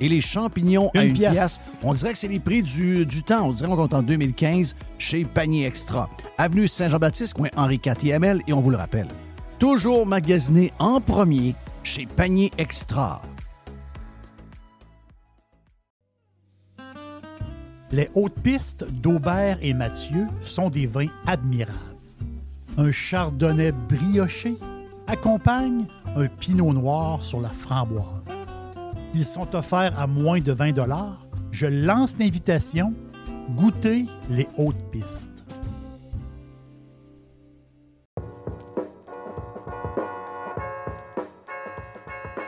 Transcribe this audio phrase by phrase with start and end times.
[0.00, 1.78] Et les champignons à 1 pièce.
[1.82, 3.48] On dirait que c'est les prix du, du temps.
[3.48, 6.08] On dirait qu'on compte en 2015 chez Panier Extra.
[6.38, 9.08] Avenue Saint-Jean-Baptiste, coin Henri IV Et on vous le rappelle,
[9.58, 13.20] toujours magasiné en premier chez Panier Extra.
[17.92, 21.76] Les hautes pistes d'Aubert et Mathieu sont des vins admirables.
[22.78, 24.54] Un chardonnay brioché
[25.08, 28.39] accompagne un pinot noir sur la framboise.
[29.12, 30.74] Ils sont offerts à moins de 20
[31.50, 32.94] Je lance l'invitation.
[33.56, 35.44] Goûtez les hautes pistes.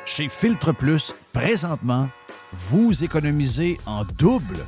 [0.04, 2.08] Chez Filtre Plus, présentement,
[2.52, 4.58] vous économisez en double.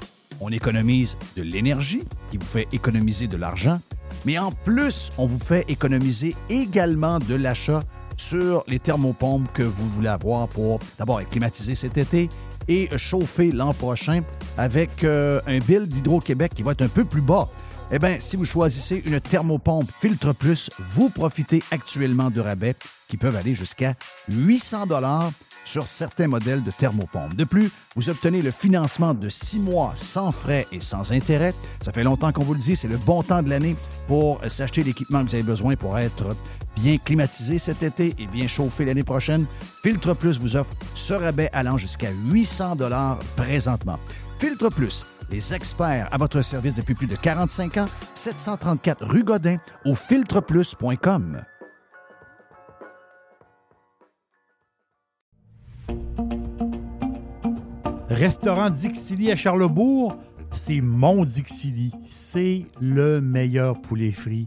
[0.41, 3.81] On économise de l'énergie qui vous fait économiser de l'argent,
[4.27, 7.81] mais en plus, on vous fait économiser également de l'achat
[8.17, 12.29] sur les thermopompes que vous voulez avoir pour d'abord être climatisé cet été
[12.69, 14.23] et chauffer l'an prochain
[14.57, 17.48] avec euh, un bill d'Hydro-Québec qui va être un peu plus bas.
[17.92, 22.74] Eh bien, si vous choisissez une thermopompe Filtre Plus, vous profitez actuellement de rabais
[23.08, 23.95] qui peuvent aller jusqu'à
[24.30, 25.30] 800 dollars
[25.64, 27.35] sur certains modèles de thermopompe.
[27.36, 31.55] De plus, vous obtenez le financement de six mois sans frais et sans intérêt.
[31.83, 33.77] Ça fait longtemps qu'on vous le dit, c'est le bon temps de l'année
[34.08, 36.36] pour s'acheter l'équipement que vous avez besoin pour être
[36.77, 39.46] bien climatisé cet été et bien chauffé l'année prochaine.
[39.83, 43.98] Filtre Plus vous offre ce rabais allant jusqu'à 800 dollars présentement.
[44.39, 49.57] Filtre Plus, les experts à votre service depuis plus de 45 ans, 734 rue Godin
[49.85, 51.42] au filtreplus.com.
[58.08, 60.17] Restaurant Dixili à Charlebourg,
[60.52, 61.91] c'est mon Dixili.
[62.02, 64.46] C'est le meilleur poulet frit.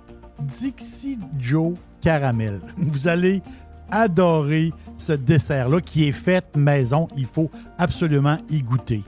[0.41, 2.61] Dixie Joe Caramel.
[2.77, 3.41] Vous allez
[3.91, 7.07] adorer ce dessert-là qui est fait maison.
[7.15, 9.03] Il faut absolument y goûter.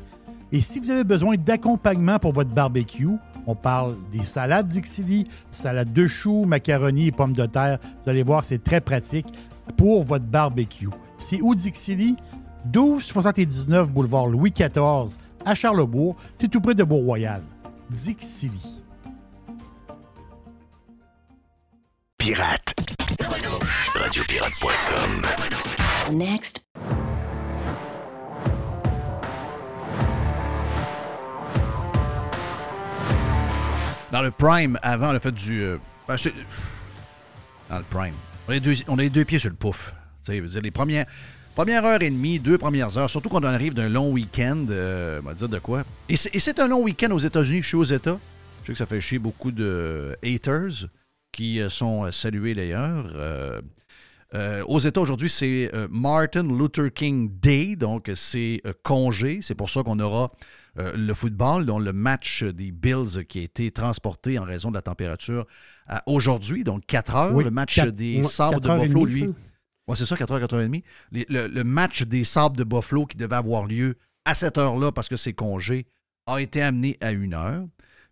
[0.51, 3.09] Et si vous avez besoin d'accompagnement pour votre barbecue,
[3.47, 7.79] on parle des salades Dixili, salade de choux, macaroni et pommes de terre.
[8.03, 9.27] Vous allez voir, c'est très pratique
[9.77, 10.89] pour votre barbecue.
[11.17, 12.15] C'est où Dixili?
[12.65, 16.15] 1279 boulevard Louis XIV à Charlebourg.
[16.37, 17.41] C'est tout près de Beau-Royal.
[17.89, 18.82] Dixili.
[22.23, 22.73] Pirate.
[23.95, 25.23] Radiopirate.com.
[26.13, 26.65] Next.
[34.09, 35.63] Dans le Prime, avant le fait du.
[35.63, 36.15] Euh, ben,
[37.69, 38.13] dans le Prime.
[38.47, 39.93] On a, les deux, on a les deux pieds sur le pouf.
[40.25, 41.05] Tu sais, les premières.
[41.55, 45.19] Première heure et demie, deux premières heures, surtout quand on arrive d'un long week-end, euh,
[45.21, 45.83] on va dire de quoi.
[46.07, 48.17] Et c'est un long week-end aux États-Unis, je suis aux États.
[48.61, 50.87] Je sais que ça fait chier beaucoup de haters
[51.33, 53.13] qui euh, sont euh, salués d'ailleurs.
[54.67, 59.39] aux États aujourd'hui, c'est Martin Luther King Day, donc c'est congé.
[59.41, 60.31] C'est pour ça qu'on aura
[60.75, 64.81] le football, dont le match des Bills qui a été transporté en raison de la
[64.81, 65.45] température
[66.07, 67.39] aujourd'hui, donc 4 heures.
[67.39, 69.29] le match des Sabres de Buffalo, lui.
[69.87, 70.83] Oui, c'est ça, 4h, 4h30.
[71.11, 75.17] Le, match des Sables de Buffalo qui devait avoir lieu à cette heure-là parce que
[75.17, 75.85] c'est congé
[76.25, 77.65] a été amené à une heure.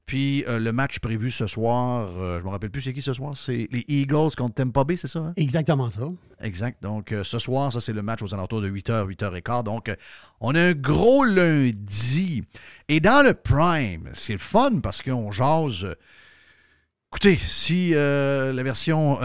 [0.05, 3.13] Puis euh, le match prévu ce soir, euh, je me rappelle plus c'est qui ce
[3.13, 5.19] soir, c'est les Eagles contre Tampa Bay, c'est ça?
[5.19, 5.33] hein?
[5.37, 6.01] Exactement ça.
[6.41, 6.81] Exact.
[6.83, 9.63] Donc euh, ce soir, ça c'est le match aux alentours de 8h, 8h15.
[9.63, 9.95] Donc
[10.41, 12.43] on a un gros lundi.
[12.89, 15.87] Et dans le prime, c'est le fun parce qu'on jase.
[17.13, 19.19] Écoutez, si la version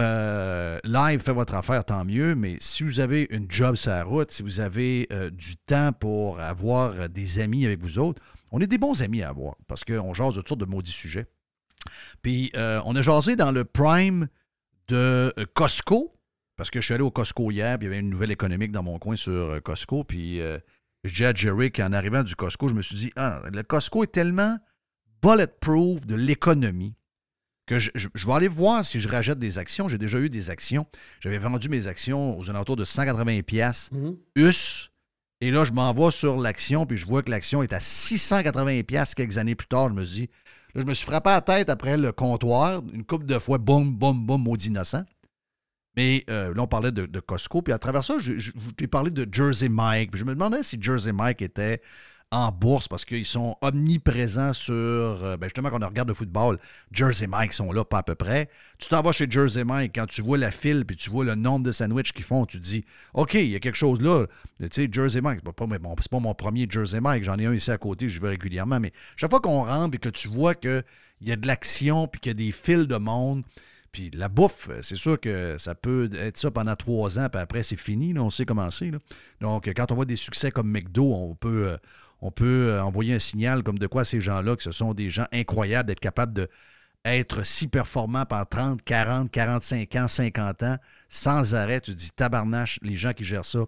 [0.83, 4.29] live fait votre affaire, tant mieux, mais si vous avez une job sur la route,
[4.31, 8.21] si vous avez du temps pour avoir des amis avec vous autres,
[8.51, 10.91] on est des bons amis à avoir parce qu'on jase de toutes sortes de maudits
[10.91, 11.25] sujets.
[12.21, 14.27] Puis euh, on a jasé dans le prime
[14.87, 16.13] de euh, Costco,
[16.55, 18.71] parce que je suis allé au Costco hier, puis il y avait une nouvelle économique
[18.71, 20.57] dans mon coin sur euh, Costco, puis euh,
[21.03, 24.03] je dis à Jerry qu'en arrivant du Costco, je me suis dit, ah, le Costco
[24.03, 24.57] est tellement
[25.21, 26.95] bulletproof de l'économie
[27.65, 29.89] que je, je- je vais aller voir si je rachète des actions.
[29.89, 30.85] J'ai déjà eu des actions.
[31.19, 33.89] J'avais vendu mes actions aux alentours de 180 pièces
[34.35, 34.89] US.
[35.41, 39.13] Et là, je m'envoie sur l'action, puis je vois que l'action est à 680 pièces
[39.13, 39.89] quelques années plus tard.
[39.89, 40.29] Je me dis,
[40.75, 43.93] je me suis frappé à la tête après le comptoir, une couple de fois, boum,
[43.93, 45.03] boum, boum, maudit innocent.
[45.95, 49.69] Mais euh, là, on parlait de, Costco, puis à travers ça, j'ai parlé de Jersey
[49.69, 50.11] Mike.
[50.11, 51.81] Puis je me demandais si Jersey Mike était
[52.31, 54.73] en bourse parce qu'ils sont omniprésents sur.
[54.73, 56.59] euh, ben justement, quand on regarde le football,
[56.91, 58.49] Jersey Mike sont là, pas à peu près.
[58.79, 61.35] Tu t'en vas chez Jersey Mike, quand tu vois la file puis tu vois le
[61.35, 62.83] nombre de sandwichs qu'ils font, tu te dis
[63.13, 64.25] OK, il y a quelque chose là.
[64.59, 67.53] Tu sais, Jersey Mike, c'est pas, bon, pas mon premier Jersey Mike, j'en ai un
[67.53, 70.53] ici à côté, je vais régulièrement, mais chaque fois qu'on rentre et que tu vois
[70.53, 70.83] qu'il
[71.21, 73.43] y a de l'action puis qu'il y a des files de monde.
[73.93, 77.63] Puis la bouffe, c'est sûr que ça peut être ça pendant trois ans, puis après,
[77.63, 78.13] c'est fini.
[78.13, 78.91] là, on sait comment c'est.
[79.41, 81.77] Donc, quand on voit des succès comme McDo, on peut, euh,
[82.21, 85.09] on peut euh, envoyer un signal comme de quoi ces gens-là, que ce sont des
[85.09, 86.49] gens incroyables d'être capables de
[87.05, 90.77] être si performants pendant 30, 40, 45 ans, 50 ans,
[91.09, 91.79] sans arrêt.
[91.81, 93.59] Tu dis, tabarnache, les gens qui gèrent ça,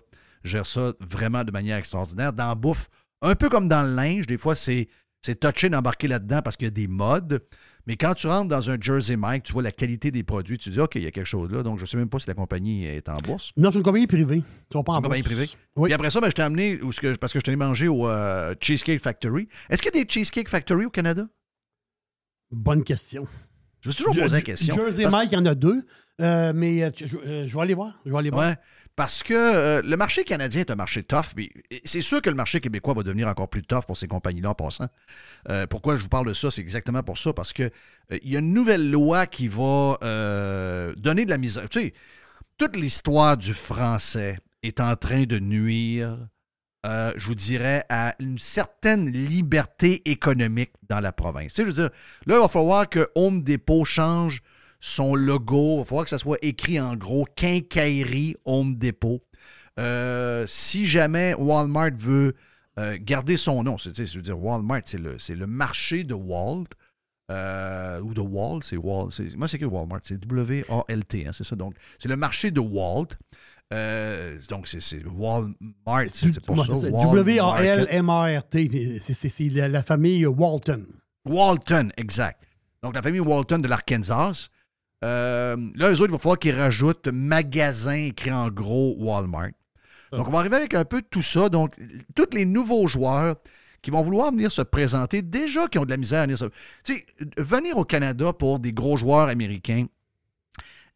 [0.43, 2.33] gèrent ça vraiment de manière extraordinaire.
[2.33, 2.89] Dans bouffe,
[3.21, 4.89] un peu comme dans le linge, des fois, c'est,
[5.21, 7.41] c'est touché d'embarquer là-dedans parce qu'il y a des modes.
[7.89, 10.69] Mais quand tu rentres dans un Jersey Mike, tu vois la qualité des produits, tu
[10.69, 11.63] dis, OK, il y a quelque chose là.
[11.63, 13.51] Donc, je ne sais même pas si la compagnie est en bourse.
[13.57, 14.43] Non, c'est une compagnie privée.
[14.69, 15.47] Tu vas pas en une compagnie privée.
[15.75, 15.87] Oui.
[15.87, 18.53] Puis après ça, ben, je t'ai amené que- parce que je t'ai mangé au euh,
[18.61, 19.47] Cheesecake Factory.
[19.71, 21.27] Est-ce qu'il y a des Cheesecake Factory au Canada?
[22.51, 23.25] Bonne question.
[23.81, 24.75] Je me suis toujours posé la question.
[24.75, 25.83] Jersey Parce- Mike, il y en a deux.
[26.21, 27.99] Euh, mais euh, je, euh, je vais aller voir.
[28.05, 28.49] Je vais aller voir.
[28.49, 28.57] Ouais,
[28.99, 31.27] parce que euh, le marché canadien est un marché tough.
[31.37, 31.49] mais
[31.85, 34.55] C'est sûr que le marché québécois va devenir encore plus tough pour ces compagnies-là en
[34.55, 34.89] passant.
[35.47, 36.51] Euh, pourquoi je vous parle de ça?
[36.51, 37.69] C'est exactement pour ça, parce euh,
[38.11, 41.69] il y a une nouvelle loi qui va euh, donner de la misère.
[41.69, 41.93] Tu sais,
[42.57, 46.17] toute l'histoire du français est en train de nuire,
[46.85, 51.53] euh, je vous dirais, à une certaine liberté économique dans la province.
[51.53, 51.89] Tu sais, je veux dire,
[52.25, 54.41] là, il va falloir que Home Depot change
[54.79, 55.75] son logo.
[55.75, 59.21] Il va falloir que ça soit écrit en gros Quincaillerie Home Depot.
[59.79, 62.35] Euh, si jamais Walmart veut
[62.77, 65.47] euh, garder son nom, c'est, tu sais, je veux dire, Walmart, c'est le, c'est le
[65.47, 66.65] marché de Walt.
[67.31, 69.09] euh, ou de Walt, c'est Walt.
[69.11, 71.55] C'est, moi, c'est écrit Walmart, c'est W-A-L-T, hein, c'est ça.
[71.55, 73.07] Donc, c'est le marché de Walt.
[73.71, 75.53] Euh, donc, c'est, c'est Walmart,
[76.11, 76.73] c'est, pour ça.
[77.41, 77.59] Walmart.
[78.99, 80.85] C'est- C'est c'est la, la famille Walton.
[81.25, 82.41] Walton, exact.
[82.81, 84.49] Donc, la famille Walton de l'Arkansas.
[85.03, 89.51] Euh, là, eux autres, il va falloir qu'ils rajoutent magasin écrit en gros Walmart.
[90.11, 91.49] Donc, on va arriver avec un peu de tout ça.
[91.49, 91.75] Donc,
[92.15, 93.35] tous les nouveaux joueurs
[93.81, 96.45] qui vont vouloir venir se présenter, déjà qui ont de la misère à venir se...
[96.83, 97.05] Tu sais,
[97.37, 99.85] venir au Canada pour des gros joueurs américains,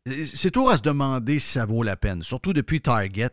[0.06, 2.24] c'est toujours à se demander si ça vaut la peine.
[2.24, 3.30] Surtout depuis Target.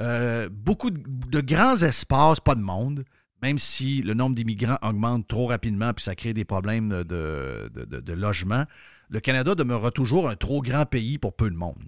[0.00, 0.98] Euh, beaucoup de,
[1.28, 3.04] de grands espaces, pas de monde,
[3.42, 7.84] même si le nombre d'immigrants augmente trop rapidement puis ça crée des problèmes de, de-
[7.84, 8.64] de- de logement.
[9.10, 11.82] Le Canada demeurera toujours un trop grand pays pour peu de monde.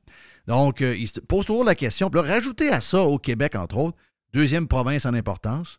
[0.46, 2.10] Donc, euh, il se pose toujours la question.
[2.10, 3.96] Puis là, rajouter à ça au Québec, entre autres,
[4.32, 5.78] deuxième province en importance,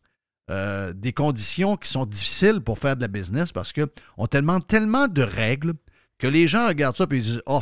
[0.49, 4.67] euh, des conditions qui sont difficiles pour faire de la business parce qu'on te demande
[4.67, 5.73] tellement de règles
[6.17, 7.61] que les gens regardent ça et ils disent Oh,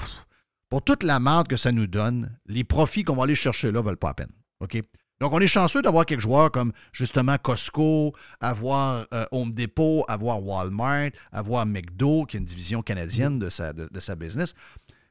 [0.69, 3.79] pour toute la merde que ça nous donne, les profits qu'on va aller chercher là
[3.79, 4.31] ne valent pas la peine.
[4.61, 4.81] OK?
[5.21, 10.43] Donc, on est chanceux d'avoir quelques joueurs comme justement Costco, avoir euh, Home Depot, avoir
[10.43, 14.55] Walmart, avoir McDo, qui est une division canadienne de sa, de, de sa business.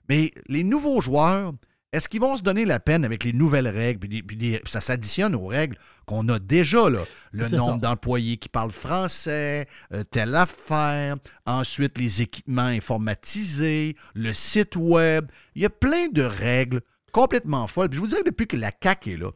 [0.09, 1.53] Mais les nouveaux joueurs,
[1.93, 4.09] est-ce qu'ils vont se donner la peine avec les nouvelles règles?
[4.09, 7.05] Puis, ça s'additionne aux règles qu'on a déjà, là.
[7.31, 14.75] Le nombre d'employés qui parlent français, euh, telle affaire, ensuite les équipements informatisés, le site
[14.75, 15.31] web.
[15.55, 16.81] Il y a plein de règles
[17.13, 17.91] complètement folles.
[17.91, 19.31] Puis je vous dirais que depuis que la CAQ est là,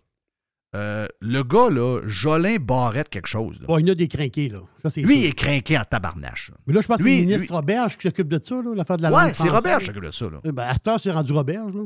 [0.75, 3.61] euh, le gars, là, Jolin Barrette quelque chose.
[3.61, 3.67] là.
[3.67, 4.61] Bon, il y en a des crinqués, là.
[4.83, 6.51] Ça, c'est Lui, il est craqué en tabarnache.
[6.51, 6.57] là.
[6.67, 8.75] Mais là, je pense que c'est le ministre lui- Roberge qui s'occupe de ça, là,
[8.75, 9.53] l'affaire de la Ouais, c'est française.
[9.55, 10.25] Robert qui s'occupe de ça.
[10.27, 10.41] Là.
[10.45, 11.83] Eh Ben, à cette heure, c'est rendu Roberge, là.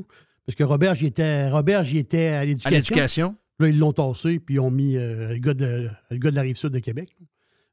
[0.47, 2.71] Parce que Roberge, il était, Roberge, il était à À l'éducation.
[2.95, 3.37] l'éducation.
[3.61, 6.37] Là, ils l'ont tassé, puis ils ont mis euh, le, gars de, le gars de
[6.37, 7.11] la rive sud de Québec.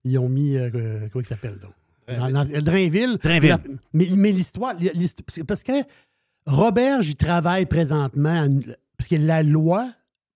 [0.03, 3.17] Ils ont mis, euh, euh, comment il s'appelle, dans- Drainville.
[3.23, 3.57] Drainville.
[3.93, 5.71] Mais, mais l'histoire, l'hist- c'est parce que
[6.45, 8.47] Robert, j'y travaille présentement,
[8.97, 9.89] parce que la loi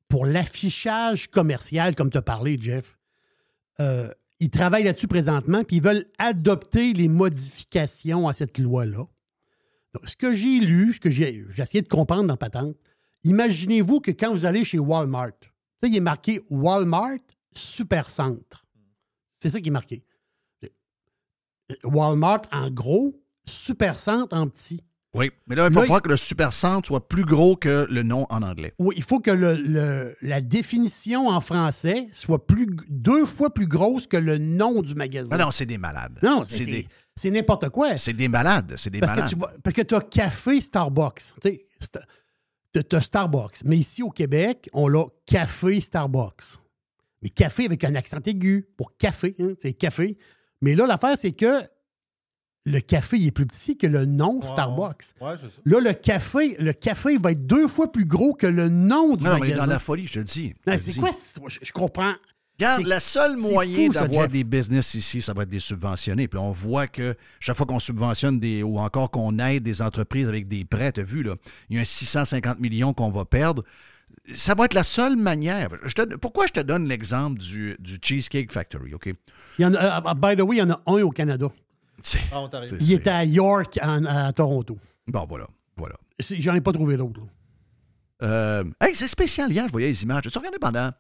[0.10, 2.98] pour l'affichage commercial, comme tu as parlé, Jeff,
[3.80, 9.06] euh, ils travaillent là-dessus présentement, puis ils veulent adopter les modifications à cette loi-là.
[10.04, 12.76] Ce que j'ai lu, ce que j'ai essayé de comprendre dans Patente,
[13.24, 15.32] imaginez-vous que quand vous allez chez Walmart,
[15.80, 17.20] sais, il est marqué Walmart
[17.54, 18.66] Supercentre.
[19.40, 20.04] C'est ça qui est marqué.
[21.84, 24.84] Walmart en gros, Supercentre en petit.
[25.16, 28.04] Oui, mais là, il Là, faut pas que le supercentre soit plus gros que le
[28.04, 28.74] nom en anglais.
[28.78, 33.66] Oui, il faut que le- le- la définition en français soit plus, deux fois plus
[33.66, 35.30] grosse que le nom du magasin.
[35.40, 36.20] Ah non, c'est des malades.
[36.22, 37.98] Non, c'est des, c'est n'importe quoi.
[37.98, 38.74] c'est des malades.
[38.78, 39.32] C'est des Parce que, malades.
[39.34, 41.22] tu vois, parce que tu as café Starbucks.
[41.42, 43.64] Tu as Starbucks.
[43.66, 46.58] Mais ici au Québec, on l'a café Starbucks.
[47.24, 49.36] Mais café avec un accent aigu pour café.
[49.40, 50.18] hein, c'est café.
[50.62, 51.64] Mais là, l'affaire, c'est que
[52.70, 55.04] le café il est plus petit que le nom Starbucks.
[55.22, 55.62] Ouais, c'est ça.
[55.66, 59.24] Là, le café, le café va être deux fois plus gros que le nom du
[59.24, 59.62] non, non, mais magasin.
[59.66, 60.54] dans la folie, je te le dis.
[60.78, 61.10] c'est quoi?
[61.48, 62.14] Je, je comprends.
[62.58, 66.28] Regarde, C'est- le seul moyen d'avoir des business ici, ça va être des subventionnés.
[66.28, 70.28] Puis on voit que chaque fois qu'on subventionne des ou encore qu'on aide des entreprises
[70.28, 71.36] avec des prêts, tu as vu, là,
[71.70, 73.64] il y a un 650 millions qu'on va perdre.
[74.34, 75.70] Ça va être la seule manière.
[75.86, 79.10] Je te- pourquoi je te donne l'exemple du, du Cheesecake Factory, OK?
[79.58, 81.48] Il y en a, euh, by the way, il y en a un au Canada.
[82.32, 82.76] Ah, Ontario.
[82.80, 84.78] Il était à York, en- à Toronto.
[85.08, 85.48] Bon, voilà.
[85.78, 85.96] voilà.
[86.20, 87.22] J'en ai pas trouvé d'autres.
[87.22, 87.28] là.
[88.22, 90.24] Euh, hey, c'est spécial hier, je voyais les images.
[90.30, 90.92] Tu regardé pendant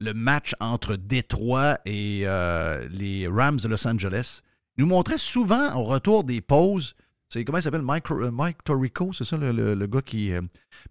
[0.00, 4.40] le match entre Détroit et euh, les Rams de Los Angeles?
[4.76, 6.94] Ils nous montraient souvent au retour des pauses.
[7.30, 7.82] C'est comment il s'appelle?
[7.82, 10.32] Mike, euh, Mike Torrico, c'est ça le, le- le gars qui.
[10.32, 10.40] euh,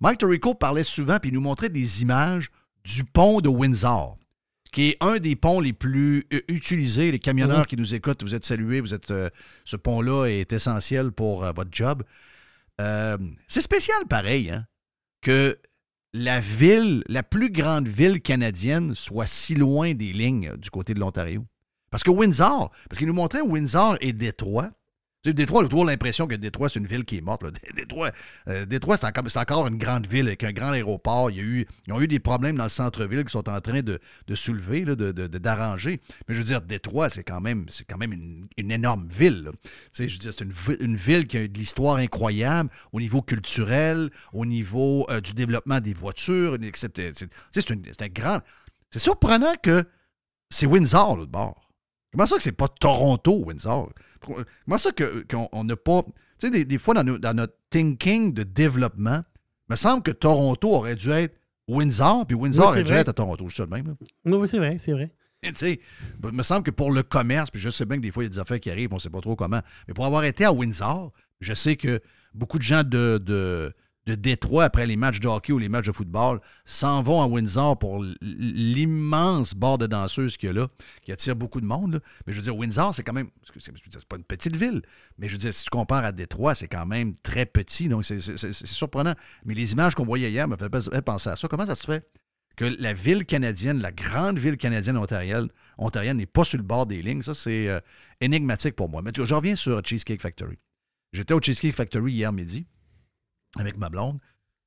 [0.01, 2.49] Mike Torrico parlait souvent puis il nous montrait des images
[2.83, 4.17] du pont de Windsor,
[4.77, 7.11] qui est un des ponts les plus euh, utilisés.
[7.11, 7.65] Les camionneurs Mhm.
[7.65, 8.79] qui nous écoutent, vous êtes salués.
[8.79, 9.31] Vous êtes, euh,
[9.65, 12.03] ce pont-là est essentiel pour euh, votre job.
[13.47, 14.67] C'est spécial pareil, hein,
[15.21, 15.57] que
[16.13, 20.99] la ville, la plus grande ville canadienne, soit si loin des lignes du côté de
[20.99, 21.43] l'Ontario.
[21.89, 24.69] Parce que Windsor, parce qu'il nous montrait Windsor et Détroit.
[25.23, 27.41] Tu sais, Détroit, a toujours l'impression que Détroit, c'est une ville qui est morte.
[27.43, 27.49] là.
[27.75, 28.11] Détroit,
[28.47, 31.31] euh, c'est, encore, c'est encore une grande ville avec un grand aéroport.
[31.31, 33.59] Il y a eu, ils ont eu des problèmes dans le centre-ville qui sont en
[33.59, 33.99] train de,
[34.35, 35.99] soulever, de, d'arranger.
[36.27, 39.49] Mais je veux dire, Détroit, c'est quand même, c'est quand même une, énorme ville.
[39.63, 42.69] Tu sais, je veux dire, c'est une, vi- une ville qui a de l'histoire incroyable
[42.91, 47.11] au niveau culturel, au niveau euh, du développement des voitures, etc.
[47.51, 48.39] C'est, une- c'est un grand.
[48.91, 49.83] C'est surprenant que
[50.51, 51.69] c'est Windsor, l'autre bord.
[52.11, 53.91] Comment ça que c'est pas Toronto, Windsor?
[54.19, 56.03] Pourquoi- Comment ça que- qu'on on n'a pas.
[56.03, 56.11] Tu
[56.47, 59.23] sais, des, des fois, dans, nos- dans notre thinking de développement,
[59.69, 61.35] il me semble que Toronto aurait dû être
[61.67, 63.01] Windsor, puis Windsor Oui, aurait dû vrai.
[63.01, 63.45] être à Toronto.
[63.49, 63.87] Je suis le même.
[64.25, 64.37] là.
[64.37, 65.11] Oui, c'est vrai, c'est vrai.
[65.43, 65.79] Tu sais,
[66.23, 68.25] il me semble que pour le commerce, puis je sais bien que des fois, il
[68.25, 70.23] y a des affaires qui arrivent, on ne sait pas trop comment, mais pour avoir
[70.23, 72.01] été à Windsor, je sais que
[72.33, 73.73] beaucoup de gens de, de,
[74.07, 77.27] de Détroit, après les matchs de hockey ou les matchs de football, s'en vont à
[77.27, 80.67] Windsor pour l'immense bar de danseuses qu'il y a là,
[81.03, 82.01] qui attire beaucoup de monde.
[82.25, 84.81] Mais je veux dire, Windsor, c'est quand même, c'est pas une petite ville,
[85.17, 88.05] mais je veux dire, si tu compares à Détroit, c'est quand même très petit, donc
[88.05, 89.13] c'est- surprenant.
[89.45, 91.47] Mais les images qu'on voyait hier me faisaient penser à ça.
[91.47, 92.07] Comment ça se fait?
[92.55, 95.47] que la ville canadienne, la grande ville canadienne ontarienne,
[95.77, 97.21] ontarienne n'est pas sur le bord des lignes?
[97.21, 97.79] Ça, c'est euh,
[98.19, 99.03] énigmatique pour moi.
[99.03, 100.57] Mais je reviens sur Cheesecake Factory.
[101.13, 102.65] J'étais au Cheesecake Factory hier midi
[103.55, 104.19] avec ma blonde.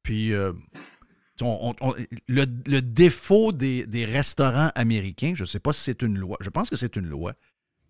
[0.03, 0.53] Puis, euh,
[1.43, 1.95] on- on- on-
[2.29, 6.37] le, le défaut des, des restaurants américains, je ne sais pas si c'est une loi,
[6.41, 7.35] je pense que c'est une loi.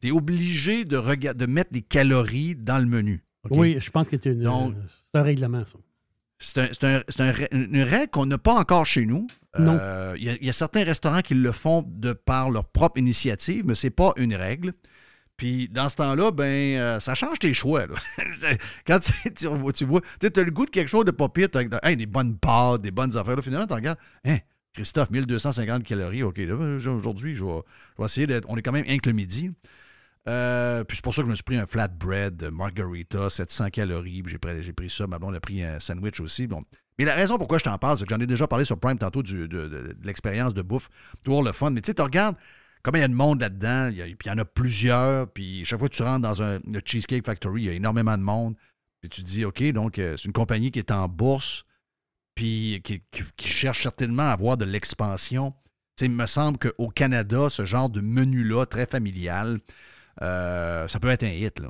[0.01, 3.23] Tu es obligé de, rega- de mettre les calories dans le menu.
[3.51, 4.81] Oui, je pense que c'est une- Donc- euh,
[5.13, 5.79] c'est un règlement, ça.
[6.43, 9.27] C'est un- c'est un- c'est un rè- une règle qu'on n'a pas encore chez nous.
[9.59, 9.77] Non.
[9.79, 12.65] Euh, Il y, a- il y a certains restaurants qui le font de par leur
[12.65, 14.73] propre initiative, mais c'est pas une règle.
[15.41, 17.87] Puis dans ce temps-là, ben, euh, ça change tes choix.
[17.87, 17.95] là.
[18.87, 21.49] Quand tu, tu- tu vois, tu as le goût de quelque chose de pas pire,
[21.49, 23.37] des bonnes pâtes, des bonnes affaires.
[23.37, 24.37] Là, finalement, tu regardes, hein,
[24.75, 26.39] Christophe, 1250 calories, OK,
[26.87, 28.45] aujourd'hui, je vais, essayer d'être.
[28.51, 29.51] On est quand même rien que le midi.
[30.29, 34.23] Euh, puis c'est pour ça que je me suis pris un flatbread margarita, 700 calories.
[34.27, 35.07] J'ai pris, ça.
[35.07, 36.47] Ma blonde a pris un sandwich aussi.
[36.99, 38.99] Mais la raison pourquoi je t'en parle, c'est que j'en ai déjà parlé sur Prime
[38.99, 40.91] tantôt du- de, de- de l'expérience de bouffe.
[41.25, 41.71] Toujours le fun.
[41.71, 42.37] Mais tu sais, tu regardes
[42.83, 43.89] comment il y a de monde là-dedans.
[43.89, 45.31] il y Puis il y en a plusieurs.
[45.33, 48.23] Puis chaque fois que tu rentres dans un Cheesecake Factory, il y a énormément de
[48.23, 48.55] monde.
[49.01, 51.65] Puis tu te dis, OK, donc euh, c'est une compagnie qui est en bourse.
[52.35, 53.03] Puis qui,
[53.39, 55.55] cherche certainement à avoir de l'expansion.
[56.01, 59.61] Il me semble qu'au Canada, ce genre de menu-là, très familial,
[60.23, 61.61] euh, ça peut être un hit.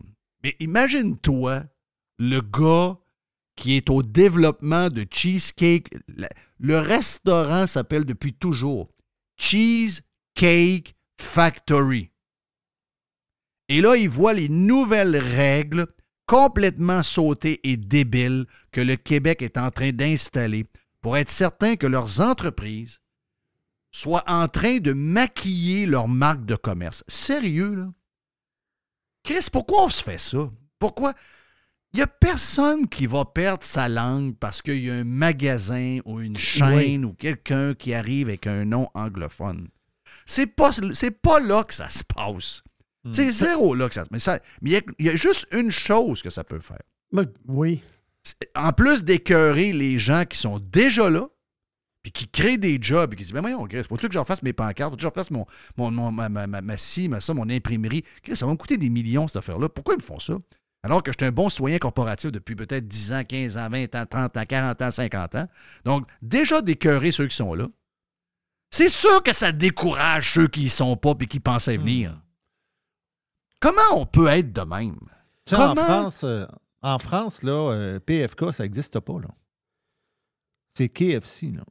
[0.45, 1.65] Mais imagine-toi
[2.19, 2.97] le gars
[3.57, 5.91] qui est au développement de Cheesecake.
[6.61, 8.89] Le restaurant s'appelle depuis toujours
[9.37, 12.11] Cheesecake Factory.
[13.69, 15.87] Et là, ils voient les nouvelles règles
[16.27, 20.67] complètement sautées et débiles que le Québec est en train d'installer
[21.01, 23.01] pour être certain que leurs entreprises
[23.91, 27.05] soient en train de maquiller leur marque de commerce.
[27.09, 27.93] Sérieux, là?
[29.23, 30.51] Chris, pourquoi on se fait ça?
[30.79, 31.15] Pourquoi?
[31.93, 35.99] Il n'y a personne qui va perdre sa langue parce qu'il y a un magasin
[36.05, 39.69] ou une chaîne ou quelqu'un qui arrive avec un nom anglophone.
[40.31, 40.71] C'est pas,
[41.23, 42.63] pas là que ça se passe.
[43.05, 43.13] Hmm.
[43.13, 44.41] C'est zéro là que ça se passe.
[44.63, 46.83] Mais il y a- il y, a juste une chose que ça peut faire.
[47.49, 47.83] Oui.
[48.55, 51.27] En plus d'écœurer les gens qui sont déjà là,
[52.03, 54.43] puis qui créent des jobs, et qui disent Ben voyons, Chris, faut-tu que j'en fasse
[54.43, 55.47] mes pancartes, faut-tu que j'en fasse mon,
[55.77, 58.05] mon, mon- ma, ma, ma, ma ci, ma ça, mon imprimerie?
[58.23, 59.69] Chris, ça va me coûter des millions, cette affaire-là.
[59.69, 60.35] Pourquoi ils me font ça?
[60.83, 63.95] Alors que je suis un bon citoyen corporatif depuis peut-être 10 ans, 15 ans, 20
[63.97, 65.49] ans, 30 ans, 40 ans, 50 ans.
[65.85, 67.67] Donc, déjà d'écœurer ceux qui sont là.
[68.71, 72.21] C'est sûr que ça décourage ceux qui y sont pas et qui pensaient venir.
[73.61, 74.97] Comment on peut être de même?
[75.45, 75.75] Tu sais, en?
[75.75, 76.47] France, euh,
[76.83, 79.29] en France, là, euh, PFK, ça n'existe pas, là.
[80.75, 81.65] C'est KFC, là.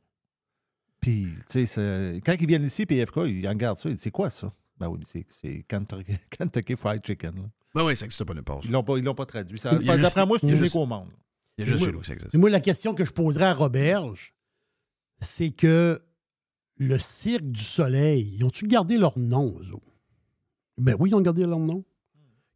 [1.02, 4.12] Puis, tu sais, c'est- quand ils viennent ici, PFK, ils regardent ça, ils disent c'est
[4.12, 4.54] quoi ça?
[4.78, 7.36] Ben oui, c'est- c'est Kentucky, Kentucky Fried Chicken.
[7.36, 7.44] là.
[7.74, 8.60] Ben oui, ça n'existe pas nulle part.
[8.64, 9.58] Ils l'ont pas, ils l'ont pas traduit.
[9.58, 11.10] Ça- juste- D'après moi, c'est unique juste- au monde.
[11.58, 12.34] Il y a juste chez nous que ça existe.
[12.36, 14.34] Moi, la question que je poserais à Roberge,
[15.20, 16.02] c'est que
[16.80, 19.86] le Cirque du Soleil, ils ont-tu gardé leur nom, eux autres?
[20.78, 21.84] Ben oui, ils ont gardé leur nom.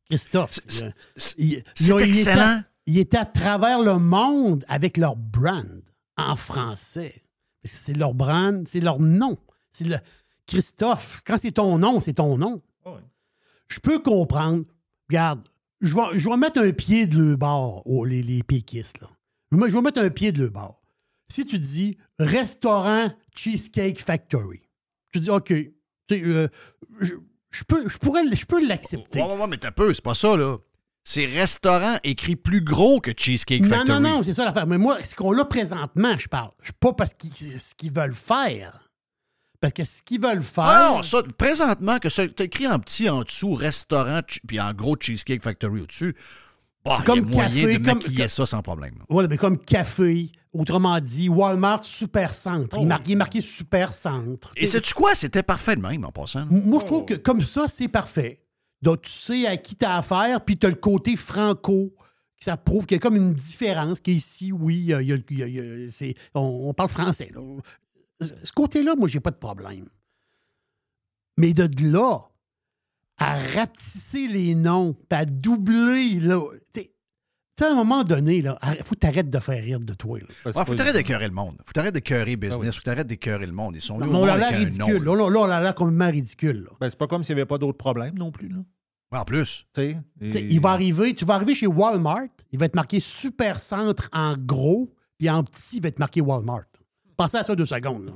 [0.10, 0.60] Christophe.
[0.68, 0.92] C'est- euh,
[1.38, 1.64] ils-
[2.04, 2.64] étaient- excellent.
[2.86, 5.82] ils étaient à travers le monde avec leur brand
[6.18, 7.24] en français.
[7.64, 9.38] C'est leur brand, c'est leur nom.
[9.72, 9.98] C'est le
[10.48, 11.22] Christophe.
[11.26, 12.62] Quand c'est ton nom, c'est ton nom.
[13.70, 14.66] Je peux comprendre.
[15.10, 15.48] Regarde,
[15.82, 19.02] je vais, je vais mettre un pied de le bord, aux- les, les péquistes.
[19.02, 19.10] Là.
[19.52, 20.83] Moi, je vais mettre un pied de le bord.
[21.34, 24.70] Si tu dis restaurant Cheesecake Factory,
[25.12, 25.52] tu dis OK,
[26.12, 26.48] euh,
[27.02, 27.16] je,
[27.50, 29.20] je peux, je pourrais, je peux l'accepter.
[29.20, 30.58] Ouais, ouais, ouais, mais t'as peu, c'est pas ça, là.
[31.04, 34.00] C'est restaurant écrit plus gros que Cheesecake Non, Factory.
[34.00, 34.68] non, non, c'est ça l'affaire.
[34.68, 36.52] Mais moi, ce qu'on a présentement, je parle.
[36.62, 38.92] Je pas parce qu'ils ce qu'ils veulent faire.
[39.60, 40.66] Parce que ce qu'ils veulent faire.
[40.66, 44.96] Ah non, ça, présentement, que ça, écrit en petit en dessous, restaurant, puis en gros
[45.00, 46.16] Cheesecake Factory au-dessus,
[46.86, 48.96] bah, il y a Comme moyen café, de comme- maquiller comme- ça sans problème.
[49.10, 52.78] Voilà, mais comme café, autrement dit, Walmart Super Centre.
[52.80, 52.96] il, Oh.
[53.06, 54.52] il est marqué Super Centre.
[54.56, 55.16] Et sais-tu quoi?
[55.16, 56.46] C'était parfait de même, en passant.
[56.50, 58.42] Moi, je trouve que comme ça, c'est parfait.
[58.82, 61.96] Donc, tu sais à qui t'as affaire, puis tu as le côté franco.
[62.38, 64.02] Ça prouve qu'il y a comme une différence.
[64.02, 65.88] Qu'ici, oui, il y a- il y a le- il y a- il y a-
[65.90, 67.32] c'est- on, on parle français.
[67.34, 67.40] là.
[68.20, 69.88] Ce côté-là, moi, j'ai pas de problème.
[71.38, 72.20] Mais de là
[73.18, 76.42] à rapetisser les noms, puis à doubler, là,
[76.74, 76.90] tu sais,
[77.56, 79.94] tu sais, à un moment donné, il faut que tu arrêtes de faire rire de
[79.94, 80.18] toi.
[80.20, 80.26] là.
[80.44, 81.56] Parce Ouais, que faut que t'arrêtes d'écœurer le monde.
[81.60, 82.58] Faut que t'arrêtes d'écœurer business.
[82.60, 82.72] Ah oui.
[82.74, 83.76] Faut que t'arrêtes d'écœurer le monde.
[83.76, 85.04] Ils sont au on monde a l'air un ridicule.
[85.04, 86.64] nom, Là, là, là, on a l'air complètement ridicule.
[86.64, 86.72] là.
[86.82, 88.50] Ben, c'est pas comme s'il n'y avait pas d'autres problèmes non plus.
[88.50, 88.58] Là.
[89.12, 89.20] là.
[89.22, 89.68] En plus.
[89.76, 92.66] Tu sais, Tu sais, et- Il va arriver, tu vas arriver chez Walmart, il va
[92.66, 96.64] être marqué Super Centre en gros, puis en petit, il va être marqué Walmart.
[97.16, 98.06] Pensez à ça deux secondes.
[98.08, 98.12] là.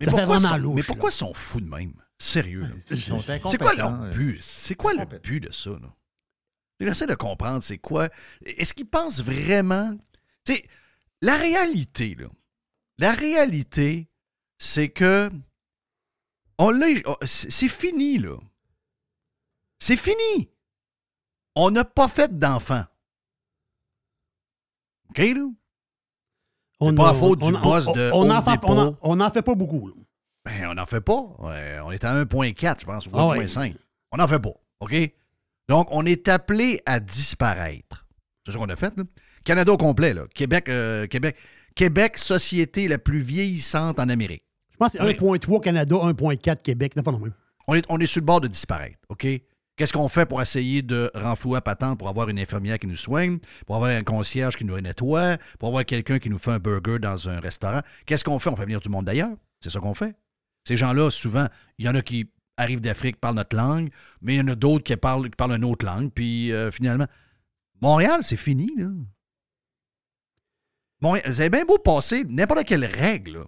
[0.00, 1.14] Mais Ça fait vraiment sont, louche, mais pourquoi là.
[1.14, 1.92] ils sont fous de même?
[2.22, 2.62] Sérieux.
[2.62, 2.68] là.
[2.90, 4.42] Ils sont C'est quoi leur incompétents, but?
[4.42, 5.70] C'est quoi le but de ça?
[5.70, 5.92] là?
[6.78, 8.08] J'essaie de comprendre, c'est quoi?
[8.44, 9.96] Est-ce qu'ils pensent vraiment...
[10.44, 10.64] Tu sais,
[11.20, 12.26] la réalité, là,
[12.98, 14.08] la réalité,
[14.58, 15.30] c'est que
[16.58, 16.86] on l'a...
[17.06, 18.36] oh, C'est c'est fini, là.
[19.80, 20.48] C'est fini.
[21.56, 22.84] On n'a pas fait d'enfants.
[25.10, 25.48] OK, là?
[26.80, 28.24] On pas à faute du on- boss on- de on
[29.16, 29.88] n'en fait pas beaucoup.
[29.88, 29.94] là.
[30.44, 31.20] Ben, on n'en fait pas.
[31.38, 33.44] Ouais, on est à 1.4, je pense, ou Ah ouais.
[33.44, 33.74] 1.5.
[34.10, 34.52] On n'en fait pas.
[34.80, 34.94] OK?
[35.68, 38.06] Donc, on est appelé à disparaître.
[38.44, 39.04] C'est ce qu'on a fait, là.
[39.44, 40.24] Canada au complet, là.
[40.34, 41.36] Québec, euh, Québec,
[41.74, 44.44] Québec, société la plus vieillissante en Amérique.
[44.72, 45.14] Je pense que c'est Oui.
[45.14, 46.96] 1.3 Canada, 1.4 Québec.
[46.96, 47.32] Non, pas non même.
[47.68, 49.26] On est, on est sur le bord de disparaître, OK?
[49.76, 52.96] Qu'est-ce qu'on fait pour essayer de renflouer à patente pour avoir une infirmière qui nous
[52.96, 56.58] soigne, pour avoir un concierge qui nous nettoie, pour avoir quelqu'un qui nous fait un
[56.58, 57.80] burger dans un restaurant?
[58.04, 58.50] Qu'est-ce qu'on fait?
[58.50, 59.32] On fait venir du monde d'ailleurs.
[59.60, 60.14] C'est ça qu'on fait.
[60.64, 61.48] Ces gens-là, souvent,
[61.78, 64.54] il y en a qui arrivent d'Afrique, parlent notre langue, mais il y en a
[64.54, 66.10] d'autres qui parlent, qui parlent une autre langue.
[66.12, 67.06] Puis euh, finalement,
[67.80, 68.88] Montréal, c'est fini, là.
[71.00, 73.44] Montréal, vous avez bien beau passer n'importe quelle règle, là.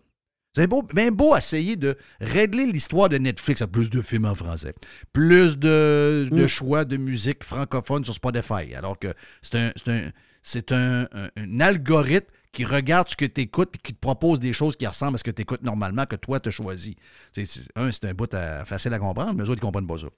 [0.56, 4.24] Vous avez beau, bien beau essayer de régler l'histoire de Netflix à plus de films
[4.26, 4.72] en français,
[5.12, 6.46] plus de, de Mm.
[6.46, 9.08] choix de musique francophone sur Spotify, alors que
[9.42, 10.10] c'est un, c'est un,
[10.42, 14.38] c'est un, un- un algorithme qui regarde ce que tu écoutes et qui te propose
[14.40, 16.96] des choses qui ressemblent à ce que tu écoutes normalement, que toi, tu as choisi.
[17.32, 18.30] C'est- c'est- un, c'est un bout
[18.64, 20.08] facile à comprendre, mais les autres, ils comprennent pas ça.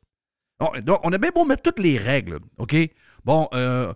[0.83, 2.75] Donc, on a bien beau mettre toutes les règles, OK?
[3.25, 3.93] Bon, euh,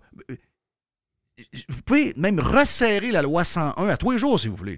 [1.69, 4.77] vous pouvez même resserrer la loi 101 à tous les jours, si vous voulez.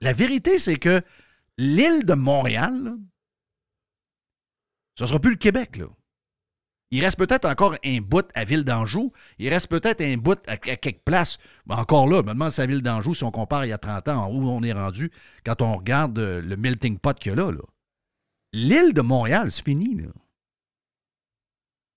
[0.00, 1.02] La vérité, c'est que
[1.58, 2.96] l'île de Montréal,
[4.98, 5.76] ce sera plus le Québec.
[5.76, 5.86] Là.
[6.90, 9.12] Il reste peut-être encore un bout à Ville d'Anjou.
[9.38, 11.38] Il reste peut-être un bout à, à quelque place.
[11.66, 13.72] Mais encore là, je me demande si à Ville d'Anjou, si on compare il y
[13.72, 15.10] a 30 ans, où on est rendu,
[15.44, 17.52] quand on regarde euh, le melting pot qu'il y a là.
[18.52, 20.00] L'île de Montréal, c'est fini.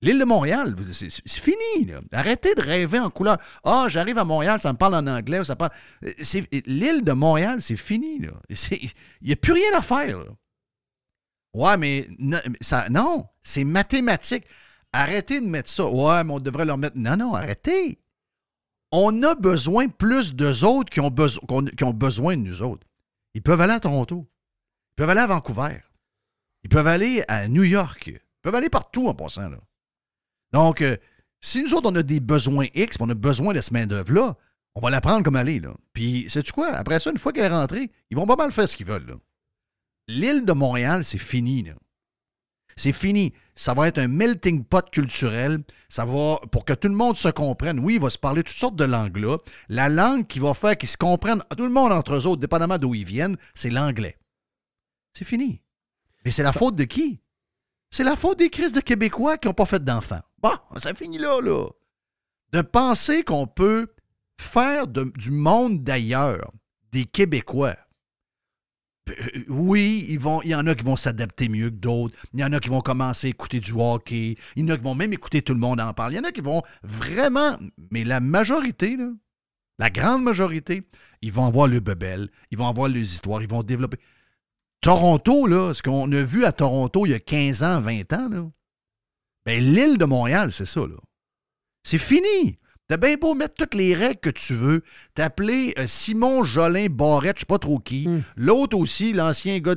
[0.01, 1.91] L'île de Montréal, c'est fini.
[2.11, 3.37] Arrêtez de rêver en couleur.
[3.63, 5.71] Ah, j'arrive à Montréal, ça me parle en anglais, ça parle.
[6.03, 6.13] Euh,
[6.65, 8.21] L'île de Montréal, c'est fini.
[8.49, 8.89] Il
[9.21, 10.23] n'y a plus rien à faire.
[11.53, 12.07] Ouais, mais
[12.61, 14.45] ça, non, c'est mathématique.
[14.91, 15.85] Arrêtez de mettre ça.
[15.85, 16.97] Ouais, mais on devrait leur mettre.
[16.97, 17.99] Non, non, arrêtez.
[18.91, 22.87] On a besoin plus d'eux autres qui ont, besoin de nous autres.
[23.35, 24.27] Ils peuvent aller à Toronto.
[24.91, 25.79] Ils peuvent aller à Vancouver.
[26.63, 28.07] Ils peuvent aller à New York.
[28.07, 29.51] Ils peuvent aller partout en passant.
[30.51, 30.97] Donc, euh,
[31.39, 34.35] si nous autres, on a des besoins X, on a besoin de ce main-d'œuvre-là,
[34.75, 35.61] on va la prendre comme elle est.
[35.93, 36.69] Puis, sais-tu quoi?
[36.69, 39.17] Après ça, une fois qu'elle est rentrée, ils vont pas mal faire ce qu'ils veulent.
[40.07, 41.69] L'île de Montréal, c'est fini.
[42.75, 43.33] C'est fini.
[43.59, 45.65] Ça va être un melting pot culturel.
[45.89, 47.77] Ça va, pour que tout le monde se comprenne.
[47.81, 49.37] Oui, il va se parler toutes sortes de langues là.
[49.67, 52.77] La langue qui va faire qu'ils se comprennent, tout le monde entre eux autres, dépendamment
[52.77, 54.17] d'où ils viennent, c'est l'anglais.
[55.11, 55.61] C'est fini.
[56.23, 57.19] Mais c'est la faute de qui?
[57.91, 60.21] C'est la faute des crises de Québécois qui n'ont pas fait d'enfants.
[60.41, 61.67] Bon, ça finit là, là.
[62.53, 63.93] De penser qu'on peut
[64.39, 66.53] faire du monde d'ailleurs
[66.93, 67.75] des Québécois.
[69.09, 72.15] Euh, Oui, ils vont, il y en a qui vont s'adapter mieux que d'autres.
[72.33, 74.35] Il y en a qui vont commencer à écouter du hockey.
[74.55, 76.13] Il y en a qui vont même écouter tout le monde en parle.
[76.13, 77.57] Il y en a qui vont vraiment,
[77.91, 78.97] mais la majorité,
[79.77, 80.83] la grande majorité,
[81.21, 83.97] ils vont avoir le bebel, ils vont avoir les histoires, ils vont développer.
[84.81, 88.29] Toronto, là, ce qu'on a vu à Toronto il y a 15 ans, 20 ans,
[88.29, 88.49] là,
[89.45, 90.97] ben, l'île de Montréal, c'est ça, là.
[91.83, 92.59] C'est fini.
[92.89, 97.35] T'as bien beau mettre toutes les règles que tu veux, t'appeler euh, Simon Jolin Barrette,
[97.37, 98.23] je sais pas trop qui, Mm.
[98.35, 99.75] l'autre aussi, l'ancien gars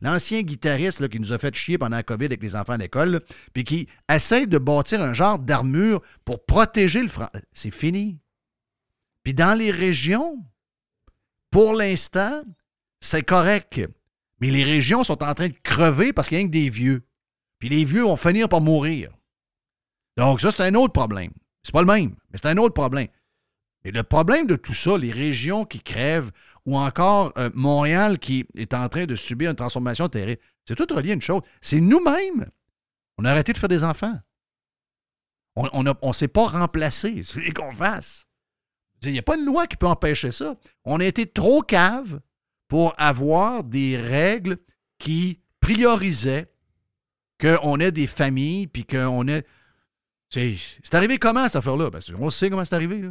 [0.00, 2.76] l'ancien guitariste là, qui nous a fait chier pendant la COVID avec les enfants à
[2.78, 3.20] l'école,
[3.52, 7.42] puis qui essaie de bâtir un genre d'armure pour protéger le français.
[7.52, 8.18] C'est fini.
[9.24, 10.42] Puis dans les régions,
[11.50, 12.42] pour l'instant,
[13.00, 13.78] c'est correct.
[14.40, 17.02] Mais les régions sont en train de crever parce qu'il y a que des vieux.
[17.58, 19.10] Puis les vieux vont finir par mourir.
[20.16, 21.32] Donc, ça, c'est un autre problème.
[21.62, 23.08] C'est pas le même, mais c'est un autre problème.
[23.84, 26.30] Mais le problème de tout ça, les régions qui crèvent,
[26.66, 30.94] ou encore euh, Montréal qui est en train de subir une transformation terrible, c'est tout
[30.94, 31.42] relié à une chose.
[31.62, 32.46] C'est nous-mêmes.
[33.16, 34.18] On a arrêté de faire des enfants.
[35.56, 37.22] On ne s'est pas remplacé.
[37.24, 38.26] C'est qu'on fasse.
[39.02, 40.56] Il n'y a pas une loi qui peut empêcher ça.
[40.84, 42.20] On a été trop cave
[42.68, 44.58] pour avoir des règles
[44.98, 46.52] qui priorisaient
[47.40, 49.44] qu'on ait des familles, puis qu'on ait.
[50.30, 51.90] C'est arrivé comment, cette affaire-là?
[51.90, 53.00] Parce qu'on sait comment c'est arrivé.
[53.00, 53.10] là.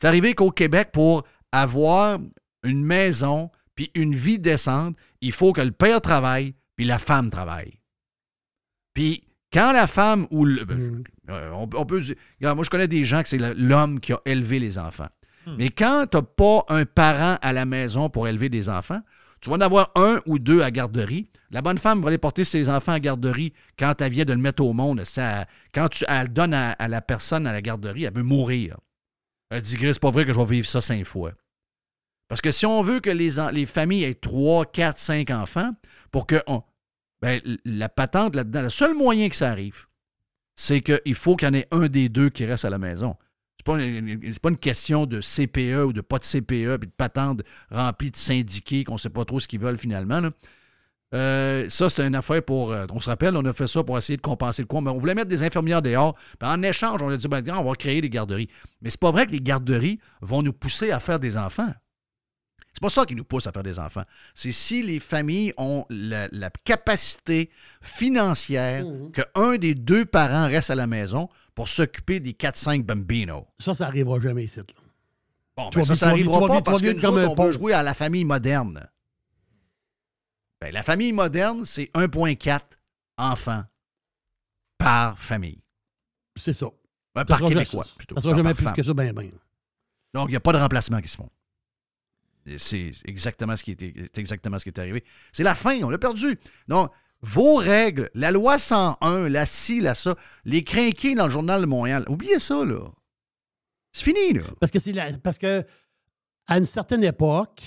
[0.00, 2.18] C'est arrivé qu'au Québec, pour avoir
[2.64, 7.30] une maison, puis une vie décente, il faut que le père travaille, puis la femme
[7.30, 7.78] travaille.
[8.94, 10.64] Puis quand la femme ou le.
[10.64, 11.04] ben, Mm.
[11.30, 12.16] euh, on, on peut dire.
[12.40, 15.08] regarde, moi, je connais des gens que c'est l'homme qui a élevé les enfants.
[15.46, 15.54] Hmm.
[15.58, 19.00] Mais quand tu n'as pas un parent à la maison pour élever des enfants,
[19.42, 21.28] tu vas en avoir un ou deux à garderie.
[21.50, 24.38] La bonne femme va aller porter ses enfants à garderie quand elle vient de le
[24.38, 25.02] mettre au monde.
[25.04, 28.78] Ça, quand tu, elle le donne à, la personne à la garderie, elle veut mourir.
[29.50, 31.32] Elle dit, c'est pas vrai que je vais vivre ça cinq fois.
[32.28, 35.72] Parce que si on veut que les, familles aient trois, quatre, cinq enfants,
[36.12, 36.40] pour que
[37.20, 39.86] ben, la patente là-dedans, le seul moyen que ça arrive,
[40.54, 43.16] c'est qu'il faut qu'il y en ait un des deux qui reste à la maison.
[43.64, 43.76] C'est pas,
[44.42, 48.16] pas une question de CPE ou de pas de CPE, puis de patente remplie de
[48.16, 50.20] syndiqués qu'on ne sait pas trop ce qu'ils veulent finalement.
[50.20, 50.30] là.
[51.14, 52.72] Euh, ça, c'est une affaire pour.
[52.72, 54.80] euh, on se rappelle, on a fait ça pour essayer de compenser le coût.
[54.80, 56.16] Mais on voulait mettre des infirmières dehors.
[56.40, 58.48] En échange, on a dit ben, on va créer des garderies.
[58.80, 61.70] Mais c'est pas vrai que les garderies vont nous pousser à faire des enfants.
[62.72, 64.04] C'est pas ça qui nous pousse à faire des enfants.
[64.34, 67.50] C'est si les familles ont la, la capacité
[67.82, 69.12] financière Mhm.
[69.12, 73.44] qu'un des deux parents reste à la maison pour s'occuper des 4-5 bambinos.
[73.58, 74.58] Ça, ça n'arrivera jamais ici.
[74.58, 74.64] là.
[75.56, 77.52] Bon, ben ça, ça n'arrivera pas parce que nous comme autres, on pauvre.
[77.52, 78.88] jouer à la famille moderne.
[80.60, 82.60] Ben, la famille moderne, c'est 1,4
[83.18, 83.64] enfants
[84.78, 85.60] par famille.
[86.36, 86.66] C'est ça.
[87.14, 88.14] Ben, Ça par Québécois, jamais- plutôt.
[88.14, 88.74] Ça sera jamais plus femme.
[88.74, 89.30] que ça, ben, ben.
[90.14, 91.28] Donc, il n'y a pas de remplacement qui se font.
[92.58, 95.04] C'est exactement ce qui est, c'est exactement ce qui est arrivé.
[95.32, 96.38] C'est la fin, on l'a perdu.
[96.66, 96.90] Donc,
[97.22, 101.66] vos règles, la loi 101, la ci, la ça, les crinqués dans le journal de
[101.66, 102.90] Montréal, oubliez ça, là.
[103.92, 104.42] C'est fini, là.
[104.58, 105.64] Parce que c'est la- parce que
[106.48, 107.62] à une certaine époque,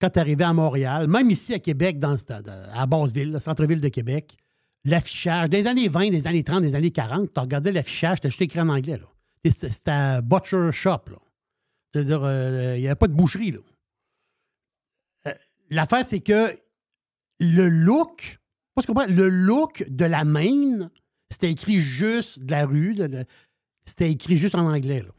[0.00, 2.16] quand tu arrivais à Montréal, même ici à Québec, dans,
[2.72, 4.36] à Basseville, le centre-ville de Québec,
[4.84, 8.42] l'affichage, les années 20, des années 30, des années 40, tu regardais l'affichage, c'était juste
[8.42, 8.98] écrit en anglais.
[8.98, 9.06] là.
[9.44, 11.02] C'était c'était à Butcher Shop.
[11.10, 11.16] là.
[11.92, 13.52] C'est-à-dire, euh, il n'y avait pas de boucherie.
[13.52, 13.58] là.
[15.26, 15.34] Euh,
[15.70, 16.54] L'affaire, c'est que
[17.38, 18.38] le look,
[19.08, 20.90] le look de la main,
[21.30, 22.94] c'était écrit juste de la rue.
[22.94, 23.24] de-
[23.84, 25.00] c'était écrit juste en anglais.
[25.02, 25.10] là.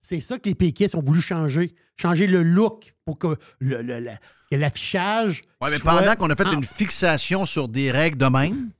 [0.00, 1.74] C'est ça que les péquistes ont voulu changer.
[2.00, 4.16] Changer le look pour que le- le- la-
[4.50, 5.42] que l'affichage.
[5.60, 8.70] Ouais, mais soit pendant qu'on a fait en- une fixation sur des règles de même,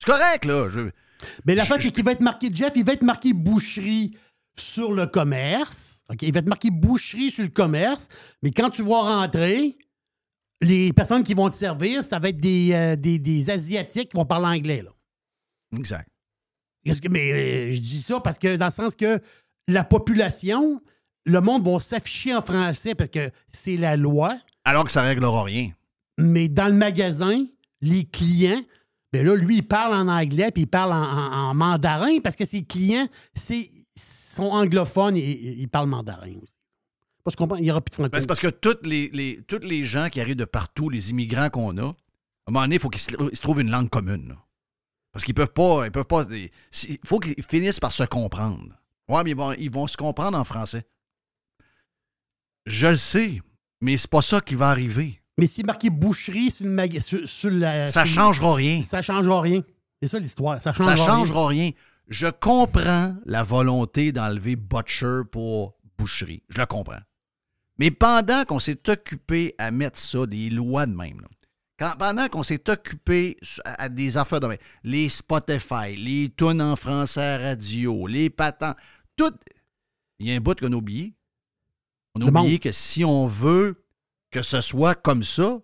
[0.00, 0.68] c'est correct, là.
[0.68, 0.90] Je-
[1.44, 4.16] Mais la face, c'est qu'il va être marqué, Jeff, il va être marqué boucherie
[4.58, 6.02] sur le commerce.
[6.20, 8.08] Il va être marqué boucherie sur le commerce.
[8.42, 9.78] Mais quand tu vas rentrer,
[10.60, 14.16] les personnes qui vont te servir, ça va être des, euh, des, des Asiatiques qui
[14.16, 14.82] vont parler anglais.
[14.82, 14.90] Là.
[15.76, 16.08] Exact.
[16.86, 19.20] Que- mais euh, je dis ça parce que dans le sens que
[19.68, 20.80] la population,
[21.26, 24.38] le monde va s'afficher en français parce que c'est la loi.
[24.64, 25.72] Alors que ça réglera rien.
[26.18, 27.46] Mais dans le magasin,
[27.80, 28.62] les clients,
[29.12, 32.36] ben là, lui, il parle en anglais puis il parle en, en- en mandarin parce
[32.36, 35.22] que ses clients c'est, sont anglophones et
[35.58, 36.56] ils parlent mandarin aussi.
[37.36, 38.08] Parce qu'on il n'y aura plus de.
[38.08, 41.10] Ben, c'est parce que toutes les, les- tous les gens qui arrivent de partout, les
[41.10, 41.94] immigrants qu'on a, à un
[42.52, 44.28] moment donné, il faut qu'ils se, trouvent une langue commune.
[44.28, 44.36] là.
[45.12, 45.86] Parce qu'ils peuvent pas.
[45.86, 46.24] Ils peuvent pas.
[46.30, 46.50] Il
[47.04, 48.68] faut qu'ils finissent par se comprendre.
[49.08, 50.84] Ouais, mais ils vont, ils vont se comprendre en français.
[52.66, 53.40] Je le sais,
[53.80, 55.20] mais c'est pas ça qui va arriver.
[55.38, 57.86] Mais s'il est marqué boucherie sur, le maga- sur, sur la.
[57.88, 58.82] Ça sur- changera rien.
[58.82, 59.62] Ça changera rien.
[60.02, 60.62] C'est ça l'histoire.
[60.62, 61.06] Ça Ça changera, rien.
[61.06, 61.70] changera rien.
[62.08, 66.42] Je comprends la volonté d'enlever butcher pour boucherie.
[66.48, 67.00] Je la comprends.
[67.80, 71.28] Mais pendant qu'on s'est occupé à mettre ça, des lois de même, là,
[71.78, 76.60] quand- pendant qu'on s'est occupé à, à des affaires de même, les Spotify, les tunes
[76.60, 78.74] en français à radio, les patents,
[79.16, 79.32] tout.
[80.18, 81.14] Il y a un bout qu'on a oublié.
[82.14, 82.60] On a Le oublié monde.
[82.60, 83.82] que si on veut
[84.30, 85.58] que ce soit comme ça,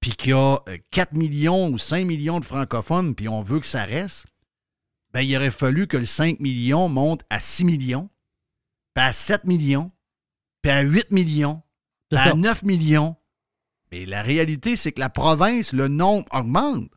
[0.00, 3.60] puis qu'il y a euh, 4 millions ou 5 millions de francophones, puis on veut
[3.60, 4.26] que ça reste,
[5.12, 8.10] ben, il aurait fallu que le 5 millions monte à 6 millions,
[8.94, 9.92] puis à 7 millions,
[10.66, 11.62] puis à 8 millions,
[12.10, 12.34] puis à ça.
[12.34, 13.14] 9 millions.
[13.92, 16.90] Mais la réalité, c'est que la province, le nombre augmente.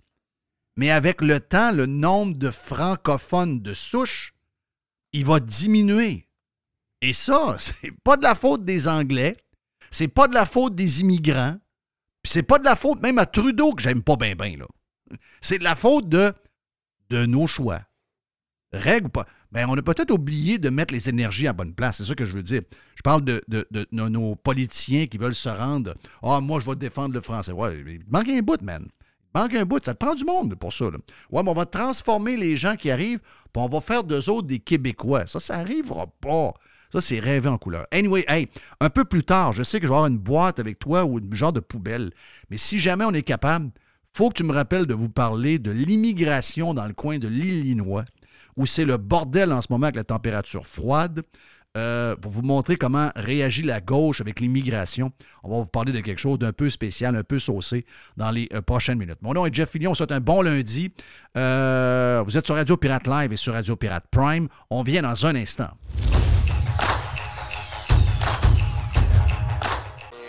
[0.75, 4.34] Mais avec le temps, le nombre de francophones de souche,
[5.13, 6.27] il va diminuer.
[7.03, 9.38] Et ça, c'est pas de la faute des Anglais,
[9.91, 11.60] c'est pas de la faute des immigrants,
[12.23, 14.65] puis c'est pas de la faute même à Trudeau que j'aime pas bien bien là.
[15.41, 16.34] C'est de la faute de
[17.12, 17.82] de nos choix.
[18.71, 19.25] Règle ou pas.
[19.51, 21.97] Ben, on a peut-être oublié de mettre les énergies à bonne place.
[21.97, 22.62] C'est ça que je veux dire.
[22.95, 23.43] Je parle de,
[23.91, 25.95] nos politiciens qui veulent se rendre.
[26.21, 27.51] Ah, moi, je vais défendre le français.
[27.51, 28.86] Ouais, il manque un bout, man.
[29.34, 29.84] Il manque un bout.
[29.84, 30.86] Ça te prend du monde pour ça.
[30.86, 34.47] Ouais, mais on va transformer les gens qui arrivent, puis on va faire d'eux autres
[34.47, 35.25] des Québécois.
[35.25, 36.53] Ça, ça n'arrivera pas.
[36.91, 37.88] Ça, c'est rêver en couleur.
[37.91, 38.47] Anyway, hey,
[38.79, 41.17] un peu plus tard, je sais que je vais avoir une boîte avec toi ou
[41.17, 42.12] un genre de poubelle.
[42.49, 43.71] Mais si jamais on est capable,
[44.12, 48.05] faut que tu me rappelles de vous parler de l'immigration dans le coin de l'Illinois,
[48.59, 51.23] où c'est le bordel en ce moment avec la température froide.
[51.77, 55.11] Euh, pour vous montrer comment réagit la gauche avec l'immigration.
[55.43, 57.85] On va vous parler de quelque chose d'un peu spécial, un peu saucé
[58.17, 59.19] dans les euh, prochaines minutes.
[59.21, 60.91] Mon nom est Jeff Fillion, on souhaite un bon lundi.
[61.37, 64.47] Euh, vous êtes sur Radio Pirate Live et sur Radio Pirate Prime.
[64.71, 65.69] On vient dans un instant.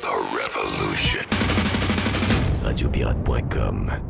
[0.02, 1.26] The.
[2.64, 4.09] Radiopirate.com.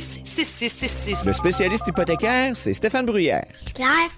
[0.00, 1.24] 6666.
[1.24, 3.46] Le spécialiste hypothécaire, c'est Stéphane Bruyère.
[3.74, 4.10] Claire?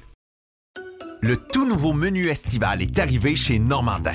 [1.20, 4.14] Le tout nouveau menu estival est arrivé chez Normandin.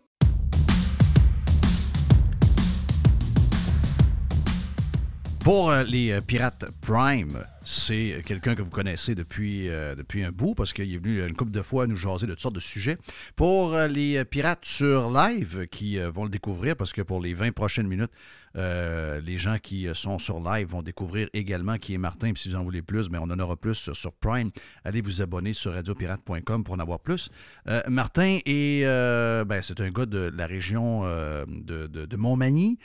[5.43, 10.31] Pour euh, les euh, Pirates Prime, c'est quelqu'un que vous connaissez depuis, euh, depuis un
[10.31, 12.59] bout parce qu'il est venu une couple de fois nous jaser de toutes sortes de
[12.59, 12.99] sujets.
[13.35, 17.87] Pour les Pirates sur live qui vont le découvrir parce que pour les 20 prochaines
[17.87, 18.11] minutes,
[18.53, 22.33] les gens qui sont sur live vont découvrir également qui est Martin.
[22.35, 24.51] Si vous en voulez plus, mais on en aura plus sur, sur Prime.
[24.83, 27.29] Allez vous abonner sur radiopirate.com pour en avoir plus.
[27.87, 32.77] Martin est, ben, c'est un gars de la région de, de, de Montmagny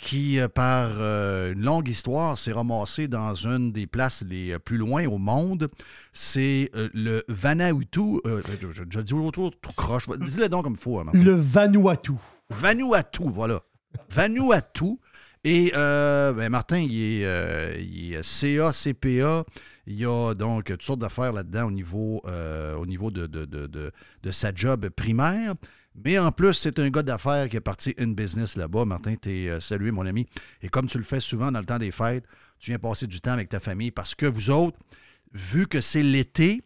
[0.00, 4.58] qui, euh, par euh, une longue histoire, s'est ramassé dans une des places les euh,
[4.58, 5.68] plus loin au monde.
[6.12, 8.20] C'est euh, le Vanuatu.
[8.26, 10.06] euh, je, je- dis autour tout croche.
[10.18, 10.98] Dis-le donc comme il faut.
[11.00, 11.06] hein.
[11.12, 12.12] Le Vanuatu.
[12.48, 13.60] Vanuatu, voilà.
[14.10, 14.98] Vanuatu.
[15.44, 19.44] Et ben, Martin, il est, il est CA, CPA.
[19.86, 22.22] Il y a donc toutes sortes d'affaires là-dedans au niveau,
[22.78, 23.90] au niveau de, de, de, de-
[24.22, 25.54] de sa job primaire.
[26.04, 28.84] Mais en plus, c'est un gars d'affaires qui est parti une business là-bas.
[28.84, 30.26] Martin, t'es euh, salué, mon ami.
[30.62, 32.24] Et comme tu le fais souvent dans le temps des fêtes,
[32.58, 34.78] tu viens passer du temps avec ta famille parce que vous autres,
[35.32, 36.62] vu que c'est l'été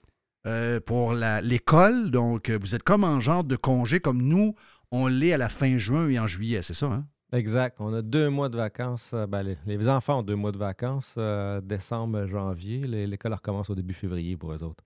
[0.47, 4.55] euh, pour l'école, donc euh, vous êtes comme en genre de congé, comme nous,
[4.92, 7.07] on l'est à la fin juin et en juillet, c'est ça, hein?
[7.33, 7.79] Exact.
[7.81, 9.12] On a deux mois de vacances.
[9.29, 11.18] ben, les, enfants ont deux mois de vacances,
[11.64, 12.83] décembre, janvier.
[12.83, 14.85] L'école recommence au début février pour eux autres.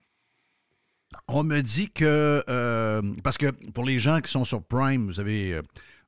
[1.27, 5.19] On me dit que, euh, parce que pour les gens qui sont sur Prime, vous
[5.19, 5.61] avez, euh,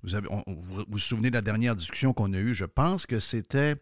[0.04, 0.44] vous, avez on-
[0.88, 3.76] vous souvenez de la dernière discussion qu'on a eue, je pense que c'était,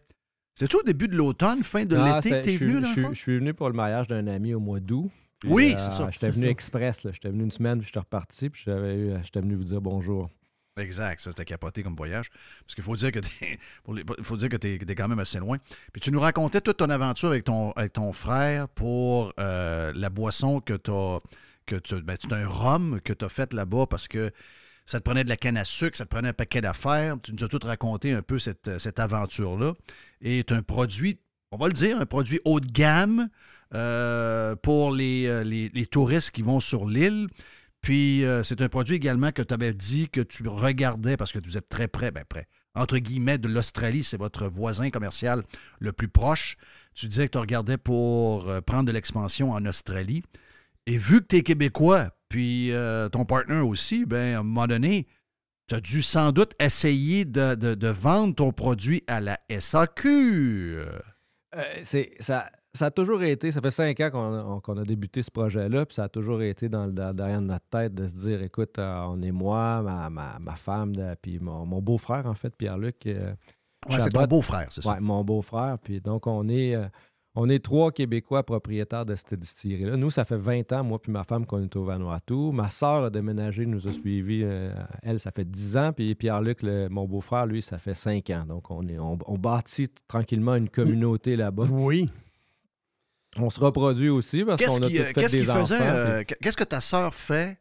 [0.54, 2.88] c'était au début de l'automne, fin de Ah, l'été que t'es venu, là?
[2.88, 5.10] je, suis- je suis venu pour le mariage d'un ami au mois d'août.
[5.40, 6.50] Puis, Oui, euh, c'est ça, J'étais venu ça.
[6.50, 7.04] express.
[7.04, 7.12] là.
[7.12, 10.28] J'étais venu une semaine, puis j'étais reparti, puis j'avais eu- j'étais venu vous dire bonjour.
[10.76, 12.30] Exact, ça c'était capoté comme voyage.
[12.60, 13.58] Parce qu'il faut dire que t'es,
[14.22, 15.58] faut dire que t'es, quand même assez loin.
[15.92, 20.10] Puis tu nous racontais toute ton aventure avec ton, avec ton frère pour euh, la
[20.10, 21.18] boisson que t'as,
[21.66, 24.32] que tu, ben, un rhum que tu as fait là-bas parce que
[24.86, 27.16] ça te prenait de la canne à sucre, ça te prenait un paquet d'affaires.
[27.22, 29.74] Tu nous as tout raconté un peu cette, cette aventure-là.
[30.20, 31.20] Et c'est un produit,
[31.52, 33.28] on va le dire, un produit haut de gamme
[33.72, 37.28] euh, pour les, euh, les, les touristes qui vont sur l'île.
[37.82, 41.38] Puis euh, c'est un produit également que tu avais dit que tu regardais parce que
[41.44, 45.42] vous êtes très près, ben près, entre guillemets, de l'Australie, c'est votre voisin commercial
[45.78, 46.56] le plus proche.
[46.94, 50.22] Tu disais que tu regardais pour euh, prendre de l'expansion en Australie.
[50.86, 54.66] Et vu que tu es québécois, puis euh, ton partenaire aussi, ben, à un moment
[54.66, 55.06] donné,
[55.68, 60.78] tu as dû sans doute essayer de, de- vendre ton produit à la SAQ.
[61.82, 65.22] C'est, ça, ça a toujours été, ça fait cinq ans qu'on a, qu'on a débuté
[65.22, 68.78] ce projet-là, puis ça a toujours été dans derrière notre tête de se dire, écoute,
[68.78, 72.54] euh, on est moi, ma, ma, ma femme, de- puis mon, mon beau-frère, en fait,
[72.56, 73.06] Pierre-Luc.
[73.06, 73.32] euh,
[73.88, 74.92] Ouais, c'est ton beau-frère, c'est ça?
[74.92, 75.78] Ouais, mon beau-frère.
[75.82, 76.84] Puis donc, on est, euh,
[77.34, 79.96] on est trois Québécois propriétaires de cette distillerie-là.
[79.96, 82.52] Nous, ça fait 20 ans, moi puis ma femme, qu'on est au Vanuatu.
[82.52, 84.42] Ma sœur a déménagé, nous a suivis.
[84.44, 85.92] euh, elle, ça fait 10 ans.
[85.94, 88.44] Puis Pierre-Luc, le- mon beau-frère, lui, ça fait 5 ans.
[88.46, 91.64] Donc, on, est, on, on bâtit tranquillement une communauté là-bas.
[91.70, 92.10] Oui.
[93.38, 95.74] On se reproduit aussi parce Qu'est-ce qu'on a qui- tout euh, fait qu'est-ce des enfants,
[95.80, 97.58] euh, puis- Qu'est-ce que ta sœur fait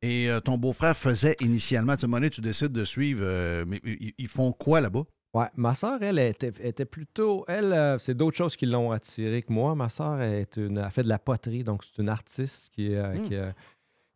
[0.00, 1.96] et euh, ton beau-frère faisait initialement?
[1.96, 5.02] Tu donné, tu décides de suivre, euh, mais ils, font quoi là-bas?
[5.34, 7.44] Ouais, ma sœur, elle, était, était plutôt.
[7.48, 9.74] Elle, euh, c'est d'autres choses qui l'ont attirée que moi.
[9.74, 13.14] Ma sœur est une, a fait de la poterie, donc c'est une artiste qui, euh,
[13.14, 13.28] Hmm.
[13.28, 13.50] qui, euh,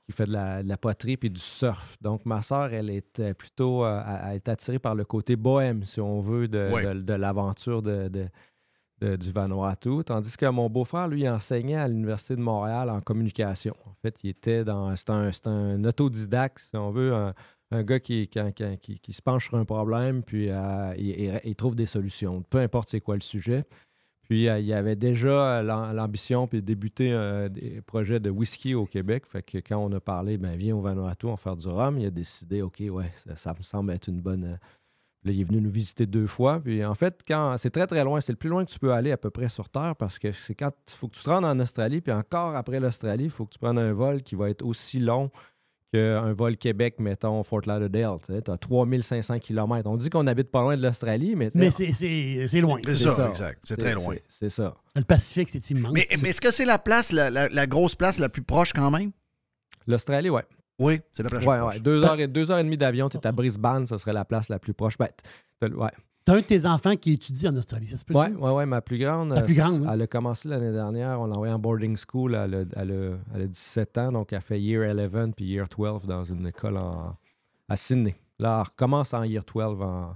[0.08, 1.96] qui fait de la, de la poterie puis du surf.
[2.00, 3.84] Donc ma sœur, elle était plutôt.
[3.84, 6.94] euh, elle- elle est attirée par le côté bohème, si on veut, de, Ouais.
[6.94, 8.08] de- de l'aventure de,
[9.02, 10.02] du Vanuatu.
[10.04, 13.74] Tandis que mon beau-frère, lui, enseignait à l'Université de Montréal en communication.
[13.86, 14.94] En fait, il était dans.
[14.96, 17.12] C'est un, un autodidacte, si on veut,
[17.70, 18.40] un, gars qui, qui,
[18.80, 22.88] qui- qui- se penche sur un problème, puis euh, il, trouve des solutions, peu importe
[22.90, 23.64] c'est quoi le sujet.
[24.28, 28.74] Puis euh, il avait déjà l'am- l'ambition puis de débuter euh, des projets de whisky
[28.74, 29.26] au Québec.
[29.26, 31.98] Fait que quand on a parlé, ben viens au Vanuatu, on va faire du rhum,
[31.98, 34.58] il a décidé, OK, ouais, ça me semble être une bonne.
[35.24, 36.60] Là, il est venu nous visiter deux fois.
[36.60, 38.92] Puis en fait, quand c'est très très loin, c'est le plus loin que tu peux
[38.92, 41.30] aller à peu près sur Terre parce que c'est quand il faut que tu te
[41.30, 44.34] rendes en Australie, puis encore après l'Australie, il faut que tu prennes un vol qui
[44.34, 45.30] va être aussi long
[45.92, 48.16] qu'un vol Québec, mettons, Fort Lauderdale.
[48.24, 49.88] Tu as 3500 km.
[49.90, 51.50] On dit qu'on habite pas loin de l'Australie, mais.
[51.54, 51.92] Mais c'est-
[52.60, 52.78] loin.
[52.84, 53.60] C'est ça, exact.
[53.62, 54.14] C'est très loin.
[54.14, 54.74] c'est- C'est ça.
[54.96, 55.92] Le Pacifique, c'est immense.
[55.92, 58.72] Mais, mais est-ce que c'est la place, la, la- la grosse place la plus proche
[58.72, 59.12] quand même?
[59.86, 60.44] L'Australie, ouais.
[60.78, 61.70] Oui, c'est la place Ouais, la plus ouais.
[61.74, 61.82] proche.
[61.82, 64.24] Deux heures, et, deux heures et demie d'avion, tu es à Brisbane, ce serait la
[64.24, 64.96] place la plus proche.
[64.98, 65.08] Ben,
[65.60, 65.90] t'as- ouais.
[66.24, 68.64] T'as un de tes enfants qui étudie en Australie, ça se peut Ouais, ouais, ouais,
[68.66, 69.34] ma plus grande.
[69.34, 69.88] Ta plus grande, oui.
[69.92, 71.20] Elle a commencé l'année dernière.
[71.20, 72.34] On l'a envoyée en boarding school.
[72.36, 75.66] Elle a, elle a- elle a 17 ans, donc elle fait Year 11 puis Year
[75.68, 77.16] 12 dans une école en-
[77.68, 78.14] à Sydney.
[78.38, 80.14] Là, elle recommence en Year 12 en,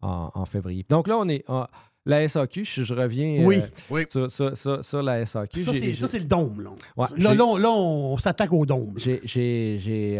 [0.00, 0.86] en- en février.
[0.88, 1.44] Donc là, on est.
[1.50, 1.66] en-
[2.04, 4.04] la SAQ, je, je reviens euh, Oui.
[4.08, 5.60] Sur, sur- sur- sur la SAQ.
[5.60, 5.72] Ça,
[6.08, 6.62] c'est le dôme.
[6.62, 8.94] Là, Ouais, là, on, là, on s'attaque au dôme.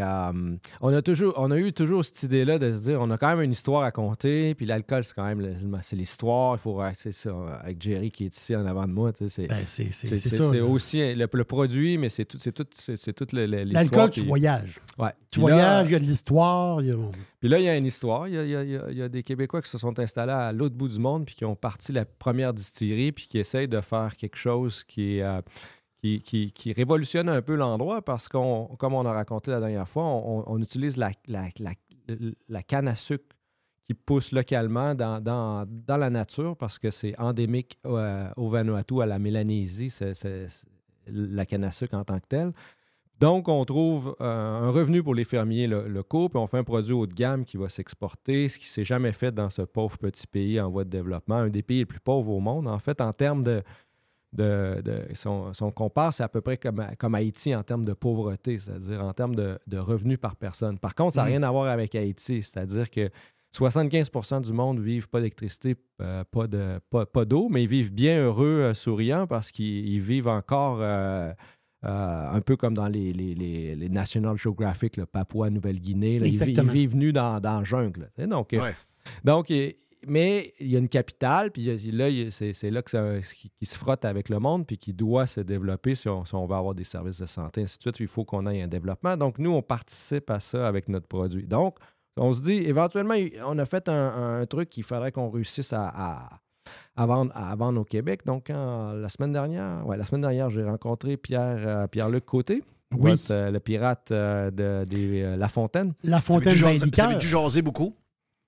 [0.01, 3.19] euh, on, a toujours, on a eu toujours cette idée-là de se dire on a
[3.19, 5.41] quand même une histoire à compter, puis l'alcool, c'est quand même
[5.93, 6.55] l'histoire.
[6.57, 9.13] Il faut c'est ça, avec Jerry qui est ici en avant de moi.
[9.13, 9.67] tu sais, C'est, Ben,
[10.63, 13.83] aussi le, le produit, mais c'est tout, c'est tout, c'est, c'est tout le- le- l'histoire.
[13.85, 14.79] L'alcool, tu voyages.
[14.99, 15.11] Ouais.
[15.31, 16.81] Tu voyages, il y a de l'histoire.
[16.93, 17.11] a-
[17.43, 18.29] Puis là, il y a une histoire.
[18.29, 21.35] Il y a, des Québécois qui se sont installés à l'autre bout du monde, puis
[21.35, 25.41] qui ont parti la première distillerie, puis qui essayent de faire quelque chose qui euh,
[26.03, 30.57] qui, révolutionne un peu l'endroit parce qu'on, comme on a raconté la dernière fois, on,
[30.61, 31.49] utilise la, la-
[32.49, 33.25] la- canne à sucre
[33.83, 39.07] qui pousse localement dans, dans- la nature parce que c'est endémique euh, au Vanuatu, à
[39.07, 40.47] la Mélanésie, c'est
[41.09, 42.53] la canne à sucre en tant que telle.
[43.21, 46.65] Donc, on trouve euh, un revenu pour les fermiers lo- locaux, puis on fait un
[46.65, 49.63] produit haut de gamme qui va s'exporter, ce qui ne s'est jamais fait dans ce
[49.63, 52.67] pauvre petit pays en voie de développement, un des pays les plus pauvres au monde.
[52.67, 53.63] En fait, en termes de.
[54.33, 57.63] de, de- si, on, si on compare, c'est à peu près comme, comme Haïti en
[57.63, 60.79] termes de pauvreté, c'est-à-dire en termes de, de revenus par personne.
[60.79, 61.33] Par contre, ça n'a Mhm.
[61.33, 63.09] rien à voir avec Haïti, c'est-à-dire que
[63.55, 67.93] 75% du monde vivent pas d'électricité, euh, pas de pas, pas d'eau, mais ils vivent
[67.93, 70.79] bien heureux, euh, souriants, parce qu'ils ils vivent encore
[71.83, 76.17] un peu comme dans les, les, les- les National Geographic, le Papua Nouvelle-Guinée.
[76.17, 78.11] Ils, ils vivent nus dans, dans la jungle.
[78.19, 78.75] Donc, euh, Ouais.
[79.25, 79.79] donc et-
[80.09, 84.29] mais il y a une capitale, puis là, c'est là qui, qui se frotte avec
[84.29, 87.21] le monde, puis qui doit se développer si on, si on veut avoir des services
[87.21, 88.01] de santé, ainsi de suite.
[88.01, 89.17] Il faut qu'on ait un développement.
[89.17, 91.47] Donc, nous, on participe à ça avec notre produit.
[91.47, 91.79] Donc,
[92.17, 93.15] on se dit, éventuellement,
[93.47, 96.41] on a fait un, un truc qu'il faudrait qu'on réussisse à, à-
[96.97, 98.21] à vendre, à vendre au Québec.
[98.27, 102.63] Donc, en- la semaine dernière, ouais, la semaine dernière, j'ai rencontré Pierre, euh, Pierre-Luc Côté,
[102.95, 103.11] Oui.
[103.13, 105.95] votre, euh, le pirate euh, de, euh, La Fontaine.
[106.05, 107.97] La fontaine dû jaser- avait dû jaser beaucoup.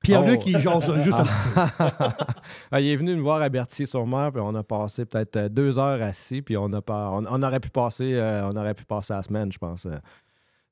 [0.03, 0.49] Pierre-Luc, Oh.
[0.49, 2.25] il jase juste un petit peu.
[2.71, 6.03] Ah, il est venu nous voir à Berthier-sur-Mer, puis on a passé peut-être deux heures
[6.03, 9.15] assis, puis on, a pas, on, on aurait pu passer, euh, on aurait pu passer
[9.15, 9.87] la semaine, je pense.
[9.87, 9.93] euh,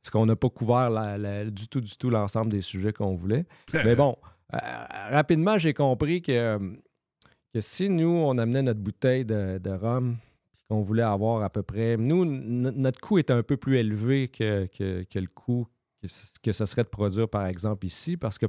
[0.03, 3.15] parce qu'on n'a pas couvert la- la- du tout, du tout l'ensemble des sujets qu'on
[3.15, 3.47] voulait.
[3.87, 4.17] Mais bon,
[4.53, 4.59] euh,
[5.11, 6.59] rapidement, j'ai compris que, euh,
[7.53, 10.17] que si nous, on amenait notre bouteille de, de rhum,
[10.53, 11.97] puis qu'on voulait avoir à peu près.
[11.97, 15.67] Nous, notre coût est un peu plus élevé que, que- que le coût
[16.01, 18.47] que, ce- que ce serait de produire, par exemple, ici, parce que,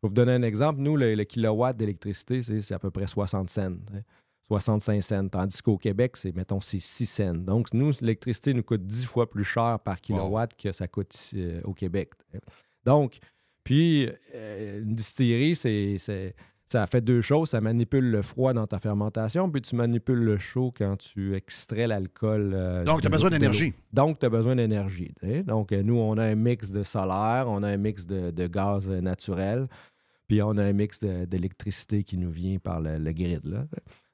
[0.00, 3.50] pour vous donner un exemple, nous, le, le kilowatt d'électricité, c'est à peu près 60
[3.50, 3.62] cents.
[3.94, 4.00] hein,
[4.46, 5.28] 65 cents.
[5.28, 7.34] Tandis qu'au Québec, c'est, mettons, c'est 6 cents.
[7.34, 11.36] Donc, nous, l'électricité nous coûte 10 fois plus cher par kilowatt que ça coûte ici,
[11.42, 12.12] euh, au Québec.
[12.84, 13.18] Donc,
[13.62, 15.98] puis, euh, une distillerie, c'est-
[16.70, 17.50] ça fait deux choses.
[17.50, 21.86] Ça manipule le froid dans ta fermentation, puis tu manipules le chaud quand tu extrais
[21.86, 22.52] l'alcool.
[22.54, 23.72] euh, Donc, tu as de- besoin de d'énergie.
[23.92, 25.12] Donc, tu as besoin d'énergie.
[25.46, 28.88] Donc, nous, on a un mix de solaire, on a un mix de, de gaz
[28.90, 29.66] euh, naturel,
[30.28, 33.44] puis on a un mix de- d'électricité qui nous vient par le, le grid.
[33.46, 33.64] Là.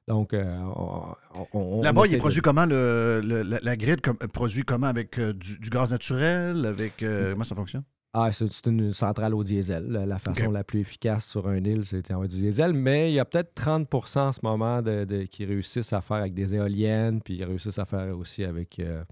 [0.06, 0.44] Donc, euh,
[0.76, 4.00] on, on- Là-bas, il est de- produit comment le, le- la, la grid?
[4.00, 4.86] Comme, produit comment?
[4.86, 6.66] Avec euh, du, du gaz naturel?
[6.66, 7.82] Avec euh, comment ça fonctionne?
[8.16, 9.88] Ah, c'est une centrale au diesel.
[9.88, 12.72] La, façon la plus efficace sur un île, c'est du diesel.
[12.72, 16.18] Mais il y a peut-être 30% en ce moment de, de- qui réussissent à faire
[16.18, 19.02] avec des éoliennes, puis ils réussissent à faire aussi avec, euh,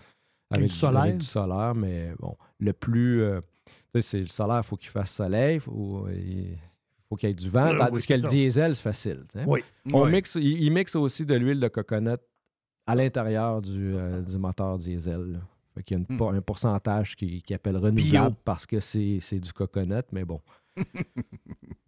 [0.53, 1.03] Avec du solaire?
[1.03, 1.75] avec du solaire.
[1.75, 3.23] Mais bon, le plus.
[3.23, 3.41] euh,
[4.01, 6.57] c'est le solaire, il faut qu'il fasse soleil, il faut, il
[7.09, 7.67] faut qu'il y ait du vent.
[7.75, 8.29] Euh, tandis oui, que le ça.
[8.29, 9.25] diesel, c'est facile.
[9.47, 9.65] Oui.
[9.93, 12.17] On mixe, il, il mixe aussi de l'huile de coconut
[12.87, 15.21] à l'intérieur du, euh, du moteur diesel.
[15.33, 15.39] là.
[15.75, 16.35] Fait qu'il y a une Hmm.
[16.37, 20.41] un pourcentage qui, qui appelle renouvelable parce que c'est c'est du coconut, mais bon.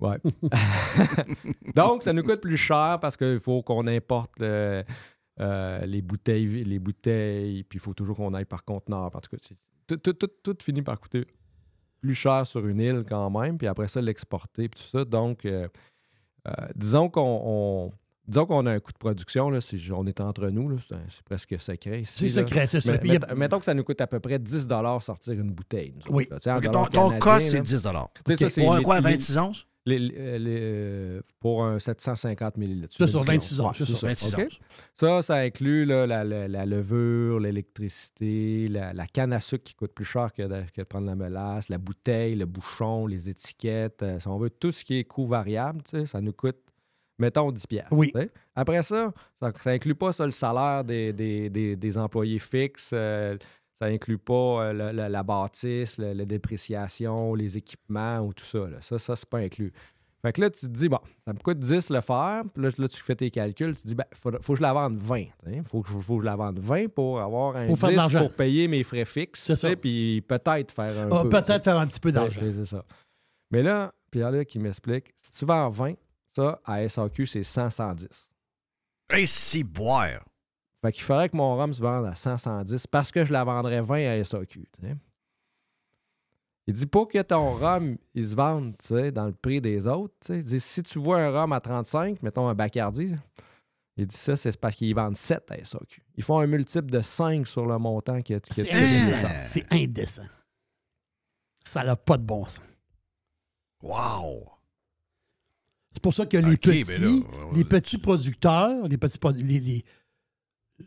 [0.00, 0.18] Ouais.
[1.74, 4.82] Donc, ça nous coûte plus cher parce qu'il faut qu'on importe euh,
[5.40, 9.06] euh, les bouteilles, les bouteilles, puis il faut toujours qu'on aille par conteneur.
[9.14, 9.36] En tout cas,
[9.86, 11.26] tout, tout, tout, tout finit par coûter
[12.02, 15.04] plus cher sur une île quand même, puis après ça, l'exporter, puis tout ça.
[15.06, 15.68] Donc, euh,
[16.48, 17.92] euh, disons qu'on on-
[18.26, 21.56] disons qu'on a un coût de production, là, si on est entre nous, c'est presque
[21.60, 22.02] secret.
[22.06, 22.94] C'est secret, c'est ça.
[22.94, 24.68] A- mettons que ça nous coûte à peu près 10
[25.00, 25.94] sortir une bouteille.
[26.08, 26.26] Oui.
[26.30, 26.60] là.
[26.60, 27.62] Ton, ton cost, c'est là.
[27.62, 28.38] 10 Tu sais, Ok.
[28.38, 29.66] ça, c'est Pour un quoi, les- 26 onces?
[29.86, 30.14] les- les-
[30.48, 32.96] euh, pour un 750 millilitres.
[32.96, 34.06] Ça, sur 26 onces, Ouais, c'est ça.
[34.06, 34.40] 26 OK?
[34.46, 34.58] onces.
[34.98, 37.38] Ça, ça inclut là, la, la- la levure,
[37.84, 41.06] l'électricité, la, la canne à sucre qui coûte plus cher que de, que de prendre
[41.06, 44.02] la mélasse, la bouteille, le bouchon, les étiquettes.
[44.02, 46.56] euh, si on veut tout ce qui est coût variable, ça nous coûte,
[47.18, 48.12] mettons, 10 piastres, Oui.
[48.54, 52.90] Après ça, ça inclut pas ça, le salaire des, des- des- des employés fixes.
[52.92, 53.36] euh,
[53.78, 54.32] ça inclut pas
[54.66, 58.58] euh, le- le- la bâtisse, le- la dépréciation, les équipements ou tout ça.
[58.68, 58.76] là.
[58.80, 59.72] Ça, ça c'est pas inclus.
[60.22, 62.44] Fait que là, tu te dis, bon, ça me coûte 10 le faire.
[62.54, 63.76] Puis là, là, tu fais tes calculs.
[63.76, 65.24] Tu te dis, ben, faut, faut que je la vende 20.
[65.48, 67.90] Il faut, que je- faut que je la vende 20 pour avoir un Pour faire
[67.90, 68.20] de 10 l'argent.
[68.20, 69.42] pour payer mes frais fixes.
[69.44, 69.76] C'est ça.
[69.76, 71.28] Puis peut-être faire un Ah, peu.
[71.28, 72.40] Peut-être faire un petit peu d'argent.
[72.40, 72.84] Ouais, C'est ça.
[73.50, 75.92] Mais là, Pierre-Luc, il m'explique, si tu vends 20,
[76.34, 78.30] ça, à SAQ, c'est 100, 110.
[79.10, 80.24] Hey, si boire.
[80.82, 83.44] Fait qu'il faudrait que mon rhum se vende à 100, 110 parce que je la
[83.44, 84.68] vendrais 20 à SAQ.
[86.66, 88.74] Il dit pas que ton rhum, il se vende
[89.12, 90.14] dans le prix des autres.
[90.30, 93.14] Il dit si tu vois un rhum à 35, mettons un Bacardi,
[93.96, 96.02] il dit ça, c'est parce qu'ils vendent 7 à SAQ.
[96.16, 99.28] Ils font un multiple de 5 sur le montant que tu C'est que tu- indécent.
[99.44, 100.26] C'est indécent.
[101.60, 102.60] Ça n'a pas de bon sens.
[103.82, 104.50] Wow.
[105.94, 107.22] C'est pour ça que les petits, ben là, ouais,
[107.56, 109.84] les petits producteurs, les petits produ- les, les-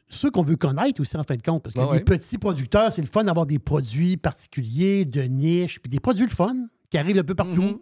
[0.09, 2.91] ceux qu'on veut connaître aussi en fin de compte, parce que Ah les petits producteurs,
[2.91, 6.97] c'est le fun d'avoir des produits particuliers, de niche, puis des produits le fun qui
[6.97, 7.61] arrivent un peu partout.
[7.61, 7.79] Mhm.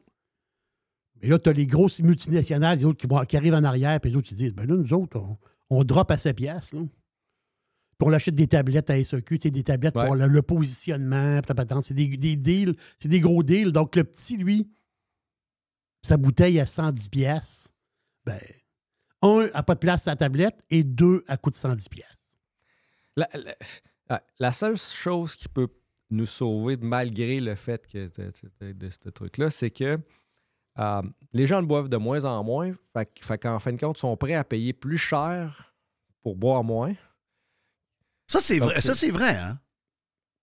[1.23, 3.99] Mais là, tu as les grosses multinationales, les autres qui, vont, qui arrivent en arrière,
[3.99, 5.38] puis les autres qui disent ben là, nous autres, on,
[5.71, 6.76] on drop à 7 piastres.
[6.76, 6.82] là.
[7.97, 10.05] Puis on achète des tablettes à SEQ, tu sais, des tablettes Ouais.
[10.05, 11.39] pour le, le positionnement,
[11.82, 13.71] c'est des, des deals, c'est des gros deals.
[13.71, 14.69] Donc le petit, lui,
[16.05, 17.73] sa bouteille à 110 pièces,
[18.25, 18.39] ben,
[19.21, 22.33] un, a pas de place à la tablette et deux, à coûte 110 pièces.
[23.15, 23.55] La, la-
[24.09, 25.67] la- la seule chose qui peut
[26.11, 28.31] nous sauver malgré le fait que de,
[28.61, 29.97] de- de ce truc-là, c'est que
[30.77, 31.01] euh,
[31.33, 32.73] les gens le boivent de moins en moins.
[32.93, 35.73] Fait, que- fait qu'en fin de compte, ils sont prêts à payer plus cher
[36.21, 36.93] pour boire moins.
[38.27, 39.59] Ça, c'est vrai, ça, c'est- c'est vrai, hein?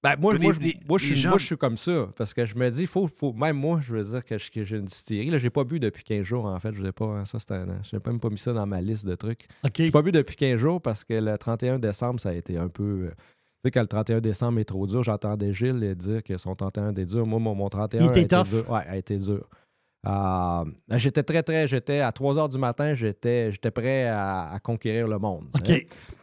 [0.03, 1.77] Ben, moi, Les- moi, je- les- moi, je les suis- gens- moi, je suis comme
[1.77, 2.09] ça.
[2.17, 4.65] Parce que je me dis, faut, faut, même moi, je veux dire que, je- que
[4.65, 5.31] j'ai une distillerie.
[5.31, 6.73] Là, j'ai pas bu depuis 15 jours, en fait.
[6.75, 9.15] Je n'ai pas, ça, c'était un- j'ai même pas mis ça dans ma liste de
[9.15, 9.47] trucs.
[9.65, 9.71] OK.
[9.77, 12.69] J'ai pas bu depuis 15 jours parce que le 31 décembre, ça a été un
[12.69, 12.83] peu.
[13.07, 13.11] euh,
[13.65, 16.91] Tu sais, quand le 31 décembre est trop dur, j'entendais Gilles dire que son 31
[16.91, 17.25] était dur.
[17.25, 18.49] Moi, mon, mon 31 Il a était été tough.
[18.49, 18.69] dur.
[18.69, 19.49] Ouais, a été dur.
[20.05, 21.69] Euh, j'étais très, très.
[21.69, 25.45] J'étais à 3 h du matin, j'étais, j'étais prêt à, à conquérir le monde.
[25.55, 25.71] OK.
[25.71, 25.79] hein.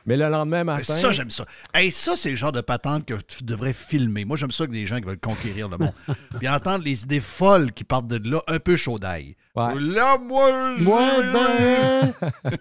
[0.05, 0.81] Mais le lendemain matin.
[0.95, 1.45] Ça, j'aime ça.
[1.73, 4.25] Hey, ça, c'est le genre de patente que tu devrais filmer.
[4.25, 5.93] Moi, j'aime ça que des gens qui veulent conquérir le monde.
[6.39, 9.35] Puis entendre les idées folles qui partent de là, un peu chaud d'ail.
[9.55, 9.79] Ouais.
[9.79, 12.13] Là, moi, Moi, ben,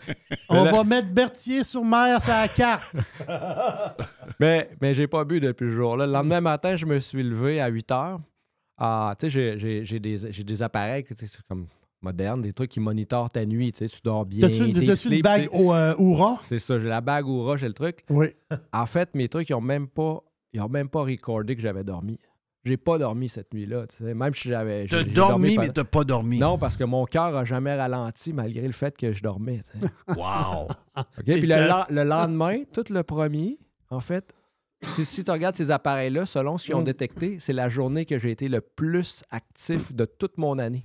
[0.51, 2.93] on là- va mettre Berthier sur mer sur la carte.
[4.41, 6.07] Mais, mais j'ai pas bu depuis ce jour-là.
[6.07, 8.21] Le lendemain matin, je me suis levé à 8 heures.
[8.79, 11.05] Ah, tu sais, j'ai- des, des appareils
[11.49, 11.67] comme
[12.01, 13.73] modernes, des trucs qui monitorent ta nuit.
[13.73, 14.49] Tu sais, tu dors bien.
[14.49, 14.63] T'as-tu
[15.17, 16.39] une bague au euh, Oura?
[16.45, 18.05] C'est ça, j'ai la bague Oura, j'ai le truc.
[18.09, 18.29] Oui.
[18.73, 20.21] En fait, mes trucs, ils ont même pas,
[20.53, 22.19] ils ont même pas recordé que j'avais dormi.
[22.65, 23.87] J'ai pas dormi cette nuit-là.
[23.87, 24.15] tu sais.
[24.15, 24.87] Même si j'avais.
[24.87, 26.39] T'as dormi, pendant- mais t'as pas dormi.
[26.39, 29.63] Non, parce que mon cœur a jamais ralenti malgré le fait que je dormais.
[30.09, 30.69] Wow.
[30.97, 31.05] OK?
[31.25, 31.57] Puis le,
[31.95, 33.59] le lendemain, tout le premier,
[33.91, 34.35] en fait,
[34.83, 36.85] si, si tu regardes ces appareils-là, selon ce qu'ils ont Mm.
[36.85, 40.85] détecté, c'est la journée que j'ai été le plus actif de toute mon année.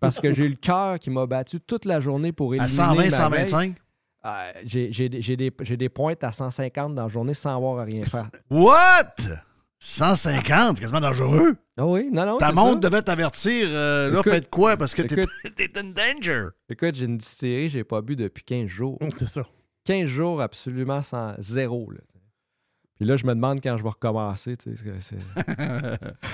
[0.00, 2.68] Parce que j'ai eu le cœur qui m'a battu toute la journée pour À éliminer
[2.76, 3.48] 120, ma veille.
[3.48, 3.76] 125?
[4.26, 8.30] Euh, j'ai, des- pointes à 150 dans la journée sans avoir à rien faire.
[8.50, 9.14] What?
[9.78, 10.76] 150?
[10.76, 11.56] C'est quasiment dangereux.
[11.76, 13.66] Ah oui, non, non, Ta montre devait t'avertir.
[13.68, 14.76] euh, là, faites quoi?
[14.76, 15.02] Parce que
[15.56, 16.46] t'es in danger.
[16.70, 18.98] Écoute, j'ai une distillerie, j'ai pas bu depuis 15 jours.
[19.16, 19.42] C'est ça.
[19.84, 21.90] 15 jours absolument sans zéro.
[21.90, 21.98] là.
[23.04, 24.56] Là, je me demande quand je vais recommencer.
[24.56, 25.16] tu sais,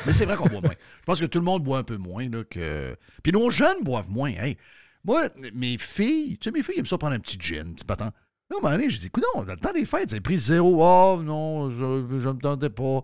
[0.07, 0.75] Mais c'est vrai qu'on boit moins.
[1.01, 2.29] Je pense que tout le monde boit un peu moins.
[2.29, 2.97] Là, que...
[3.23, 4.31] Puis nos jeunes boivent moins.
[4.31, 4.57] Hey,
[5.05, 8.13] moi, mes filles, tu sais, mes filles aiment ça prendre un petit gin, petit patent.
[8.51, 10.39] Là, à un moment donné, j'ai dit, écoute, dans le temps des fêtes, j'ai pris
[10.39, 10.79] zéro.
[10.83, 13.03] Oh non, je, je me tentais pas.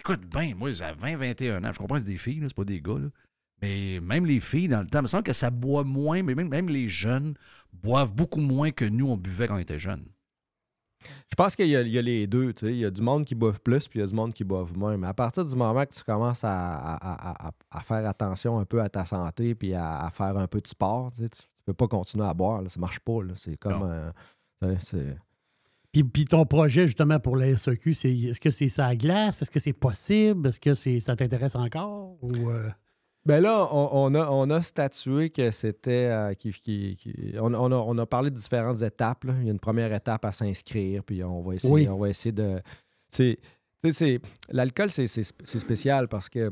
[0.00, 1.72] Écoute, ben, moi, j'ai 20, 21 ans.
[1.72, 2.94] Je comprends que c'est des filles, c'est pas des gars.
[3.60, 6.34] Mais même les filles, dans le temps, il me semble que ça boit moins, mais
[6.34, 7.34] même, même les jeunes
[7.72, 10.06] boivent beaucoup moins que nous, on buvait quand on était jeunes.
[11.30, 12.52] Je pense qu'il y, a- il y a les deux.
[12.62, 14.42] Il y a du monde qui boive plus, puis il y a du monde qui
[14.44, 14.96] boive moins.
[14.96, 18.58] Mais à partir du moment que tu commences à, à- à- à- à faire attention
[18.58, 21.28] un peu à ta santé, puis à, faire un peu de sport, tu ne
[21.66, 22.62] peux pas continuer à boire.
[22.62, 22.68] Là.
[22.68, 23.18] Ça marche pas.
[23.36, 23.82] C'est comme.
[24.64, 24.74] euh,
[25.92, 29.40] Puis, puis ton projet, justement, pour la c'est est-ce que c'est ça à glace?
[29.40, 30.48] Est-ce que c'est possible?
[30.48, 32.16] Est-ce que c'est, ça t'intéresse encore?
[32.22, 32.68] Ou, euh,
[33.28, 36.06] Ben là, on, on a, on a statué que c'était.
[36.10, 39.24] euh, qui- qui- qui- on, on a, on a parlé de différentes étapes.
[39.24, 39.34] là.
[39.40, 41.88] Il y a une première étape à s'inscrire, puis on va essayer, Oui.
[41.88, 42.60] on va essayer de.
[43.12, 43.36] tu
[43.92, 44.20] sais,
[44.50, 45.06] L'alcool, c'est
[45.44, 46.50] spécial parce que.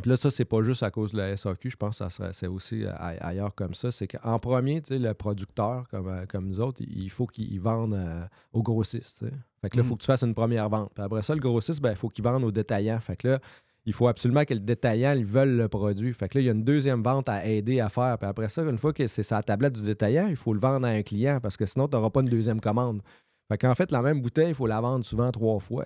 [0.00, 1.68] Puis là, ça, c'est pas juste à cause de la SAQ.
[1.70, 2.94] Je pense que ça serait, c'est aussi a-
[3.26, 3.90] ailleurs comme ça.
[3.90, 7.60] C'est qu'en premier, tu sais, le producteur, comme, euh, comme nous autres, il faut qu'il
[7.60, 8.24] vende euh,
[8.54, 9.18] aux grossistes.
[9.18, 9.32] tu sais.
[9.60, 10.92] Fait que là, il faut que tu fasses une première vente.
[10.94, 13.00] Puis après ça, le grossiste, ben, il faut qu'il vende aux détaillants.
[13.00, 13.38] Fait que là,
[13.84, 16.12] il faut absolument que le détaillant, ils veulent le produit.
[16.12, 18.16] Fait que là, il y a une deuxième vente à aider à faire.
[18.18, 20.86] Puis après ça, une fois que c'est sa tablette du détaillant, il faut le vendre
[20.86, 23.02] à un client parce que sinon, tu n'auras pas une deuxième commande.
[23.50, 25.84] Fait qu'en fait, la même bouteille, il faut la vendre souvent trois fois.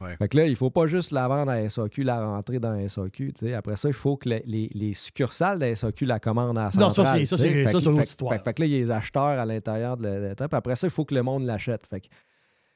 [0.00, 0.16] Ouais.
[0.18, 2.88] Fait que là, il faut pas juste la vendre à SAQ, la rentrer dans la
[2.88, 3.32] SAQ.
[3.54, 6.64] Après ça, il faut que les, les- les succursales de la SAQ la commandent à
[6.64, 7.20] la Non, ça, centrale.
[7.20, 8.32] c'est- ça, c'est- Fait ça, une autre fait- histoire.
[8.34, 10.52] Fait, fait que là, il y a les acheteurs à l'intérieur de l'étape.
[10.52, 11.86] Après ça, il faut que le monde l'achète.
[11.86, 12.06] Fait que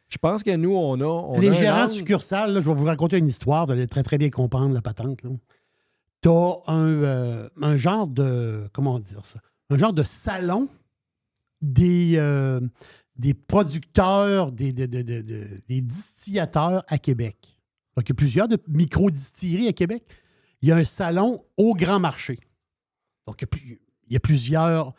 [0.08, 1.04] je pense que nous, on a.
[1.04, 3.86] on les a gérants de succursales, là, je vais vous raconter une histoire, vous allez
[3.86, 5.20] très, très bien comprendre la patente.
[6.22, 8.68] Tu as un, euh, un genre de.
[8.72, 9.38] Comment dire ça?
[9.70, 10.68] Un genre de salon
[11.60, 12.60] des, euh,
[13.16, 17.36] des producteurs, des, des, des- des- distillateurs à Québec.
[17.96, 20.04] Donc, il y a plusieurs de micro-distilleries à Québec.
[20.62, 22.38] Il y a un salon au grand marché.
[23.26, 24.94] Donc, il y a, plus- il y a plusieurs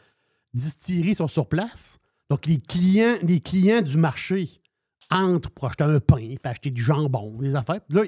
[0.53, 1.97] distilleries qui sont sur place.
[2.29, 4.61] Donc, les clients, les clients du marché
[5.09, 7.81] entrent pour acheter un pain, puis acheter du jambon, des affaires.
[7.85, 8.03] Puis là,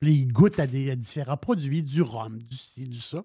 [0.00, 3.24] puis ils goûtent à, des, différents produits, du rhum, du ci, du ça.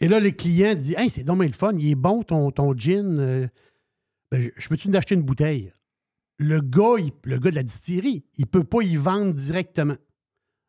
[0.00, 2.76] Et là, le client dit Hey, c'est dommage le fun, il est bon ton, ton
[2.76, 3.18] gin.
[3.18, 3.48] euh,
[4.30, 5.72] ben, je, peux-tu d'acheter une bouteille?
[6.38, 9.96] Le gars, il- le gars de la distillerie, il ne peut pas y vendre directement.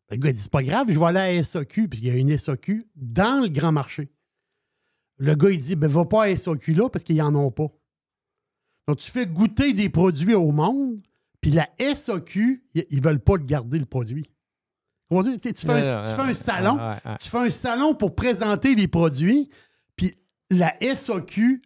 [0.10, 2.12] Le gars il dit C'est pas grave, je vais aller à la SAQ, puisqu'il y
[2.12, 4.12] a une SAQ dans le grand marché.
[5.18, 7.68] Le gars, il dit ben, Va pas à la là parce qu'ils n'en ont pas.
[8.88, 11.02] Donc, tu fais goûter des produits au monde,
[11.42, 14.30] puis la SAQ, ils ils veulent pas garder, le produit.
[15.12, 17.18] Tu sais, tu fais, un, Ouais, tu fais ouais, un salon, ouais, ouais.
[17.20, 19.50] tu fais un salon pour présenter les produits,
[19.96, 20.16] puis
[20.50, 21.62] la SAQ,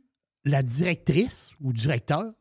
[0.45, 2.33] la directrice ou directeur,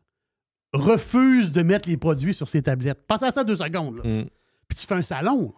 [0.73, 3.07] refuse de mettre les produits sur ses tablettes.
[3.07, 3.99] Pense à ça deux secondes.
[4.05, 4.23] là.
[4.23, 4.29] Mm.
[4.69, 5.53] Puis tu fais un salon.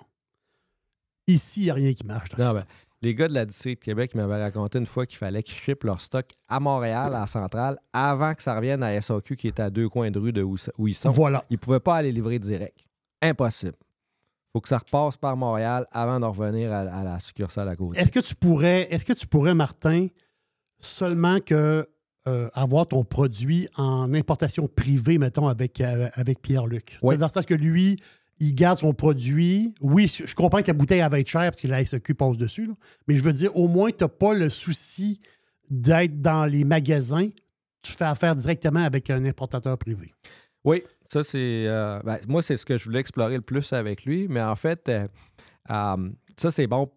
[1.26, 2.30] Ici, il n'y a rien qui marche.
[2.30, 2.64] dans Non, ben,
[3.02, 5.84] les gars de la distillerie de Québec m'avaient raconté une fois qu'il fallait qu'ils shippent
[5.84, 9.60] leur stock à Montréal, à la centrale, avant que ça revienne à SAQ qui est
[9.60, 11.10] à deux coins de rue de où, où ils sont.
[11.10, 11.44] Voilà.
[11.50, 12.78] Ils ne pouvaient pas aller livrer direct.
[13.22, 13.76] Impossible.
[14.52, 18.00] faut que ça repasse par Montréal avant de revenir à, à la succursale à côté.
[18.00, 20.08] Est-ce que tu pourrais, est-ce que tu pourrais, Martin,
[20.80, 21.86] seulement que
[22.28, 26.98] euh, avoir ton produit en importation privée, mettons, avec, euh, avec Pierre-Luc?
[27.02, 27.16] Oui.
[27.16, 27.98] Dans le sens que lui,
[28.40, 29.74] il garde son produit.
[29.80, 32.70] Oui, je comprends que la bouteille va être chère parce que la SEQ passe dessus,
[33.06, 35.20] mais je veux dire, au moins, tu n'as pas le souci
[35.68, 37.28] d'être dans les magasins.
[37.82, 40.12] Tu fais affaire directement avec un importateur privé.
[40.64, 41.64] Oui, ça c'est.
[41.66, 44.56] euh, ben, moi, c'est ce que je voulais explorer le plus avec lui, mais en
[44.56, 45.06] fait, euh,
[45.70, 46.90] euh, ça c'est bon.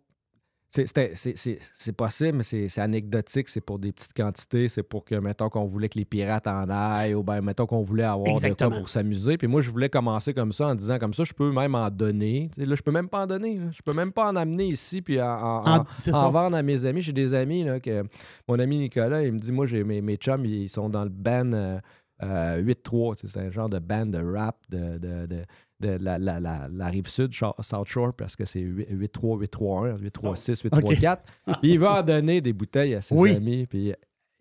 [0.75, 3.47] C'est- possible, mais c'est anecdotique.
[3.49, 4.67] C'est pour des petites quantités.
[4.67, 7.83] C'est pour que, mettons, qu'on voulait que les pirates en aillent ou bien, mettons, qu'on
[7.83, 8.69] voulait avoir de Exactement.
[8.71, 9.37] quoi pour s'amuser.
[9.37, 11.89] Puis moi, je voulais commencer comme ça en disant, comme ça, je peux même en
[11.91, 12.49] donner.
[12.57, 13.57] Là, je peux même pas en donner.
[13.59, 13.65] là.
[13.71, 15.85] Je peux même pas en amener ici puis en, en-
[16.31, 17.01] vendre à mes amis.
[17.03, 18.03] J'ai des amis, là, que
[18.47, 21.09] mon ami Nicolas, il me dit, moi, j'ai mes, mes chums, ils sont dans le
[21.09, 21.79] band euh,
[22.23, 23.15] euh, 8-3.
[23.15, 25.43] tu sais, C'est un genre de band de rap de, de, de-
[25.83, 30.63] de la, la- la- la rive sud, South Shore, parce que c'est 8-3, 8-3-1, 8-3-6,
[30.63, 31.17] 8-3-4.
[31.61, 33.35] Puis il va en donner des bouteilles à ses Oui.
[33.35, 33.65] amis.
[33.67, 33.93] Puis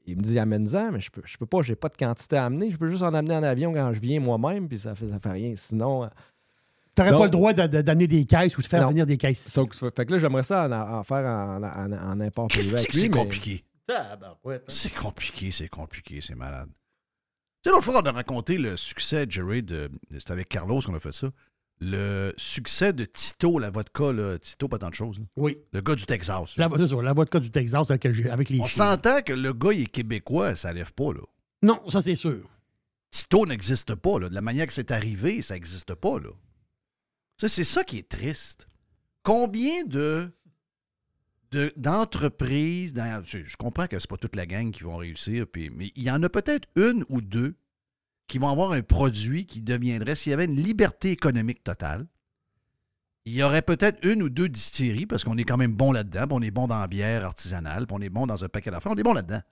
[0.06, 2.46] il me dit, amène-en, mais je peux, je peux pas, j'ai pas de quantité à
[2.46, 2.70] amener.
[2.70, 5.18] Je peux juste en amener en avion quand je viens moi-même, puis ça fait, ça
[5.18, 5.54] fait rien.
[5.56, 6.08] Sinon, euh,
[6.94, 8.90] Tu n'aurais Donc- pas le droit de- de- d'amener des caisses ou de faire Non.
[8.90, 9.58] venir des caisses.
[9.58, 12.74] que- fait que là, j'aimerais ça en, en faire en, en, en import privé Qu'est-ce
[12.76, 13.64] avec que c'est mais- compliqué?
[14.68, 16.68] C'est compliqué, c'est compliqué, c'est malade.
[17.62, 19.90] Tu sais, l'autre fois, on a raconté le succès, Jerry, de.
[20.18, 21.30] C'était avec Carlos qu'on a fait ça.
[21.80, 25.18] Le succès de Tito, la vodka, là, Tito, pas tant de choses.
[25.18, 25.24] là.
[25.36, 25.58] Oui.
[25.72, 26.56] Le gars du Texas.
[26.56, 28.90] La, c'est ça, la vodka du Texas avec, le- avec les On chiens.
[28.92, 31.20] s'entend que le gars, il est québécois, ça lève pas, là.
[31.62, 32.48] Non, ça c'est sûr.
[33.10, 34.28] Tito n'existe pas, là.
[34.28, 36.30] De la manière que c'est arrivé, ça n'existe pas, là.
[37.38, 38.66] Tu sais, c'est ça qui est triste.
[39.24, 40.30] Combien de-
[41.76, 42.94] d'entreprises,
[43.24, 46.02] je je comprends que c'est pas toute la gang qui vont réussir, puis, mais il
[46.02, 47.54] y en a peut-être une ou deux
[48.26, 52.06] qui vont avoir un produit qui deviendrait, s'il y avait une liberté économique totale,
[53.24, 56.26] il y aurait peut-être une ou deux distilleries, parce qu'on est quand même bon là-dedans,
[56.30, 58.96] on est bon dans la bière artisanale, on est bon dans un paquet d'affaires, on
[58.96, 59.42] est bon là-dedans,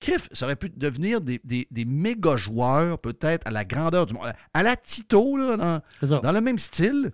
[0.00, 4.14] Criff, ça aurait pu devenir des, des, des méga joueurs, peut-être à la grandeur du
[4.14, 4.32] monde.
[4.52, 7.12] À la Tito, là, dans le même style,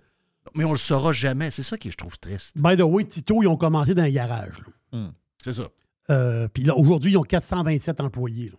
[0.55, 1.51] mais on le saura jamais.
[1.51, 2.57] C'est ça qui je trouve triste.
[2.57, 4.59] By the way, Tito, ils ont commencé dans un garage.
[4.91, 5.11] là.
[5.41, 5.69] C'est ça.
[6.09, 8.49] Euh, Puis là, aujourd'hui, ils ont 427 employés.
[8.49, 8.57] là.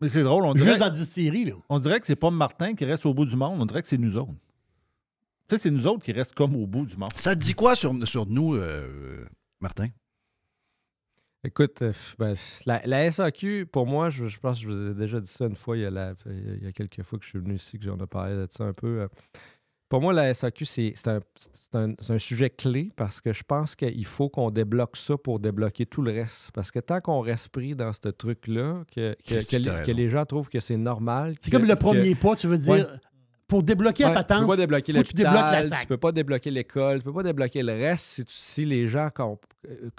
[0.00, 1.44] Mais c'est drôle, on dirait, Juste dans 10 séries.
[1.46, 1.54] Là.
[1.68, 3.88] on dirait que c'est pas Martin qui reste au bout du monde, on dirait que
[3.88, 4.32] c'est nous autres.
[5.48, 7.12] Tu sais, c'est nous autres qui restent comme au bout du monde.
[7.16, 9.24] Ça te dit quoi sur, sur nous, euh,
[9.60, 9.88] Martin?
[11.46, 12.34] Écoute, euh, ben,
[12.64, 15.44] la, la SAQ, pour moi, je, je pense que je vous ai déjà dit ça
[15.44, 17.56] une fois, il y a, la- il y a quelques fois que je suis venu
[17.56, 19.02] ici, que j'en ai parlé de ça un peu.
[19.02, 19.08] euh.
[19.88, 24.50] Pour moi, la SAQ, c'est un, sujet clé parce que je pense qu'il faut qu'on
[24.50, 26.50] débloque ça pour débloquer tout le reste.
[26.52, 30.08] Parce que tant qu'on reste pris dans ce truc-là, que, que, Christy, que les- que
[30.08, 31.36] gens trouvent que c'est normal.
[31.40, 32.72] C'est comme le que- premier pas, tu veux dire.
[32.72, 32.86] Ouais.
[33.46, 35.80] Pour débloquer Ouais, la patente, tu peux pas débloquer faut que tu débloques la SAC.
[35.82, 38.88] tu peux pas débloquer l'école, tu peux pas débloquer le reste si, tu- si les
[38.88, 39.08] gens...
[39.14, 39.90] comp- euh,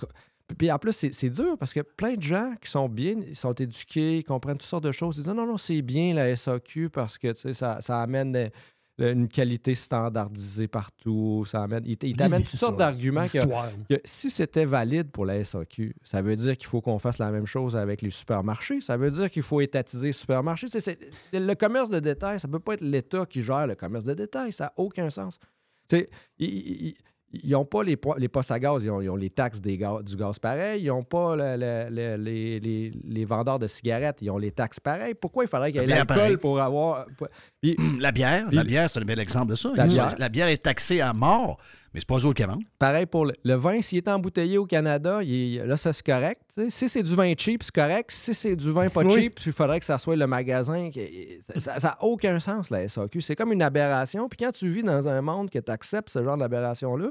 [0.58, 3.54] Puis en plus, c'est dur parce que plein de gens qui sont bien, ils sont
[3.54, 5.16] éduqués, ils comprennent toutes sortes de choses.
[5.18, 8.02] Ils disent non, non, non, c'est bien la SAQ parce que tu sais, ça, ça
[8.02, 8.50] amène
[8.98, 11.44] une qualité standardisée partout.
[11.46, 13.40] Ça amène, ils t- ils t'amènent C'est toutes sortes d'arguments que,
[13.90, 17.30] que si c'était valide pour la SAQ, ça veut dire qu'il faut qu'on fasse la
[17.32, 18.80] même chose avec les supermarchés.
[18.82, 20.68] Ça veut dire qu'il faut étatiser les supermarchés.
[20.68, 20.98] Tu sais,
[21.32, 24.14] c'est- le commerce de détail, ça peut pas être l'État qui gère le commerce de
[24.14, 24.54] détail.
[24.54, 25.40] Ça n'a aucun sens.
[25.90, 26.96] Tu sais, ils- ils-
[27.44, 29.78] ils- n'ont pas les, les postes à gaz, ils ont, ils ont les taxes des
[29.78, 30.84] gaz- du gaz pareil.
[30.84, 34.80] Ils n'ont pas le- le- le- les, les- vendeurs de cigarettes, ils ont les taxes
[34.80, 35.14] pareilles.
[35.14, 37.06] Pourquoi il faudrait qu'il y ait l'alcool pour avoir.
[37.62, 39.72] Puis- La bière, Puis- la bière, c'est un bel exemple de ça.
[39.76, 40.16] La Ils- bière.
[40.18, 41.58] la bière est taxée à mort,
[41.96, 42.64] mais c'est pas eux autres qui la vendent.
[42.78, 46.06] Pareil pour le, le vin, s'il est embouteillé au Canada, il est- là, ça c'est
[46.06, 46.42] correct.
[46.70, 48.12] Si c'est du vin cheap, c'est correct.
[48.12, 49.14] Si c'est du vin pas Oui.
[49.14, 50.90] cheap, il faudrait que ça soit le magasin.
[50.92, 53.22] qui- Ça n'a aucun sens, la SAQ.
[53.22, 54.28] C'est comme une aberration.
[54.30, 57.10] Puis quand tu vis dans un monde que tu acceptes ce genre d'aberration-là,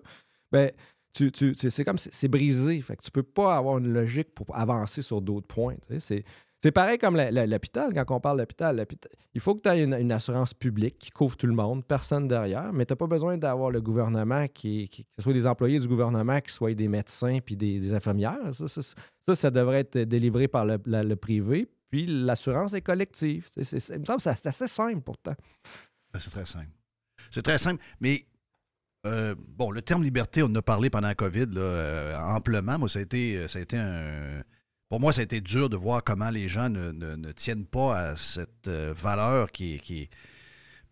[0.52, 0.70] ben,
[1.16, 2.80] tu, tu- tu- c'est comme c'est c'est brisé.
[2.82, 5.76] Fait que tu peux pas avoir une logique pour avancer sur d'autres points.
[5.98, 6.24] C'est.
[6.64, 8.86] C'est pareil comme l'hôpital, quand on parle d'hôpital.
[9.34, 12.72] Il faut que tu aies une, assurance publique qui couvre tout le monde, personne derrière,
[12.72, 15.86] mais tu n'as pas besoin d'avoir le gouvernement, qui, que ce soit des employés du
[15.86, 18.54] gouvernement, qui soient des médecins puis des, infirmières.
[18.54, 21.68] Ça ça, devrait être délivré par le, privé.
[21.90, 23.46] Puis l'assurance est collective.
[23.60, 25.34] C'est- il me semble que c'est assez simple pourtant.
[26.14, 26.70] Ben, C'est très simple.
[27.30, 28.24] C'est très simple, mais
[29.04, 32.78] euh, bon, le terme liberté, on en a parlé pendant la COVID là, euh, amplement.
[32.78, 34.42] Moi, ça a été, ça a été un.
[34.94, 37.66] Pour moi, ça a été dur de voir comment les gens ne, ne- ne tiennent
[37.66, 40.08] pas à cette euh, valeur qui est, qui est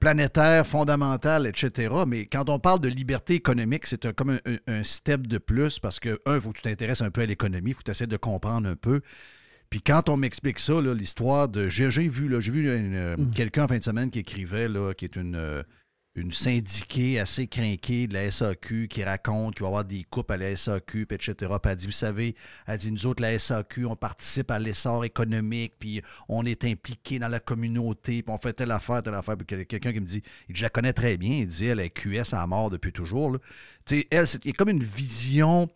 [0.00, 1.94] planétaire, fondamentale, etc.
[2.08, 6.00] Mais quand on parle de liberté économique, c'est un- comme un, step de plus parce
[6.00, 7.90] que, un, il faut que tu t'intéresses un peu à l'économie, il faut que tu
[7.92, 9.02] essaies de comprendre un peu.
[9.70, 11.68] Puis quand on m'explique ça, l'histoire de.
[11.68, 15.14] J'ai vu, j'ai vu euh, quelqu'un en fin de semaine qui écrivait, là, qui est
[15.14, 15.62] une, euh,
[16.14, 20.30] une syndiquée assez crinquée de la SAQ, qui raconte qu'il va y avoir des coupes
[20.30, 21.34] à la SAQ, etc.
[21.34, 22.34] Puis elle dit, vous savez,
[22.66, 27.18] elle dit, nous autres, la SAQ, on participe à l'essor économique, puis on est impliqué
[27.18, 29.36] dans la communauté, puis on fait telle affaire, telle affaire.
[29.46, 32.34] Quelqu'un qui me dit, il je la connais très bien, il dit, elle est QS
[32.34, 33.38] à mort depuis toujours.
[33.86, 35.68] Tu sais, elle, c'est comme une vision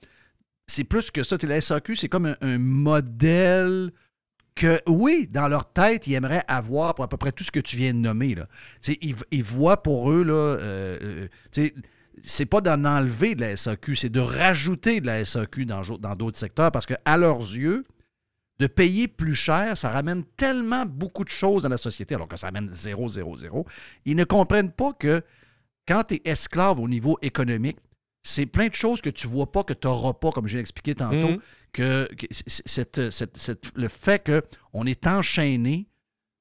[0.66, 1.36] c'est plus que ça.
[1.42, 3.92] La SAQ, c'est comme un modèle
[4.56, 7.60] que, oui, dans leur tête, ils aimeraient avoir pour à peu près tout ce que
[7.60, 8.34] tu viens de nommer.
[9.30, 11.68] Ils, voient pour eux, là, euh, euh,
[12.22, 16.38] c'est pas d'en enlever de la SAQ, c'est de rajouter de la SAQ dans d'autres
[16.38, 17.84] secteurs parce qu'à leurs yeux,
[18.58, 22.36] de payer plus cher, ça ramène tellement beaucoup de choses dans la société, alors que
[22.36, 23.66] ça ramène 0, 0, 0.
[24.06, 25.22] Ils ne comprennent pas que
[25.86, 27.76] quand tu es esclave au niveau économique,
[28.22, 30.94] c'est plein de choses que tu vois pas, que tu n'auras pas, comme j'ai expliqué
[30.94, 31.40] tantôt, Mhm.
[31.76, 34.24] Que, cette- cette- cette- le fait
[34.72, 35.86] qu'on est enchaîné,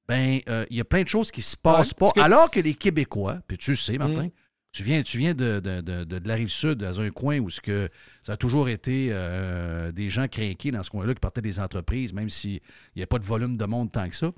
[0.08, 2.12] ben euh, il y a plein de choses qui se passent Ouais, pas.
[2.12, 4.30] que- Alors que les Québécois, puis tu sais, Martin, Mhm.
[4.72, 7.38] tu viens, tu viens de, de, de- de- de la rive sud, dans un coin
[7.40, 7.88] où ce que
[8.22, 12.12] ça a toujours été euh, des gens craqués dans ce coin-là qui partaient des entreprises,
[12.12, 12.60] même s'il
[12.94, 14.32] n'y a pas de volume de monde tant que ça.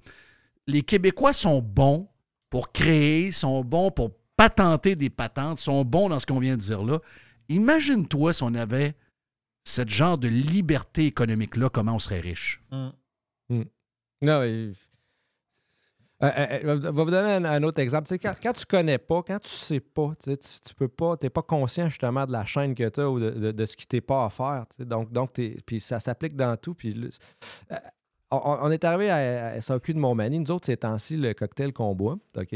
[0.67, 2.09] Les Québécois sont bons
[2.51, 6.63] pour créer, sont bons pour patenter des patentes, sont bons dans ce qu'on vient de
[6.63, 6.99] dire là.
[7.49, 8.95] Imagine-toi si on avait
[9.69, 12.63] ce genre de liberté économique-là, comment on serait riche?
[12.71, 14.75] Non, il-
[16.21, 18.09] Euh, euh, euh, je vais vous donner un, autre exemple.
[18.19, 21.89] Quand, quand tu connais pas, quand tu sais pas, tu, tu, peux pas, pas conscient
[21.89, 24.31] justement de la chaîne que tu as ou de, de- ce qui t'est pas à
[24.31, 24.65] faire.
[24.81, 26.75] Donc, donc puis ça s'applique dans tout.
[26.75, 27.09] Puis
[27.71, 27.77] euh,
[28.33, 30.41] on, est arrivé à, à SAQ de Montmagny.
[30.41, 32.53] Nous autres, ces temps-ci, le cocktail qu'on boit, OK,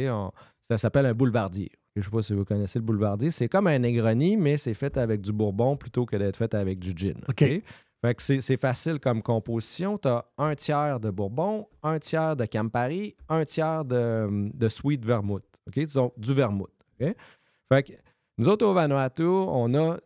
[0.73, 1.71] ça s'appelle un boulevardier.
[1.97, 3.31] Je sais pas si vous connaissez le boulevardier.
[3.31, 6.79] C'est comme un Negroni, mais c'est fait avec du bourbon plutôt que d'être fait avec
[6.79, 7.21] du gin.
[7.29, 7.45] OK.
[8.05, 9.97] Fait que c'est facile comme composition.
[9.97, 15.05] Tu as un tiers de bourbon, un tiers de Campari, un tiers de, de sweet
[15.05, 15.45] vermouth.
[15.69, 15.75] OK?
[15.75, 16.73] Disons, du vermouth.
[17.01, 17.15] OK?
[17.73, 17.93] Fait que
[18.39, 19.99] nous autres, au Vanuatu, on a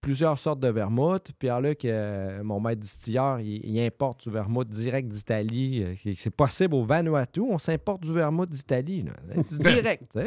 [0.00, 1.32] plusieurs sortes de vermouth.
[1.38, 5.82] Pierre-Luc, euh, mon maître distilleur, il, il importe du vermouth direct d'Italie.
[5.84, 9.04] euh, C'est possible au Vanuatu, on s'importe du vermouth d'Italie.
[9.50, 10.18] direct.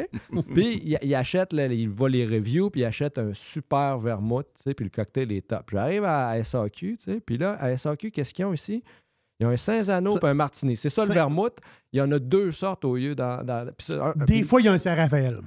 [0.54, 4.46] Puis il, il achète, là, il va les reviews, puis il achète un super vermouth,
[4.64, 5.70] puis le cocktail est top.
[5.72, 8.82] J'arrive à SAQ, puis là, à SAQ, qu'est-ce qu'ils ont ici?
[9.42, 10.76] Ils ont un Saint-Zano et un Martini.
[10.76, 11.56] C'est ça le vermouth.
[11.92, 13.40] Il y en a deux sortes au lieu dans.
[13.44, 15.40] un- Des fois, il y a un Saint-Raphaël.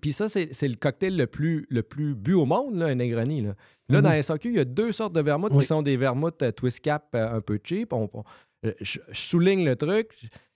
[0.00, 3.40] puis, ça, c'est le cocktail le plus, le plus bu au monde, là, un Negroni.
[3.40, 3.54] Là,
[3.88, 4.04] Là, Mhm.
[4.04, 5.60] dans SAQ, il y a deux sortes de vermouth Oui.
[5.60, 7.92] qui sont des vermouths euh, twist cap euh, un peu cheap.
[7.92, 8.22] On- on-
[8.64, 10.08] euh, je, je souligne le truc.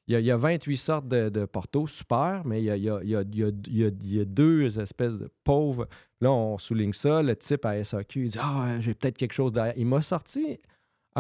[0.08, 2.70] Il y, a, il y a 28 sortes de, de Porto, super, mais il y
[2.70, 4.20] a, il y a- il y a- il y a- il y a- il y
[4.20, 5.88] a deux espèces de pauvres.
[6.20, 7.22] Là, on souligne ça.
[7.22, 9.74] Le type à SAQ, il dit Ah, j'ai peut-être quelque chose derrière.
[9.76, 10.58] Il m'a sorti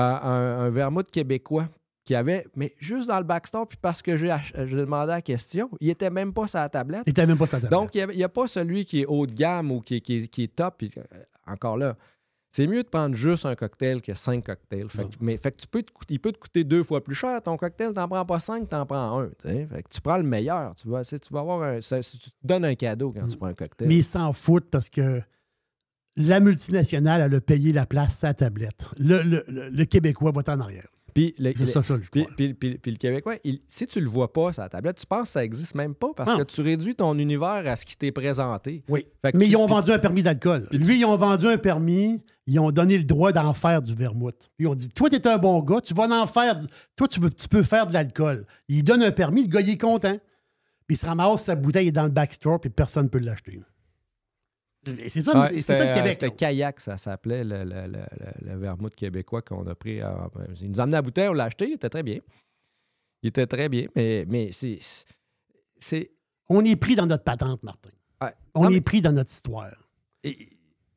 [0.02, 1.68] un, un vermouth québécois
[2.04, 5.22] qui avait, mais juste dans le backstore, puis parce que j'ai ach- j'ai demandé la
[5.22, 7.02] question, il était même pas sur la tablette.
[7.06, 7.70] Il n'était même pas sa table.
[7.70, 10.16] Donc, il n'y a, pas celui qui est haut de gamme ou qui, est- qui
[10.18, 10.74] est- qui est top.
[10.78, 11.02] puis, euh,
[11.48, 11.96] encore là,
[12.52, 14.88] c'est mieux de prendre juste un cocktail que cinq cocktails.
[14.88, 17.14] Fait que- mais fait que tu peux te il peut te coûter deux fois plus
[17.16, 17.42] cher.
[17.42, 19.30] Ton cocktail, tu n'en prends pas cinq, tu en prends un.
[19.66, 20.74] Fait que tu prends le meilleur.
[20.76, 23.48] Tu vas, tu vas avoir un, ça- tu te donnes un cadeau quand tu prends
[23.48, 23.88] un cocktail.
[23.88, 25.20] Mais ils s'en foutent parce que
[26.16, 28.88] la multinationale, elle a payé la place sa tablette.
[28.98, 30.88] Le, le- le- le Québécois va en arrière.
[31.14, 34.06] Puis le, C'est ça, ça, puis, puis- puis- puis le Québécois, il- si tu le
[34.08, 36.38] vois pas sur la tablette, tu penses que ça existe même pas parce Non.
[36.38, 38.84] que tu réduis ton univers à ce qui t'est présenté.
[38.90, 39.06] Oui.
[39.24, 40.68] Mais tu- ils ont vendu un permis d'alcool.
[40.72, 44.50] Lui, ils ont vendu un permis, ils ont donné le droit d'en faire du vermouth.
[44.58, 46.60] Ils ont dit Toi, tu es un bon gars, tu vas en faire.
[46.96, 48.44] Toi, tu, veux- tu peux faire de l'alcool.
[48.68, 50.18] Ils donnent un permis, le gars, il est content.
[50.86, 53.58] Puis il se ramasse sa bouteille est dans le backstore, puis personne ne peut l'acheter.
[55.08, 56.12] C'est ça, Ouais, c'est- ça le euh, Québec.
[56.14, 56.32] C'était là.
[56.32, 60.00] kayak, ça s'appelait, le, le, le, le- le vermouth québécois qu'on a pris.
[60.00, 60.28] à-
[60.60, 62.18] il nous a amené la bouteille, on l'a acheté, il était très bien.
[63.22, 64.78] Il était très bien, mais, mais c'est.
[65.78, 66.10] c'est
[66.48, 67.90] On est pris dans notre patente, Martin.
[68.22, 68.32] ouais.
[68.54, 69.74] On Non, est mais- pris dans notre histoire.
[70.22, 70.48] Et-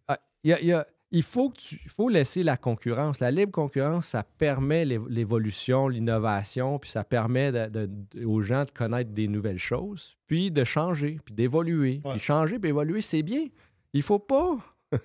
[0.08, 2.56] ouais, il y a- il y a- il faut, que tu, il faut laisser la
[2.56, 3.20] concurrence.
[3.20, 8.64] La libre concurrence, ça permet l'é- l'évolution, l'innovation, puis ça permet de- de- aux gens
[8.66, 12.00] de connaître des nouvelles choses, puis de changer, puis d'évoluer.
[12.08, 13.48] Puis changer, puis évoluer, c'est bien.
[13.94, 14.58] Il faut pas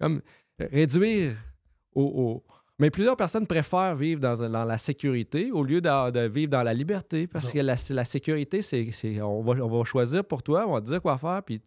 [0.00, 0.20] comme,
[0.58, 1.36] réduire
[1.94, 2.44] au, au-
[2.78, 6.62] Mais plusieurs personnes préfèrent vivre dans, dans la sécurité au lieu de, de vivre dans
[6.62, 10.64] la liberté, parce que la, la sécurité, c'est, on, va, on va choisir pour toi,
[10.68, 11.60] on va te dire quoi faire, puis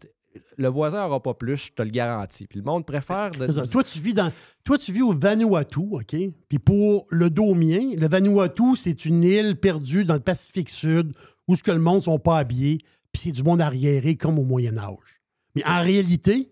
[0.57, 2.47] le voisin n'aura pas plus, je te le garantis.
[2.47, 3.31] Puis le monde préfère...
[3.31, 3.67] de- ça.
[3.67, 4.31] Toi, tu vis dans.
[4.63, 6.15] Toi, tu vis au Vanuatu, OK?
[6.47, 11.11] Puis pour le dos mien, le Vanuatu, c'est une île perdue dans le Pacifique Sud
[11.49, 12.77] où ce que le monde ne sont pas habillés,
[13.11, 15.21] puis c'est du monde arriéré comme au Moyen Âge.
[15.53, 16.49] Mais en réalité,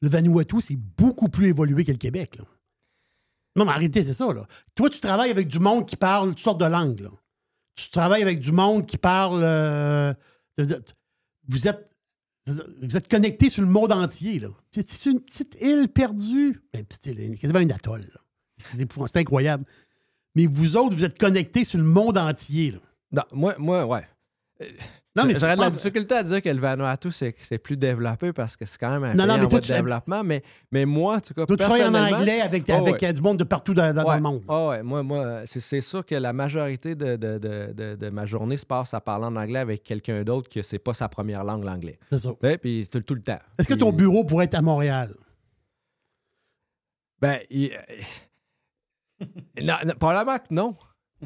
[0.00, 2.38] le Vanuatu, c'est beaucoup plus évolué que le Québec.
[3.56, 4.26] Non, mais réalité, c'est ça.
[4.74, 7.08] Toi, tu travailles avec du monde qui parle toutes sortes de langues.
[7.74, 9.42] Tu travailles avec du monde qui parle.
[9.42, 10.14] euh,
[11.48, 11.90] vous êtes.
[12.46, 14.42] Vous connecté sur le monde entier.
[14.72, 16.62] C'est une petite île perdue.
[16.72, 18.10] Ben, petite île, quasiment une atoll.
[18.56, 19.64] C'est incroyable.
[20.34, 22.78] Mais vous autres, vous êtes connectés sur le monde entier.
[23.12, 24.06] Non, moi, moi, ouais.
[25.16, 28.32] Non, mais J'aurais de la difficulté à dire que le Vanuatu, c'est c'est plus développé
[28.32, 30.22] parce que c'est quand même un Non, pays non, mais en toi, voie de développement.
[30.22, 33.02] Mais, mais moi, en tout cas, Toi, tu travailles en personnellement- anglais avec, Oh, avec
[33.02, 33.08] ouais.
[33.08, 34.14] euh, du monde de partout dans, dans- dans Ouais.
[34.16, 34.42] le monde.
[34.48, 38.56] Ah ouais, moi, moi c'est, sûr que la majorité de, de, de, de- ma journée
[38.56, 41.64] se passe à parler en anglais avec quelqu'un d'autre que c'est pas sa première langue,
[41.64, 41.98] l'anglais.
[42.12, 42.30] C'est ça.
[42.40, 43.38] Sais, Puis tout, tout le temps.
[43.58, 45.12] Est-ce que ton bureau pourrait être à Montréal?
[47.20, 47.72] Ben, il-
[49.60, 50.76] non, non, probablement que non.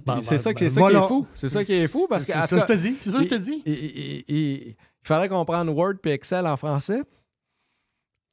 [0.06, 0.98] Ben, c'est ben, ça, ben, ça voilà.
[1.00, 1.26] qui est fou.
[1.34, 2.32] C'est ça qui est fou parce que.
[2.32, 2.96] C'est ça que je te dis.
[3.00, 3.62] C'est ça que je te il- dis.
[3.64, 7.00] Il, il- il- il faudrait comprendre Word et Excel en français.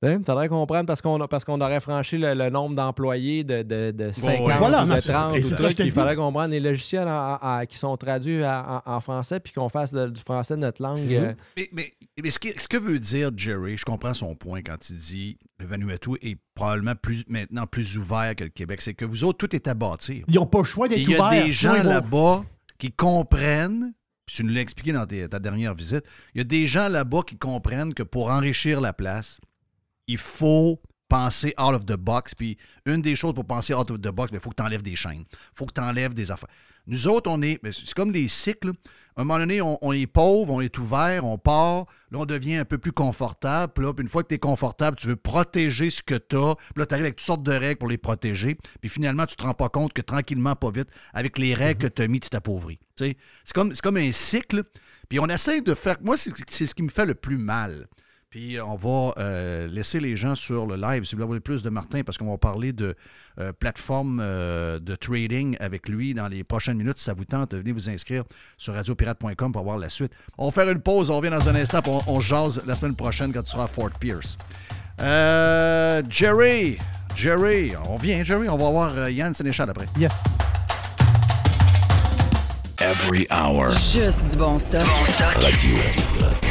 [0.03, 3.61] Il faudrait comprendre parce qu'on a- parce qu'on aurait franchi le, le nombre d'employés de,
[3.61, 5.65] de, de 50 Voilà, ou non, de c'est- 30 c'est ou ça truc.
[5.67, 9.39] que je te Il faudrait comprendre les logiciels en- en- qui sont traduits en, français
[9.39, 11.01] puis qu'on fasse de- du français notre langue.
[11.03, 11.11] Mhm.
[11.13, 11.93] euh, Mais, mais-
[12.23, 15.37] mais ce, que, ce que veut dire Jerry, je comprends son point quand il dit
[15.59, 18.81] le Vanuatu est probablement plus, maintenant plus ouvert que le Québec.
[18.81, 20.23] C'est que vous autres, tout est à bâtir.
[20.27, 21.43] Ils n'ont pas le choix d'être Il y a ouverts.
[21.45, 22.43] des gens là-bas
[22.79, 23.93] qui comprennent,
[24.25, 26.87] puis tu nous l'as expliqué dans tes- ta dernière visite, il y a des gens
[26.87, 29.39] là-bas qui comprennent que pour enrichir la place,
[30.07, 32.33] il faut penser out of the box.
[32.33, 34.81] Puis une des choses pour penser out of the box, il faut que tu enlèves
[34.81, 35.25] des chaînes.
[35.29, 36.49] Il faut que tu enlèves des affaires.
[36.87, 37.61] Nous autres, on est.
[37.61, 38.71] ben, C'est comme des cycles.
[39.15, 41.85] À un moment donné, on, on est pauvre, on est ouvert, on part.
[42.11, 43.73] Là, on devient un peu plus confortable.
[43.73, 46.37] Puis là, puis une fois que tu es confortable, tu veux protéger ce que tu
[46.37, 46.55] as.
[46.55, 48.57] Puis là, tu arrives avec toutes sortes de règles pour les protéger.
[48.79, 51.93] Puis finalement, tu te rends pas compte que tranquillement, pas vite, avec les règles que
[51.93, 52.79] tu as mis, tu t'appauvris.
[52.95, 53.17] C'est
[53.53, 54.63] comme, comme un cycle.
[55.09, 55.97] Puis on essaie de faire.
[56.01, 57.87] Moi, c'est ce qui me fait le plus mal.
[58.31, 61.69] Puis on va euh, laisser les gens sur le live, si vous voulez plus de
[61.69, 62.95] Martin, parce qu'on va parler de
[63.39, 66.97] euh, plateforme euh, de trading avec lui dans les prochaines minutes.
[66.97, 68.23] Si ça vous tente, venez vous inscrire
[68.57, 70.13] sur radiopirate.com pour voir la suite.
[70.37, 72.75] On va faire une pause, on revient dans un instant, puis on, on jase la
[72.75, 74.37] semaine prochaine quand tu seras à Fort Pierce.
[75.01, 76.77] Euh, Jerry,
[77.15, 79.87] Jerry, on vient, Jerry, on va voir euh, Yann Sénéchal après.
[79.97, 80.23] Yes.
[82.79, 83.71] Every hour.
[83.71, 84.87] Juste du bon stuff.
[85.35, 86.50] Radio.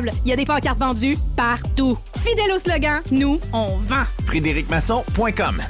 [0.23, 1.97] Il y a des pancartes vendues partout.
[2.17, 4.05] Fidèle au slogan, nous, on vend.
[4.25, 5.61] FrédéricMasson.com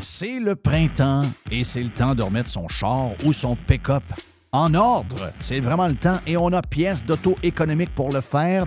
[0.00, 4.02] C'est le printemps et c'est le temps de remettre son char ou son pick-up
[4.52, 5.32] en ordre.
[5.40, 8.66] C'est vraiment le temps et on a pièces d'auto économique pour le faire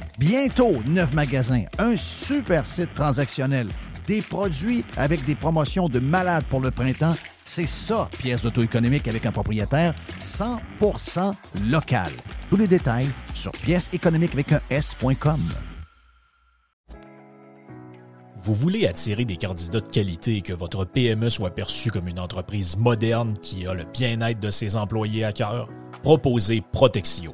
[0.21, 3.67] Bientôt, neuf magasins, un super site transactionnel,
[4.05, 7.15] des produits avec des promotions de malades pour le printemps.
[7.43, 11.33] C'est ça, pièce d'auto-économique avec un propriétaire 100%
[11.71, 12.11] local.
[12.51, 15.41] Tous les détails sur pièce économique avec un S.com.
[18.43, 22.19] Vous voulez attirer des candidats de qualité et que votre PME soit perçue comme une
[22.19, 25.67] entreprise moderne qui a le bien-être de ses employés à cœur?
[26.03, 27.33] Proposez Protexio,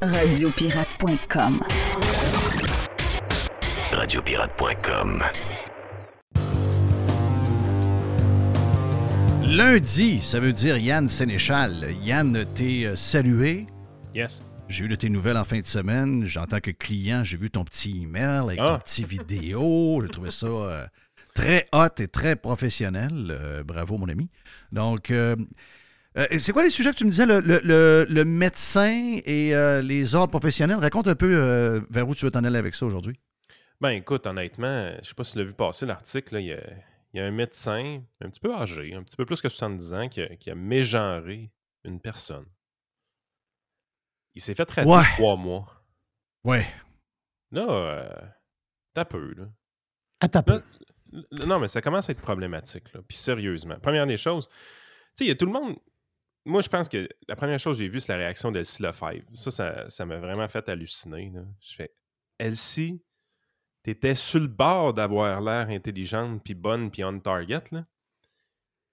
[0.00, 1.60] Radiopirate.com.
[3.92, 5.22] Radiopirate.com.
[9.46, 11.94] Lundi, ça veut dire Yann Sénéchal.
[12.02, 13.66] Yann, t'es euh, salué?
[14.14, 14.42] Yes.
[14.68, 16.28] J'ai eu de tes nouvelles en fin de semaine.
[16.36, 18.78] En tant que client, j'ai vu ton petit email avec ton Ah.
[18.78, 20.00] petit vidéo.
[20.02, 20.86] J'ai trouvé ça euh,
[21.34, 23.28] très hot et très professionnel.
[23.30, 24.28] Euh, bravo, mon ami.
[24.70, 25.34] Donc, euh,
[26.18, 27.26] euh, c'est quoi les sujets que tu me disais?
[27.26, 30.78] Le, le- le- le médecin et euh, les ordres professionnels.
[30.78, 33.18] Raconte un peu euh, vers où tu veux t'en aller avec ça aujourd'hui.
[33.80, 36.52] Ben écoute, honnêtement, je sais pas si tu l'as vu passer l'article, là, il y
[36.52, 36.60] a,
[37.14, 39.92] il y a un médecin un petit peu âgé, un petit peu plus que 70
[39.94, 41.50] ans, qui a, qui a mégenré
[41.84, 42.46] une personne.
[44.34, 45.04] Il s'est fait radier Ouais.
[45.16, 45.82] trois mois.
[46.44, 46.66] Ouais.
[47.52, 48.08] Là, euh,
[48.94, 49.44] t'as peu, là.
[50.20, 50.62] À ta peu.
[51.46, 53.00] Non, mais ça commence à être problématique, là.
[53.06, 53.78] Puis sérieusement.
[53.80, 54.54] Première des choses, tu
[55.14, 55.76] sais, il y a tout le monde.
[56.48, 59.22] Moi, je pense que la première chose que j'ai vue, c'est la réaction d'Elsie Lefebvre.
[59.34, 61.30] Ça, ça, ça m'a vraiment fait halluciner.
[61.34, 61.42] là.
[61.60, 61.94] Je fais
[62.38, 63.02] Elsie,
[63.82, 67.84] t'étais sur le bord d'avoir l'air intelligente, puis bonne, puis on target, là.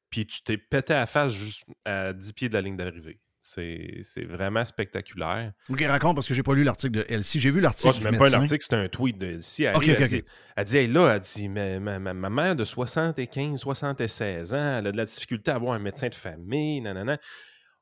[0.09, 3.21] Puis tu t'es pété à face juste à 10 pieds de la ligne d'arrivée.
[3.47, 5.53] C'est vraiment spectaculaire.
[5.69, 7.39] OK, raconte parce que j'ai pas lu l'article de Elsie.
[7.39, 9.63] J'ai vu l'article Oh, c'est même pas un article, c'est un tweet de Elsie.
[9.65, 10.25] Elle, Ok, arrive, ok, elle, dit, ok.
[10.55, 14.77] elle dit, hey, là, elle dit, ma, ma- ma- ma mère de 75, 76 ans,
[14.79, 17.19] elle a de la difficulté à avoir un médecin de famille, nanana.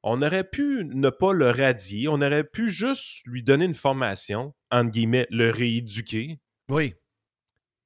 [0.04, 4.54] On aurait pu ne pas le radier, on aurait pu juste lui donner une formation,
[4.70, 6.40] entre guillemets, le rééduquer.
[6.70, 6.94] Oui.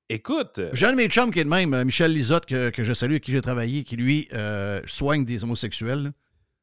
[0.09, 2.84] Écoute, J'ai un de mes chums qui est le même, euh, Michel Lisotte, que, que
[2.84, 6.11] je salue, avec qui j'ai travaillé, qui lui euh, soigne des homosexuels.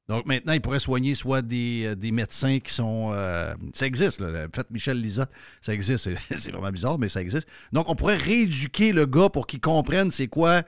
[0.08, 3.10] Donc maintenant, il pourrait soigner soit des, euh, médecins qui sont.
[3.14, 4.46] euh, ça existe, là.
[4.46, 5.30] En fait, Michel Lisotte,
[5.62, 6.08] ça existe.
[6.36, 7.48] C'est- vraiment bizarre, mais ça existe.
[7.72, 10.62] Donc, on pourrait rééduquer le gars pour qu'il comprenne c'est quoi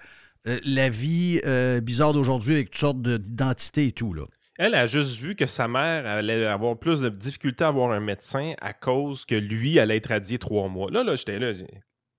[0.47, 1.41] euh, la vie
[1.83, 4.15] bizarre d'aujourd'hui avec toutes sortes de- d'identités et tout.
[4.15, 4.23] Là.
[4.59, 8.01] elle a juste vu que sa mère allait avoir plus de difficulté à avoir un
[8.01, 10.91] médecin à cause que lui allait être radié trois mois.
[10.91, 11.53] Là, là, j'étais là,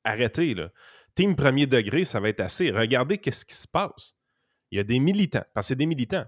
[0.03, 0.69] arrêtez, là.
[1.15, 2.69] Team premier degré, ça va être assez.
[2.69, 4.13] Regardez qu'est-ce qui se passe.
[4.69, 6.25] Il y a des militants, parce que c'est des militants,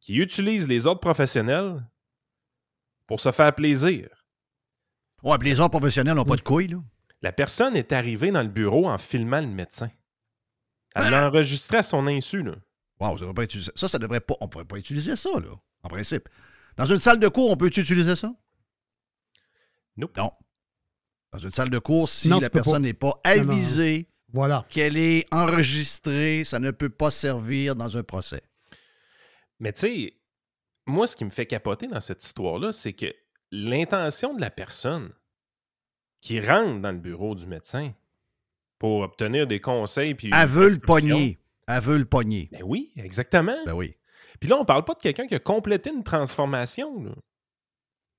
[0.00, 1.86] qui utilisent les ordres professionnels
[3.06, 4.08] pour se faire plaisir.
[5.22, 6.78] Ouais, puis les ordres professionnels n'ont pas de couilles, là.
[7.22, 9.90] La personne est arrivée dans le bureau en filmant le médecin.
[10.94, 12.54] Elle l'a enregistré à son insu, là.
[12.98, 13.70] Wow, ça devrait pas utiliser.
[13.74, 14.34] Ça, ça devrait pas.
[14.40, 15.50] On pourrait pas utiliser ça, là,
[15.82, 16.28] en principe.
[16.76, 18.32] Dans une salle de cours, on peut utiliser ça?
[19.96, 20.16] Nope.
[20.16, 20.32] Non.
[21.32, 22.78] Dans une salle de cours, si Non, la personne pas.
[22.80, 24.66] n'est pas Non, non, avisée Voilà.
[24.70, 28.42] qu'elle est enregistrée, ça ne peut pas servir dans un procès.
[29.60, 30.14] Mais tu sais,
[30.86, 33.14] moi, ce qui me fait capoter dans cette histoire-là, c'est que
[33.52, 35.12] l'intention de la personne
[36.20, 37.92] qui rentre dans le bureau du médecin
[38.78, 41.38] pour obtenir des conseils puis Elle veut le pogner.
[41.68, 42.48] Elle veut le pogner.
[42.52, 43.56] Ben oui, exactement.
[43.64, 43.94] Ben oui.
[44.40, 47.02] Puis là, on parle pas de quelqu'un qui a complété une transformation.
[47.02, 47.12] là.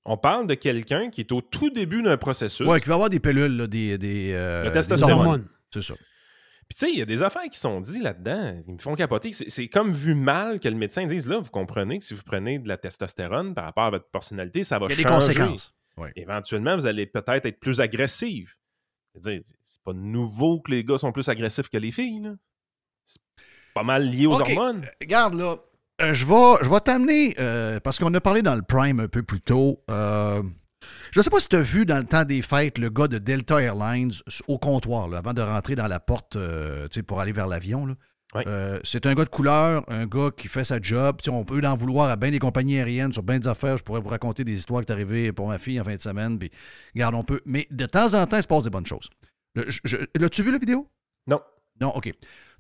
[0.05, 2.65] On parle de quelqu'un qui est au tout début d'un processus.
[2.65, 5.47] Ouais, qui va avoir des pilules, là, des, des, euh, Le des hormones.
[5.73, 5.93] C'est ça.
[6.72, 8.95] Puis tu sais, il y a des affaires qui sont dites là-dedans, ils me font
[8.95, 9.34] capoter.
[9.34, 12.59] C'est comme vu mal que le médecin dise là, vous comprenez que si vous prenez
[12.59, 15.34] de la testostérone par rapport à votre personnalité, ça va Il y a des changer.
[15.38, 15.74] conséquences.
[16.15, 18.57] Éventuellement, vous allez peut-être être plus agressif.
[19.15, 19.41] C'est
[19.84, 22.22] pas nouveau que les gars sont plus agressifs que les filles.
[22.22, 22.36] là.
[23.03, 23.19] C'est
[23.74, 24.86] pas mal lié aux hormones.
[25.01, 25.57] Regarde, là,
[26.01, 29.09] euh, je vais, je vais t'amener, euh, parce qu'on a parlé dans le Prime un
[29.09, 29.84] peu plus tôt.
[31.11, 33.07] Je ne sais pas si tu as vu dans le temps des fêtes le gars
[33.07, 34.11] de Delta Airlines
[34.47, 37.95] au comptoir, là, avant de rentrer dans la porte euh, pour aller vers l'avion.
[38.34, 38.43] Oui.
[38.47, 41.19] Euh, c'est un gars de couleur, un gars qui fait sa job.
[41.27, 43.77] On peut en vouloir à bien des compagnies aériennes sur bien des affaires.
[43.77, 46.01] Je pourrais vous raconter des histoires qui sont arrivées pour ma fille en fin de
[46.01, 46.39] semaine.
[46.39, 46.49] Puis,
[46.95, 47.41] regarde, on peut.
[47.45, 49.09] Mais de temps en temps, il se passe des bonnes choses.
[50.15, 50.88] L'as-tu vu la vidéo?
[51.27, 51.41] Non.
[51.82, 52.09] Non, OK.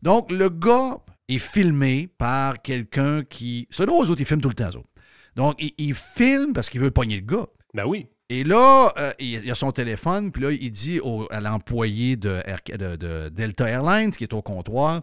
[0.01, 0.97] Donc, le gars
[1.29, 3.67] est filmé par quelqu'un qui.
[3.69, 4.89] Selon eux autres, ils filment tout le temps, eux autres.
[5.37, 7.47] Donc, il, il filme parce qu'il veut pogner le gars.
[7.73, 8.07] Ben oui.
[8.33, 12.41] Et là, euh, il, a son téléphone, puis là, il dit au- à l'employé de,
[12.45, 15.01] Air- de- de Delta Airlines, qui est au comptoir,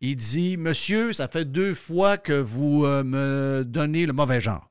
[0.00, 4.68] il dit Monsieur, ça fait deux fois que vous euh, me donnez le mauvais genre.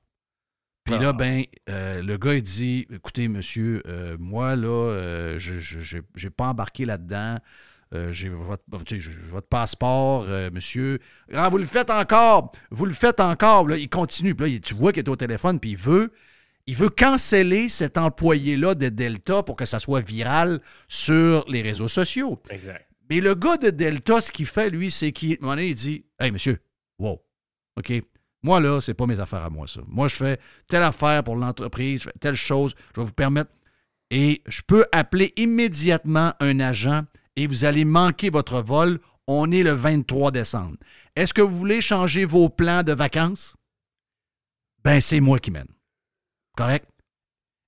[0.83, 1.13] Puis là, Ah.
[1.13, 3.81] ben, euh, le gars, il dit Écoutez, monsieur,
[4.19, 7.37] moi, là, je n'ai pas embarqué là-dedans.
[8.09, 8.63] J'ai votre,
[9.29, 10.99] votre passeport, monsieur.
[11.31, 12.51] Ah, vous le faites encore.
[12.69, 13.65] Vous le faites encore.
[13.67, 14.35] Là, il continue.
[14.35, 16.11] Puis là, tu vois qu'il est au téléphone, puis il veut.
[16.65, 21.89] Il veut canceller cet employé-là de Delta pour que ça soit viral sur les réseaux
[21.89, 22.41] sociaux.
[22.49, 22.87] Exact.
[23.09, 26.59] Mais le g'a de Delta, ce qu'il fait, lui, c'est qu'il, il dit Hey, monsieur,
[26.99, 27.21] wow,
[27.77, 27.91] OK,
[28.43, 29.81] moi, là, c'est pas mes affaires à moi, ça.
[29.87, 33.51] Moi, je fais telle affaire pour l'entreprise, je fais telle chose, je vais vous permettre.
[34.11, 37.01] Et je peux appeler immédiatement un agent
[37.35, 38.99] et vous allez manquer votre vol.
[39.27, 40.75] On est le 23 décembre.
[41.15, 43.55] Est-ce que vous voulez changer vos plans de vacances?
[44.83, 45.67] Ben, c'est moi qui mène.
[46.55, 46.87] Correct?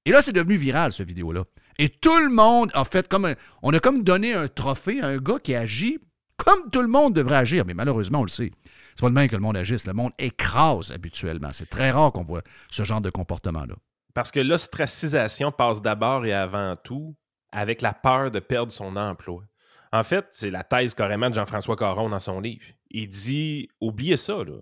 [0.06, 1.44] Et là, c'est devenu viral, cette vidéo-là.
[1.78, 3.36] Et tout le monde a fait comme.
[3.62, 6.00] on a comme donné un trophée à un gars qui agit
[6.38, 7.66] comme tout le monde devrait agir.
[7.66, 8.52] Mais malheureusement, on le sait.
[8.96, 9.88] C'est pas de même que le monde agisse.
[9.88, 11.50] Le monde écrase habituellement.
[11.52, 13.76] C'est très rare qu'on voit ce genre de comportement-là.
[14.14, 17.16] Parce que l'ostracisation passe d'abord et avant tout
[17.52, 19.44] avec la peur de perdre son emploi.
[19.92, 22.66] En fait, c'est la thèse carrément de Jean-François Caron dans son livre.
[22.92, 24.60] Il dit oubliez ça, là.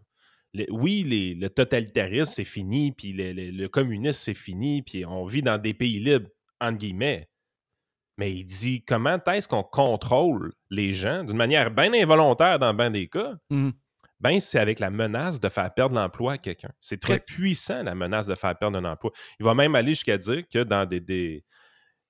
[0.53, 5.05] Le- oui, les- le totalitarisme, c'est fini, puis le, le- le communisme, c'est fini, puis
[5.05, 6.30] on vit dans des pays libres,
[6.61, 7.27] entre guillemets.
[8.17, 11.23] Mais il dit comment est-ce qu'on contrôle les gens?
[11.23, 13.34] D'une manière bien involontaire dans bien des cas?
[13.49, 13.73] Mhm.
[14.19, 16.69] Ben, c'est avec la menace de faire perdre l'emploi à quelqu'un.
[16.80, 17.19] C'est très Ouais.
[17.19, 19.11] puissant, la menace de faire perdre un emploi.
[19.39, 21.43] Il va même aller jusqu'à dire que dans des, des,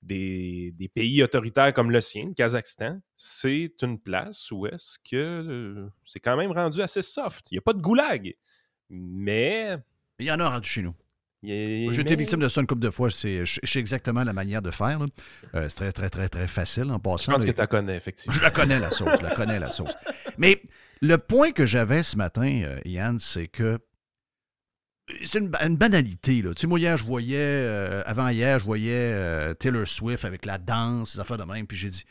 [0.03, 5.15] des- des pays autoritaires comme le sien, le Kazakhstan, c'est une place où est-ce que
[5.15, 7.47] euh, c'est quand même rendu assez soft.
[7.51, 8.35] Il n'y a pas de goulag.
[8.89, 9.77] Mais.
[10.19, 10.93] Il y en a rendu chez nous.
[11.45, 13.09] J'ai été victime de ça une couple de fois.
[13.09, 15.01] Je sais exactement la manière de faire.
[15.55, 17.31] Euh, c'est très, très, très, très facile en passant.
[17.31, 18.33] Je pense que tu la connais, effectivement.
[18.33, 19.09] Je la connais, la sauce.
[19.19, 19.93] Je la connais, la sauce.
[20.37, 20.61] Mais
[21.01, 23.77] le point que j'avais ce matin, euh, Yann, c'est que
[25.23, 26.41] c'est une, ba- une banalité.
[26.41, 26.53] Là.
[26.53, 30.45] Tu sais, moi, hier, je voyais, euh, avant hier, je voyais euh, Taylor Swift avec
[30.45, 32.03] la danse, les affaires de même, puis j'ai dit,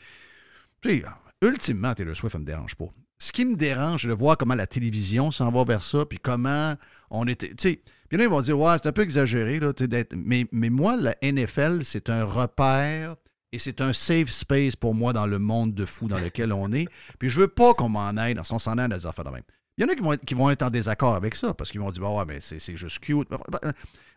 [0.81, 1.03] tu sais,
[1.41, 2.85] ultimement, Taylor Swift, ça me dérange pas.
[3.19, 6.19] Ce qui me dérange, c'est de voir comment la télévision s'en va vers ça, puis
[6.19, 6.75] comment
[7.09, 7.49] on était.
[7.49, 9.71] Tu sais, puis là, ils vont dire, ouais, c'est un peu exagéré, là,
[10.15, 13.15] mais moi, la NFL, c'est un repère
[13.51, 16.71] et c'est un safe space pour moi dans le monde de fou dans lequel on
[16.73, 16.87] est.
[17.19, 19.29] Puis je veux pas qu'on m'en aille, dans son s'en aille dans des affaires de
[19.29, 19.43] même.
[19.77, 22.03] Il y en a qui vont être, en désaccord avec ça parce qu'ils vont dire,
[22.03, 23.27] bah ouais, mais c'est juste cute.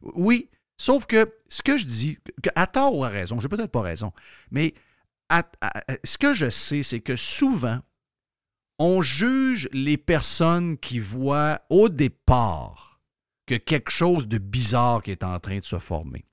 [0.02, 2.18] Oui, sauf que ce que je dis,
[2.54, 4.12] à tort ou à raison, j'ai peut-être pas raison,
[4.50, 4.74] mais
[6.04, 7.80] ce que je sais, c'est que souvent,
[8.78, 13.00] on juge les personnes qui voient au départ
[13.46, 16.26] que quelque chose de bizarre qui est en train de se former.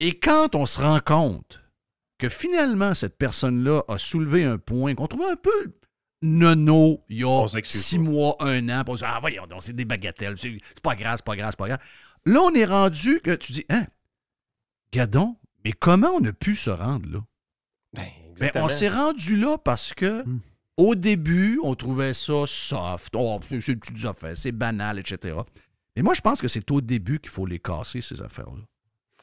[0.00, 1.60] Et quand on se rend compte
[2.18, 5.74] que finalement cette personne-là a soulevé un point qu'on trouve un peu
[6.24, 9.74] nono il y a six mois, un an, on se dit, ah voyons, donc, c'est
[9.74, 11.80] des bagatelles, c'est c'est pas grave, c'est pas grave, c'est pas grave.
[12.26, 13.86] Là, on est rendu que tu dis, hein,
[14.92, 17.20] Gadon, mais comment on a pu se rendre là?
[17.92, 18.64] Ben, exactement.
[18.64, 20.24] on s'est rendu là parce que
[20.76, 23.14] au début, on trouvait ça soft.
[23.16, 25.38] Oh, c'est c'est des petites affaires, c'est banal, etc.
[25.94, 28.62] Mais moi, je pense que c'est au début qu'il faut les casser, ces affaires-là.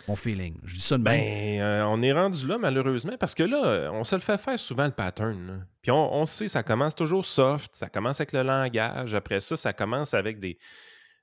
[0.08, 0.58] Mon feeling.
[0.64, 1.20] Je dis ça de même.
[1.20, 4.38] Ben, euh, on est rendu là, malheureusement, parce que là, euh, on se le fait
[4.38, 5.48] faire souvent le pattern.
[5.48, 5.60] là.
[5.82, 9.14] Puis on, on sait, ça commence toujours soft, ça commence avec le langage.
[9.14, 10.58] Après ça, ça commence avec des,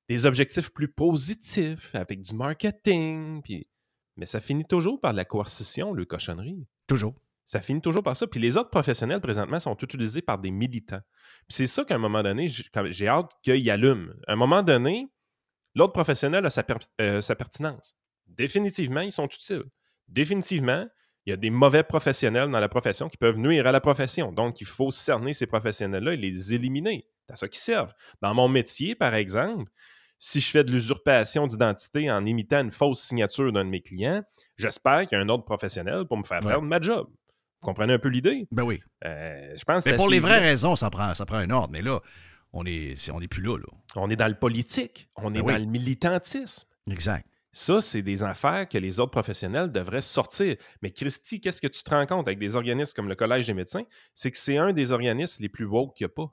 [0.09, 3.43] des objectifs plus positifs, avec du marketing.
[3.43, 3.67] Puis...
[4.17, 6.67] Mais ça finit toujours par la coercition, le cochonnerie.
[6.87, 7.15] Toujours.
[7.45, 8.27] Ça finit toujours par ça.
[8.27, 11.01] Puis les autres professionnels, présentement, sont utilisés par des militants.
[11.49, 14.15] Puis c'est ça qu'à un moment donné, j'ai hâte qu'il allume.
[14.27, 15.09] À un moment donné,
[15.75, 17.98] l'autre professionnel a sa, per- euh, sa pertinence.
[18.39, 19.65] Définitivement, ils sont utiles.
[20.09, 20.87] Définitivement,
[21.27, 24.33] il y a des mauvais professionnels dans la profession qui peuvent nuire à la profession.
[24.33, 27.07] Donc, il faut cerner ces professionnels-là et les éliminer.
[27.27, 27.93] C'est à ça qu'ils servent.
[28.23, 29.71] Dans mon métier, par exemple,
[30.19, 34.23] si je fais de l'usurpation d'identité en imitant une fausse signature d'un de mes clients,
[34.57, 36.49] j'espère qu'il y a un autre professionnel pour me faire Ouais.
[36.53, 37.07] perdre ma job.
[37.61, 38.47] Vous comprenez un peu l'idée?
[38.51, 38.81] Ben oui.
[39.05, 41.71] Euh, je pense que Mais pour les vraies raisons, ça prend, ça prend un ordre.
[41.73, 42.01] Mais là,
[42.53, 43.67] on est, c'est- on n'est plus là, là.
[43.97, 45.53] On est dans le politique, on est Ben oui.
[45.55, 46.67] dans le militantisme.
[46.91, 47.27] Exact.
[47.59, 50.55] Ça, c'est des affaires que les autres professionnels devraient sortir.
[50.81, 53.53] Mais Christy, qu'est-ce que tu te rends compte avec des organismes comme le Collège des
[53.53, 53.83] médecins?
[54.15, 56.33] C'est que c'est un des organismes les plus woke qu'il n'y a pas.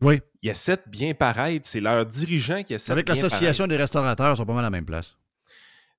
[0.00, 0.20] Oui.
[0.42, 1.68] Ils essaient de bien paraître.
[1.68, 4.64] C'est leurs dirigeants qui essaient Avec de bien l'association des restaurateurs, ils sont pas mal
[4.64, 5.16] à la même place.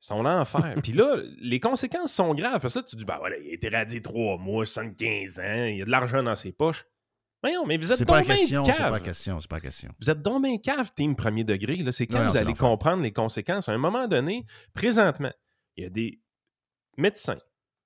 [0.01, 0.73] Ils sont l'enfer.
[0.83, 2.67] Puis là, les conséquences sont graves.
[2.67, 5.81] Ça, tu dis, ben voilà, il a été radié trois mois, 75 ans, il y
[5.81, 6.85] a de l'argent dans ses poches.
[7.43, 9.93] Voyons, mais vous êtes pas question, c'est pas la question, c'est pas la question.
[10.01, 11.75] Vous êtes donc bien cave, team premier degré.
[11.77, 11.91] là.
[11.91, 13.69] C'est quand Non, vous allez comprendre les conséquences.
[13.69, 14.43] À un moment donné,
[14.73, 15.31] présentement,
[15.75, 16.19] il y a des
[16.97, 17.37] médecins,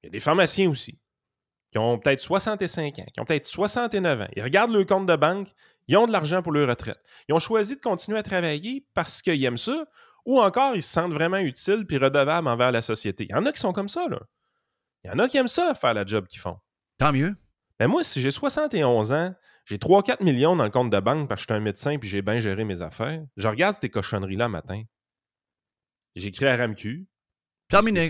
[0.02, 0.98] il y a des pharmaciens aussi,
[1.72, 4.28] qui ont peut-être 65 ans, qui ont peut-être 69 ans.
[4.36, 5.50] Ils regardent leur compte de banque,
[5.88, 7.00] ils ont de l'argent pour leur retraite.
[7.28, 9.86] Ils ont choisi de continuer à travailler parce qu'ils aiment ça,
[10.26, 13.26] ou encore ils se sentent vraiment utiles puis redevables envers la société.
[13.26, 14.20] Il y en a qui sont comme ça, là.
[15.04, 16.58] Il y en a qui aiment ça, faire la job qu'ils font.
[16.98, 17.36] Tant mieux.
[17.82, 19.34] Mais moi, si j'ai 71 ans,
[19.66, 22.08] j'ai 3-4 millions dans le compte de banque parce que je suis un médecin puis
[22.08, 24.84] j'ai bien géré mes affaires, je regarde ces cochonneries-là matin.
[26.16, 27.08] J'écris à RAMQ.
[27.70, 28.08] Terminé.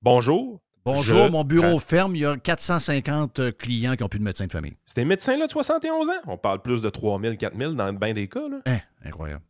[0.00, 0.62] Bonjour.
[0.84, 4.46] Bonjour, je- mon bureau ferme, il y a 450 clients qui n'ont plus de médecin
[4.46, 4.76] de famille.
[4.86, 6.12] C'est des médecins-là de 71 ans.
[6.28, 8.48] On parle plus de 3000, 4000 dans bien des cas.
[8.48, 8.60] Là.
[8.64, 9.42] Hein, incroyable.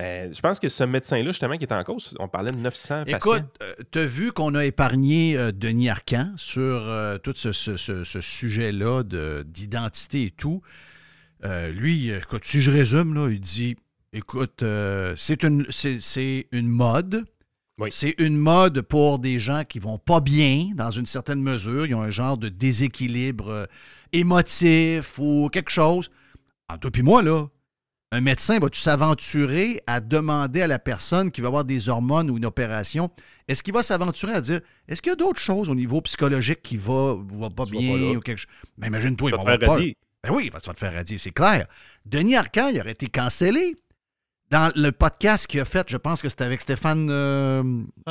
[0.00, 3.04] Euh, je pense que ce médecin-là, justement, qui est en cause, on parlait de 900
[3.04, 3.16] patients.
[3.36, 7.76] Écoute, euh, t'as vu qu'on a épargné euh, Denis Arcan sur euh, tout ce, ce-
[7.76, 10.62] ce- ce sujet-là de- d'identité et tout.
[11.74, 13.76] Lui, écoute, si je résume, là, il dit
[14.14, 14.64] écoute,
[15.16, 17.24] c'est une, c'est- une mode.
[17.90, 21.84] C'est une mode pour des gens qui vont pas bien, dans une certaine mesure.
[21.86, 23.68] Ils ont un genre de déséquilibre
[24.12, 26.10] émotif ou quelque chose.
[26.68, 27.46] En toi puis moi, là,
[28.14, 32.36] Un médecin, va-tu s'aventurer à demander à la personne qui va avoir des hormones ou
[32.36, 33.10] une opération,
[33.48, 36.62] est-ce qu'il va s'aventurer à dire, est-ce qu'il y a d'autres choses au niveau psychologique
[36.62, 38.50] qui va, va pas Tu bien pas ou quelque chose?
[38.78, 39.74] Ben, imagine-toi, vont te faire avoir peur.
[39.78, 39.96] radier.
[40.22, 41.66] Ben oui, il va se faire radier, c'est clair.
[42.06, 43.74] Denis Arcand, il aurait été cancellé.
[44.50, 47.62] Dans le podcast qu'il a fait, je pense que c'était avec Stéphane, euh,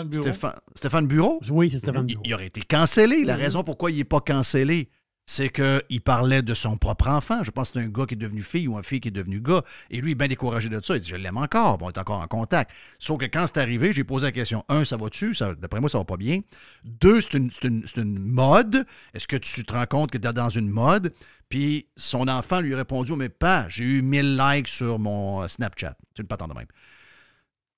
[0.04, 0.24] Bureau.
[0.24, 1.40] Stéphane, Stéphane Bureau.
[1.50, 2.24] Oui, c'est Stéphane Il, Bureau.
[2.26, 3.24] il aurait été cancellé.
[3.24, 3.42] La Mhm.
[3.42, 4.90] raison pourquoi il n'est pas cancellé,
[5.26, 7.44] c'est qu'il parlait de son propre enfant.
[7.44, 9.12] Je pense que c'est un gars qui est devenu fille ou un fille qui est
[9.12, 9.64] devenu gars.
[9.90, 10.96] Et lui, il est bien découragé de ça.
[10.96, 11.78] Il dit Je l'aime encore.
[11.78, 12.72] Bon, on est encore en contact.
[13.00, 15.34] Sauf que quand c'est arrivé, j'ai posé la question un, ça va-tu?
[15.60, 16.42] D'après moi, ça va pas bien.
[16.84, 18.86] Deux, c'est une, c'est une- c'est une mode.
[19.14, 21.14] Est-ce que tu te rends compte que tu es dans une mode?
[21.50, 25.44] Puis son enfant lui a répondu Oh, Mais pas, j'ai eu 1000 likes sur mon
[25.44, 25.96] euh, Snapchat.
[26.16, 26.68] Tu ne pas de même.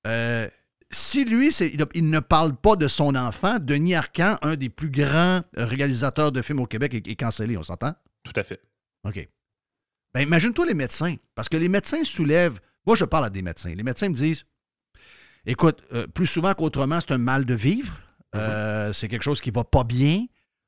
[0.08, 0.50] Euh,
[0.92, 1.50] si lui,
[1.94, 6.42] il, ne parle pas de son enfant, Denis Arcand, un des plus grands réalisateurs de
[6.42, 7.94] films au Québec, est, est cancellé, on s'entend?
[8.24, 8.62] Tout à fait.
[9.04, 9.28] OK.
[10.14, 12.60] Ben, imagine-toi les médecins, parce que les médecins soulèvent.
[12.86, 13.74] Moi, je parle à des médecins.
[13.74, 14.46] Les médecins me disent
[15.46, 18.00] écoute, euh, plus souvent qu'autrement, c'est un mal de vivre.
[18.36, 20.26] Euh, c'est quelque chose qui va pas bien.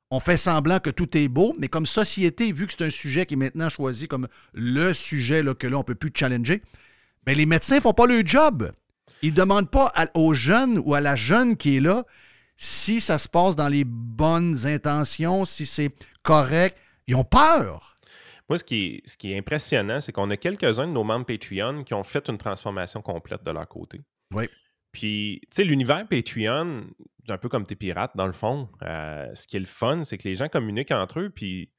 [0.09, 3.25] On fait semblant que tout est beau, mais comme société, vu que c'est un sujet
[3.25, 6.61] qui est maintenant choisi comme le sujet là, que là, on ne peut plus challenger,
[7.25, 8.71] ben, les médecins ne font pas leur job.
[9.21, 12.05] Ils ne demandent pas à- aux jeunes ou à la jeune qui est là
[12.57, 15.91] si ça se passe dans les bonnes intentions, si c'est
[16.23, 16.77] correct.
[17.07, 17.95] Ils ont peur.
[18.49, 21.25] Moi, ce qui est, ce qui est impressionnant, c'est qu'on a quelques-uns de nos membres
[21.25, 24.01] Patreon qui ont fait une transformation complète de leur côté.
[24.33, 24.47] Oui.
[24.91, 26.87] Puis, tu sais, l'univers Patreon,
[27.25, 28.69] c'est un peu comme tes pirates, dans le fond.
[28.83, 31.71] Euh, ce qui est le fun, c'est que les gens communiquent entre eux, puis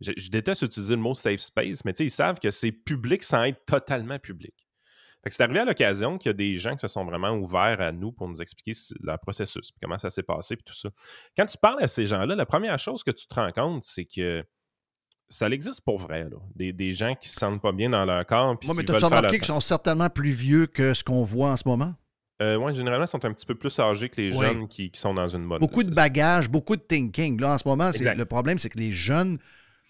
[0.00, 2.72] je, je déteste utiliser le mot safe space, mais tu sais, ils savent que c'est
[2.72, 4.54] public sans être totalement public.
[5.22, 7.32] Fait que c'est arrivé à l'occasion qu'il y a des gens qui se sont vraiment
[7.32, 8.72] ouverts à nous pour nous expliquer
[9.02, 10.88] leur processus, puis comment ça s'est passé, puis tout ça.
[11.36, 14.06] Quand tu parles à ces gens-là, la première chose que tu te rends compte, c'est
[14.06, 14.42] que
[15.28, 16.36] ça existe pour vrai, là.
[16.56, 18.58] Des, des gens qui se sentent pas bien dans leur corps.
[18.58, 21.50] puis Moi, mais tu as remarqué qu'ils sont certainement plus vieux que ce qu'on voit
[21.50, 21.94] en ce moment?
[22.42, 24.46] Euh, ouais, généralement, ils sont un petit peu plus âgés que les Oui.
[24.46, 25.60] jeunes qui, qui sont dans une mode.
[25.60, 27.38] Beaucoup de bagages, beaucoup de thinking.
[27.38, 29.38] Là, en ce moment, le problème, c'est que les jeunes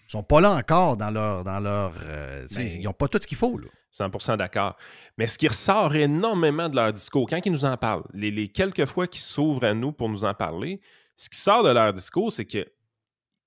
[0.09, 1.45] sont pas là encore dans leur.
[1.45, 3.57] Dans leur euh, Ben, ils n'ont pas tout ce qu'il faut.
[3.57, 3.67] Là.
[3.91, 4.75] 100% d'accord.
[5.17, 8.85] Mais ce qui ressort énormément de leur discours, quand ils nous en parlent, les, quelques
[8.85, 10.81] fois qu'ils s'ouvrent à nous pour nous en parler,
[11.15, 12.65] ce qui sort de leur discours, c'est que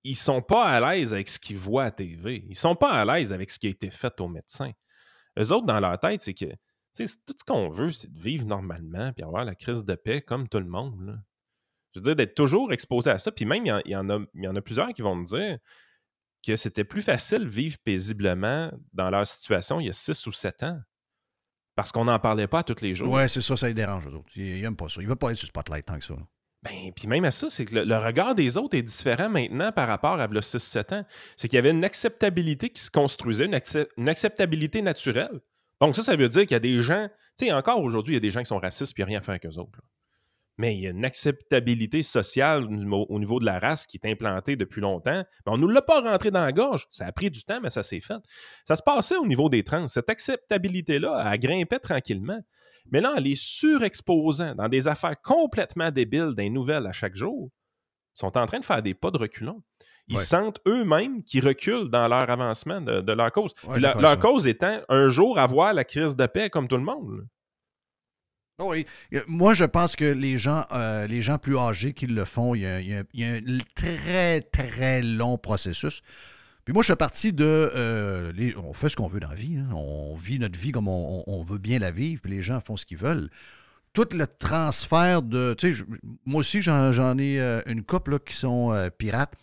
[0.06, 2.44] ils sont pas à l'aise avec ce qu'ils voient à TV.
[2.50, 4.70] Ils sont pas à l'aise avec ce qui a été fait aux médecins.
[5.38, 9.12] Eux autres, dans leur tête, c'est que tout ce qu'on veut, c'est de vivre normalement
[9.14, 11.18] puis avoir la crise de paix comme tout le monde.
[11.92, 13.32] Je veux dire, d'être toujours exposé à ça.
[13.32, 15.58] Puis même, il y en a plusieurs qui vont me dire
[16.44, 20.32] que c'était plus facile de vivre paisiblement dans leur situation il y a 6 ou
[20.32, 20.80] 7 ans.
[21.76, 23.10] Parce qu'on n'en parlait pas tous les jours.
[23.10, 24.30] Ouais, c'est ça, ça les dérange, eux autres.
[24.36, 25.00] Ils n'aiment pas ça.
[25.00, 26.14] Ils veulent pas être sur le spotlight tant que ça.
[26.62, 29.72] Ben, puis même à ça, c'est que le, le regard des autres est différent maintenant
[29.72, 31.04] par rapport à 6-7 ans.
[31.36, 35.40] C'est qu'il y avait une acceptabilité qui se construisait, une, accep- une acceptabilité naturelle.
[35.80, 38.16] Donc ça, ça veut dire qu'il y a des gens, tu sais, encore aujourd'hui, il
[38.16, 39.78] y a des gens qui sont racistes puis rien à faire avec eux autres.
[39.78, 39.84] là.
[40.56, 43.98] Mais il y a une acceptabilité sociale au niveau, au niveau de la race qui
[44.02, 45.24] est implantée depuis longtemps.
[45.46, 46.86] Mais on ne nous l'a pas rentré dans la gorge.
[46.90, 48.14] Ça a pris du temps, mais ça s'est fait.
[48.64, 49.88] Ça se passait au niveau des trans.
[49.88, 52.38] Cette acceptabilité-là, elle grimpait tranquillement.
[52.92, 57.50] Mais là, en les surexposant dans des affaires complètement débiles, des nouvelles à chaque jour,
[58.16, 59.62] ils sont en train de faire des pas de reculons.
[60.06, 60.22] Ils Ouais.
[60.22, 63.54] sentent eux-mêmes qu'ils reculent dans leur avancement de, de leur cause.
[63.66, 66.84] Ouais, la- leur cause étant un jour avoir la crise de paix comme tout le
[66.84, 67.26] monde.
[68.58, 68.86] Oh Oui.
[69.12, 72.54] Euh, Moi, je pense que les gens, euh, les gens plus âgés qui le font,
[72.54, 76.02] il y, a, un très, très long processus.
[76.64, 77.44] Puis moi, je fais partie de...
[77.44, 79.56] euh, on fait ce qu'on veut dans la vie.
[79.58, 79.68] hein.
[79.74, 82.86] On vit notre vie comme on, veut bien la vivre, puis les gens font ce
[82.86, 83.28] qu'ils veulent.
[83.92, 85.54] Tout le transfert de...
[85.58, 85.84] Tu sais,
[86.24, 89.34] moi aussi, j'en ai une couple qui sont pirates.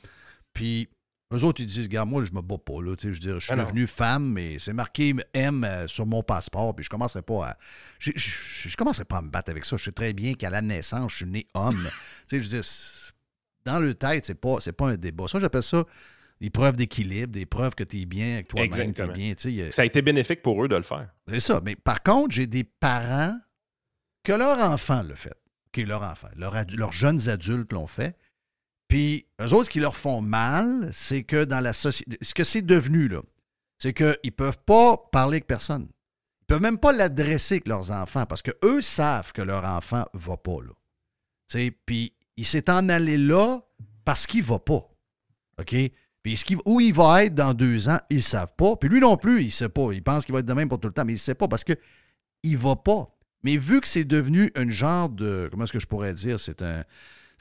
[0.54, 0.90] Puis
[1.34, 2.82] eux autres, ils disent, regarde, moi, je me bats pas.
[2.82, 6.06] Là, je veux dire, je suis Ah devenu femme, mais c'est marqué M euh, sur
[6.06, 7.58] mon passeport, puis je commencerai pas à...
[8.00, 9.78] Je, je, je commencerai pas à me battre avec ça.
[9.78, 11.90] Je sais très bien qu'à la naissance, je suis né homme.
[12.32, 12.62] je veux dire,
[13.66, 15.28] dans le tête, c'est pas, pas un débat.
[15.28, 15.86] Ça, j'appelle ça
[16.40, 18.72] des preuves d'équilibre, des preuves que tu es bien avec toi-même,
[19.14, 19.34] bien.
[19.68, 21.08] a- Ça a été bénéfique pour eux de le faire.
[21.30, 21.62] c'est ça.
[21.64, 23.38] Mais par contre, j'ai des parents
[24.24, 25.36] que leur enfant l'a fait.
[25.78, 26.28] Leur enfant.
[26.36, 28.18] Leur leurs jeunes adultes l'ont fait.
[28.92, 32.18] Puis, eux autres, ce qui leur font mal, c'est que dans la société.
[32.22, 33.22] Ce que c'est devenu, là,
[33.78, 35.88] c'est qu'ils ne peuvent pas parler avec personne.
[36.42, 40.20] Ils peuvent même pas l'adresser avec leurs enfants parce qu'eux savent que leur enfant ne
[40.20, 41.70] va pas, là.
[41.86, 43.62] Puis, il s'est en allé là
[44.04, 44.86] parce qu'il ne va pas.
[45.58, 45.76] OK?
[46.22, 48.76] Puis ce qu'il- où il va être dans deux ans, ils ne savent pas.
[48.76, 49.94] Puis lui non plus, il ne sait pas.
[49.94, 51.34] Il pense qu'il va être de même pour tout le temps, mais il ne sait
[51.34, 51.74] pas parce que
[52.44, 53.08] il va pas.
[53.44, 55.48] Mais vu que c'est devenu un genre de.
[55.50, 56.40] Comment est-ce que je pourrais dire?
[56.42, 56.84] C'est un.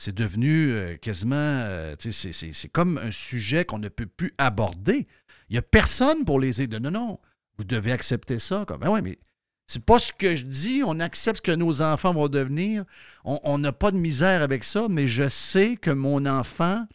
[0.03, 1.35] C'est devenu euh, quasiment.
[1.37, 5.07] euh, c'est- comme un sujet qu'on ne peut plus aborder.
[5.51, 6.81] Il n'y a personne pour les aider.
[6.81, 7.21] Non, non.
[7.59, 8.65] Vous devez accepter ça.
[8.67, 9.19] Comme, ben ouais, mais
[9.67, 10.83] c'est pas ce que je dis.
[10.87, 12.87] On accepte ce que nos enfants vont devenir.
[13.25, 16.87] On n'a pas de misère avec ça, mais je sais que mon enfant,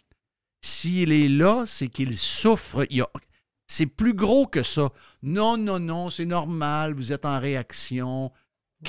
[0.64, 2.88] s'il est là, c'est qu'il souffre.
[3.68, 4.90] C'est plus gros que ça.
[5.22, 6.96] Non, non, non, c'est normal.
[6.96, 8.32] Vous êtes en réaction.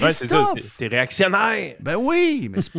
[0.05, 0.53] Ouais, c'est ça.
[0.77, 1.77] T'es- réactionnaire.
[1.81, 2.73] Ben oui, mais c'est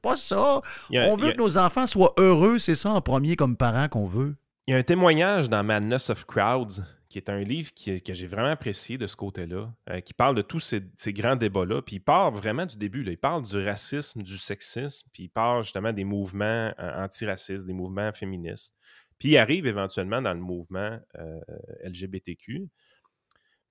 [0.00, 0.36] pas, ça.
[0.38, 0.60] A-
[0.90, 4.06] on veut a- que nos enfants soient heureux, c'est ça en premier comme parents qu'on
[4.06, 4.34] veut.
[4.66, 8.14] Il y a un témoignage dans Madness of Crowds, qui est un livre qui- que
[8.14, 11.82] j'ai vraiment apprécié de ce côté-là, euh, qui parle de tous ces, ces grands débats-là.
[11.82, 13.02] Puis il part vraiment du début.
[13.04, 13.12] là.
[13.12, 17.72] Il parle du racisme, du sexisme, puis il parle justement des mouvements euh, antiracistes, des
[17.74, 18.74] mouvements féministes.
[19.18, 21.40] Puis il arrive éventuellement dans le mouvement euh,
[21.84, 22.68] LGBTQ.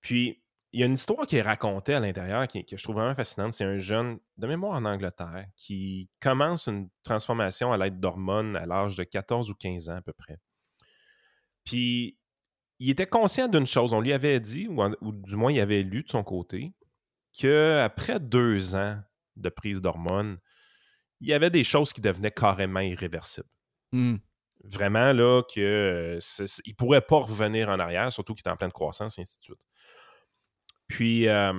[0.02, 0.43] Puis
[0.74, 3.14] il y a une histoire qui est racontée à l'intérieur qui, que je trouve vraiment
[3.14, 3.54] fascinante.
[3.54, 8.66] C'est un jeune de mémoire en Angleterre qui commence une transformation à l'aide d'hormones à
[8.66, 10.40] l'âge de 14 ou 15 ans à peu près.
[11.64, 12.18] Puis,
[12.80, 13.94] il était conscient d'une chose.
[13.94, 16.74] On lui avait dit, ou, en- ou du moins il avait lu de son côté,
[17.38, 19.00] qu'après deux ans
[19.36, 20.40] de prise d'hormones,
[21.22, 23.48] il y avait des choses qui devenaient carrément irréversibles.
[23.91, 24.16] Hmm.
[24.64, 28.72] Vraiment, là, que euh, ne pourrait pas revenir en arrière, surtout qu'il est en pleine
[28.72, 29.68] croissance, et ainsi de suite.
[30.88, 31.53] Puis, euh,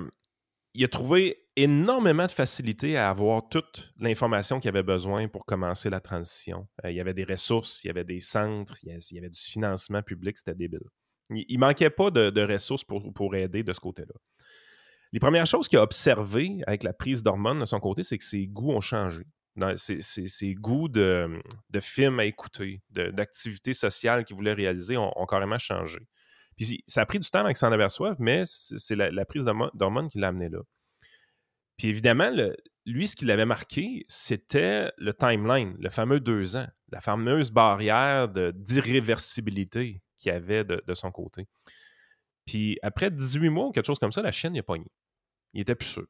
[0.73, 5.89] il a trouvé énormément de facilité à avoir toute l'information qu'il avait besoin pour commencer
[5.89, 6.67] la transition.
[6.83, 9.39] Euh, il y avait des ressources, il y avait des centres, il y avait, du
[9.39, 10.81] financement public, c'était débile.
[11.29, 14.13] Il, il manquait pas de, de ressources pour, pour aider de ce côté-là.
[15.13, 18.23] Les premières choses qu'il a observées avec la prise d'hormones de son côté, c'est que
[18.23, 19.23] ses goûts ont changé.
[19.77, 25.99] Ses, goûts de, de films à écouter, d'activités sociales qu'il voulait réaliser ont carrément changé.
[26.57, 29.45] Puis ça a pris du temps avant qu'il s'en aperçoive, mais c'est la, la prise
[29.45, 30.59] d'hormo- d'hormones qui l'a amené là.
[31.77, 32.55] Puis évidemment, le-
[32.85, 38.29] lui, ce qui l'avait marqué, c'était le timeline, le fameux deux ans, la fameuse barrière
[38.29, 41.47] d'irréversibilité qu'il y avait de, de son côté.
[42.45, 44.85] Puis après 18 mois ou quelque chose comme ça, la chienne il a pogné.
[45.53, 46.05] Il était plus sûr.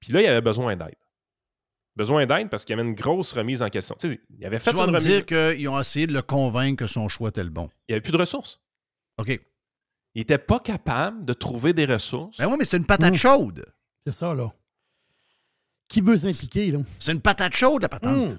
[0.00, 0.94] Puis là, il avait besoin d'aide.
[1.96, 3.96] Besoin d'aide parce qu'il y avait une grosse remise en question.
[3.98, 5.06] Tu sais, il avait fait vas une me remise.
[5.08, 7.68] dire qu'ils ont essayé de le convaincre que son choix était le bon.
[7.88, 8.60] Il n'y avait plus de ressources.
[9.18, 9.40] OK.
[10.14, 12.38] Il n'était pas capable de trouver des ressources.
[12.38, 13.64] Ben oui, mais c'est une patate chaude.
[14.00, 14.52] C'est ça, là.
[15.88, 16.80] Qui veut s'impliquer, là?
[16.98, 18.32] C'est une patate chaude, la patente.
[18.32, 18.38] Hmm.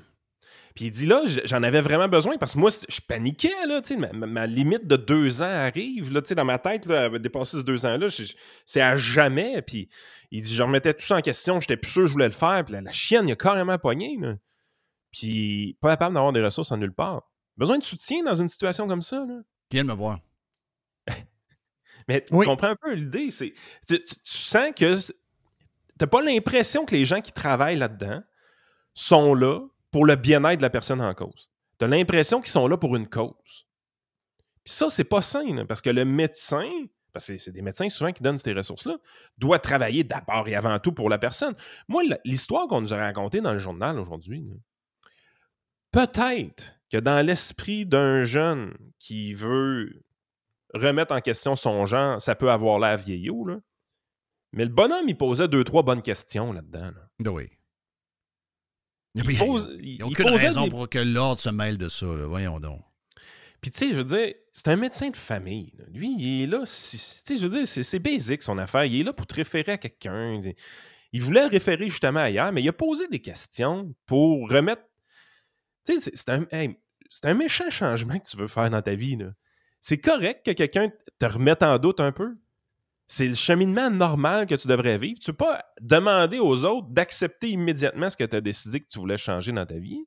[0.75, 3.95] Puis il dit là, j'en avais vraiment besoin parce que moi, je paniquais, là, tu
[3.95, 7.57] sais, ma, limite de deux ans arrive, là, tu sais, dans ma tête, là, dépasser
[7.57, 8.07] ce deux ans-là,
[8.65, 9.61] c'est à jamais.
[9.61, 9.89] Puis
[10.31, 12.31] il dit, je remettais tout ça en question, j'étais plus sûr que je voulais le
[12.31, 14.35] faire, puis la, la chienne, il a carrément pogné, là.
[15.11, 17.23] Puis pas capable d'avoir des ressources en nulle part.
[17.57, 19.41] Besoin de soutien dans une situation comme ça, là.
[19.71, 20.19] Viens de me voir.
[22.09, 23.53] Mais tu comprends un peu l'idée, c'est,
[23.87, 24.95] tu, tu- tu sens que
[25.97, 28.21] t'as pas l'impression que les gens qui travaillent là-dedans
[28.93, 29.61] sont là
[29.91, 31.49] pour le bien-être de la personne en cause.
[31.79, 33.67] Tu as l'impression qu'ils sont là pour une cause.
[34.65, 36.69] Puis ça, c'est pas sain, là, parce que le médecin,
[37.13, 38.97] parce que c'est- des médecins souvent qui donnent ces ressources-là,
[39.37, 41.55] doit travailler d'abord et avant tout pour la personne.
[41.87, 44.45] Moi, l'histoire qu'on nous a racontée dans le journal aujourd'hui,
[45.91, 50.03] peut-être que dans l'esprit d'un jeune qui veut
[50.73, 53.59] remettre en question son genre, ça peut avoir l'air vieillot, là.
[54.53, 56.85] Mais le bonhomme, il posait deux, trois bonnes questions là-dedans.
[56.91, 57.07] là.
[57.19, 57.49] Ben oui.
[59.15, 61.87] Il Il pose- n'y il- a aucune raison des- pour que l'ordre se mêle de
[61.87, 62.05] ça.
[62.05, 62.25] là.
[62.27, 62.81] Voyons donc.
[63.61, 65.73] Puis, tu sais, je veux dire, c'est un médecin de famille.
[65.77, 65.83] là.
[65.91, 66.59] Lui, il est là.
[66.59, 68.85] Tu sais, je veux dire, c'est, basic son affaire.
[68.85, 70.39] Il est là pour te référer à quelqu'un.
[71.11, 74.83] Il voulait le référer justement ailleurs, mais il a posé des questions pour remettre.
[75.85, 76.77] Tu sais, c'est, un, hey,
[77.23, 79.17] un méchant changement que tu veux faire dans ta vie.
[79.17, 79.31] là.
[79.81, 80.89] C'est correct que quelqu'un
[81.19, 82.37] te remette en doute un peu.
[83.07, 85.19] C'est le cheminement normal que tu devrais vivre.
[85.19, 88.87] Tu ne peux pas demander aux autres d'accepter immédiatement ce que tu as décidé que
[88.87, 90.05] tu voulais changer dans ta vie.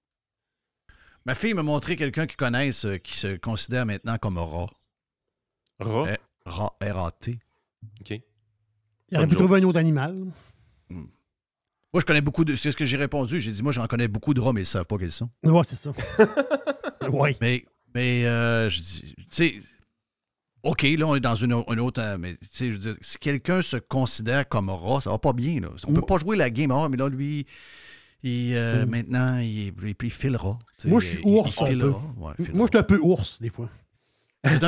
[1.25, 4.71] Ma fille m'a montré quelqu'un qui connaisse euh, qui se considère maintenant comme rat.
[5.81, 6.05] Rat?
[6.13, 7.39] Eh, rat, R-A-T.
[8.01, 8.21] OK.
[9.11, 10.27] Il aurait pu trouver un autre animal.
[11.93, 12.57] Moi, je connais beaucoup de.
[12.57, 13.39] C'est ce que j'ai répondu.
[13.39, 15.29] J'ai dit, moi, j'en connais beaucoup de rats, mais ils ne savent pas quels sont.
[15.45, 15.93] Ouais, c'est ça.
[17.11, 17.37] ouais.
[17.41, 19.55] Mais, mais euh, je dis, tu sais,
[20.63, 22.01] OK, là, on est dans une, au- une autre.
[22.01, 25.19] euh, Mais, tu sais, je veux dire, si quelqu'un se considère comme rat, ça va
[25.19, 25.69] pas bien, là.
[25.89, 26.71] On peut pas jouer la game.
[26.71, 27.47] Ah, mais là, lui,
[28.23, 28.91] il, euh, Mm.
[28.91, 30.59] maintenant, il, il, il filera.
[30.85, 32.01] Moi, je suis il- il ours filera.
[32.17, 32.53] Ouais, filera.
[32.57, 33.69] Moi, je suis un peu ours, des fois.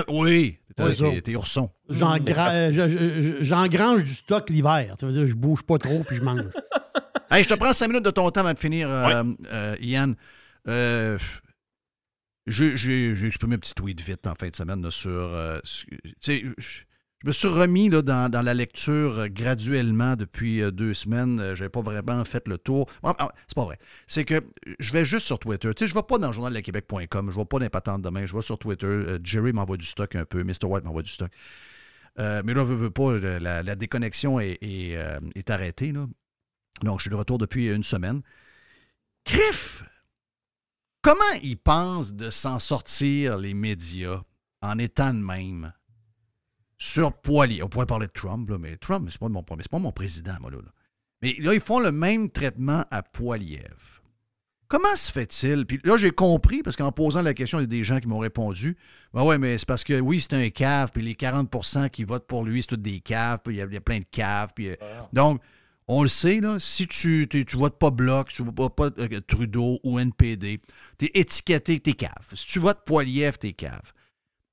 [0.08, 0.58] Oui,
[1.22, 1.70] t'es- ourson.
[1.88, 4.94] J'engra- je- je- je- J'engrange du stock l'hiver.
[4.98, 6.42] Ça veut dire je bouge pas trop puis je mange.
[7.30, 10.14] Hey, je te prends cinq minutes de ton temps avant de finir, euh, euh, Yann.
[12.46, 15.10] J'ai exprimé un petit tweet vite en fin de semaine sur.
[15.10, 16.52] euh, je,
[17.24, 21.40] je me suis remis là, dans, dans la lecture euh, graduellement depuis euh, deux semaines.
[21.40, 22.86] Euh, J'avais pas vraiment fait le tour.
[23.02, 23.78] Ah, ah, c'est pas vrai.
[24.06, 24.42] C'est que
[24.78, 25.70] je vais juste sur Twitter.
[25.80, 27.30] Je vais pas dans le journal de Québec.com.
[27.30, 28.26] Je vais pas dans les patentes demain.
[28.26, 29.16] Je vais sur Twitter.
[29.24, 30.44] Jerry m'envoie du stock un peu.
[30.44, 30.64] Mr.
[30.66, 31.30] White m'envoie du stock.
[32.18, 34.98] Mais là, veut, veut pas, la, la déconnexion est, est,
[35.34, 35.92] est arrêtée.
[35.92, 36.06] Là.
[36.82, 38.20] Donc, je suis de retour depuis une semaine.
[39.24, 39.82] Criff!
[41.04, 44.22] Comment ils pensent de s'en sortir, les médias,
[44.62, 45.70] en étant de même?
[46.78, 47.62] Sur Poilier?
[47.62, 50.32] On pourrait parler de Trump, là, mais Trump, c'est pas mon, c'est pas mon président,
[50.40, 50.72] moi, là, là.
[51.20, 54.00] Mais là, ils font le même traitement à Poiliev.
[54.66, 55.66] Comment se fait-il?
[55.66, 58.08] Puis là, j'ai compris, parce qu'en posant la question, il y a des gens qui
[58.08, 58.74] m'ont répondu
[59.12, 62.26] Ben ouais, mais c'est parce que oui, c'est un cave, puis les 40% qui votent
[62.26, 64.06] pour lui, c'est tous des caves, puis il y a, il y a plein de
[64.10, 64.52] caves.
[64.54, 64.76] Puis, euh,
[65.12, 65.42] Donc,
[65.86, 69.20] on le sait, là, si tu ne votes pas Bloc, si tu votes pas euh,
[69.26, 70.60] Trudeau ou NPD,
[70.98, 72.10] tu es étiqueté, t'es cave.
[72.32, 73.92] Si tu votes Poiliev, t'es cave.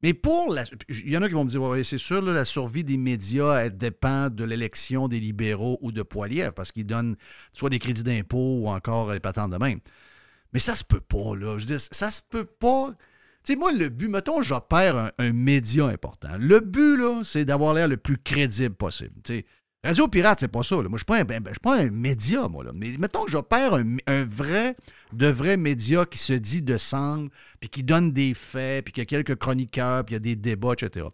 [0.04, 0.64] Mais pour la.
[0.90, 3.78] Il y en a qui vont me dire, c'est sûr, la survie des médias, elle
[3.78, 7.16] dépend de l'élection des libéraux ou de Poiliev, parce qu'ils donnent
[7.54, 9.80] soit des crédits d'impôt ou encore les patentes de même.
[10.54, 11.58] Mais ça se peut pas, là.
[11.58, 12.94] Je dis, ça se peut pas.
[13.44, 16.36] Tu sais, moi, le but, mettons, j'opère un, un média important.
[16.38, 19.14] Le but, là, c'est d'avoir l'air le plus crédible possible.
[19.24, 19.46] Tu
[19.84, 20.76] Radio Pirate, c'est pas ça.
[20.76, 22.64] Moi, je un- ben, ben, suis pas un média, moi.
[22.74, 24.76] Mais mettons que j'opère un, un vrai,
[25.12, 27.26] de vrai média qui se dit de sang,
[27.60, 30.20] puis qui donne des faits, puis qu'il y a quelques chroniqueurs, puis il y a
[30.20, 31.08] des débats, etc.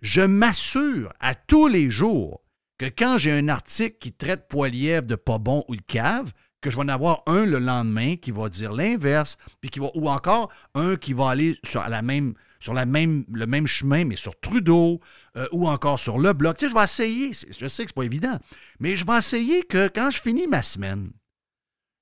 [0.00, 2.40] Je m'assure à tous les jours
[2.78, 6.32] que quand j'ai un article qui traite Poilièvre de pas bon ou de cave,
[6.62, 9.90] que je vais en avoir un le lendemain qui va dire l'inverse, puis qui va,
[9.94, 14.38] ou encore un qui va aller sur la même, sur le même chemin, mais sur
[14.40, 15.00] Trudeau,
[15.36, 16.56] euh, ou encore sur le bloc.
[16.56, 18.38] Tu sais, je vais essayer, je sais que c'est pas évident,
[18.80, 21.12] mais je vais essayer que quand je finis ma semaine,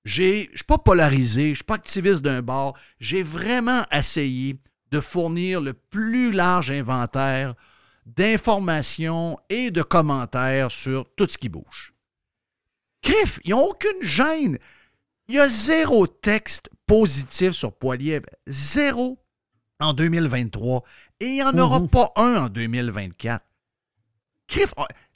[0.04, 4.58] je ne suis pas polarisé, je ne suis pas activiste d'un bord, j'ai vraiment essayé
[4.92, 7.54] de fournir le plus large inventaire
[8.06, 11.92] d'informations et de commentaires sur tout ce qui bouge.
[13.02, 14.58] Criff, ils n'ont aucune gêne.
[15.28, 18.22] Il y a zéro texte positif sur Poilier.
[18.46, 19.18] Zéro
[19.81, 20.82] en 2023.
[21.20, 23.44] Et il n'y en aura pas un en 2024.
[24.48, 24.73] Criff,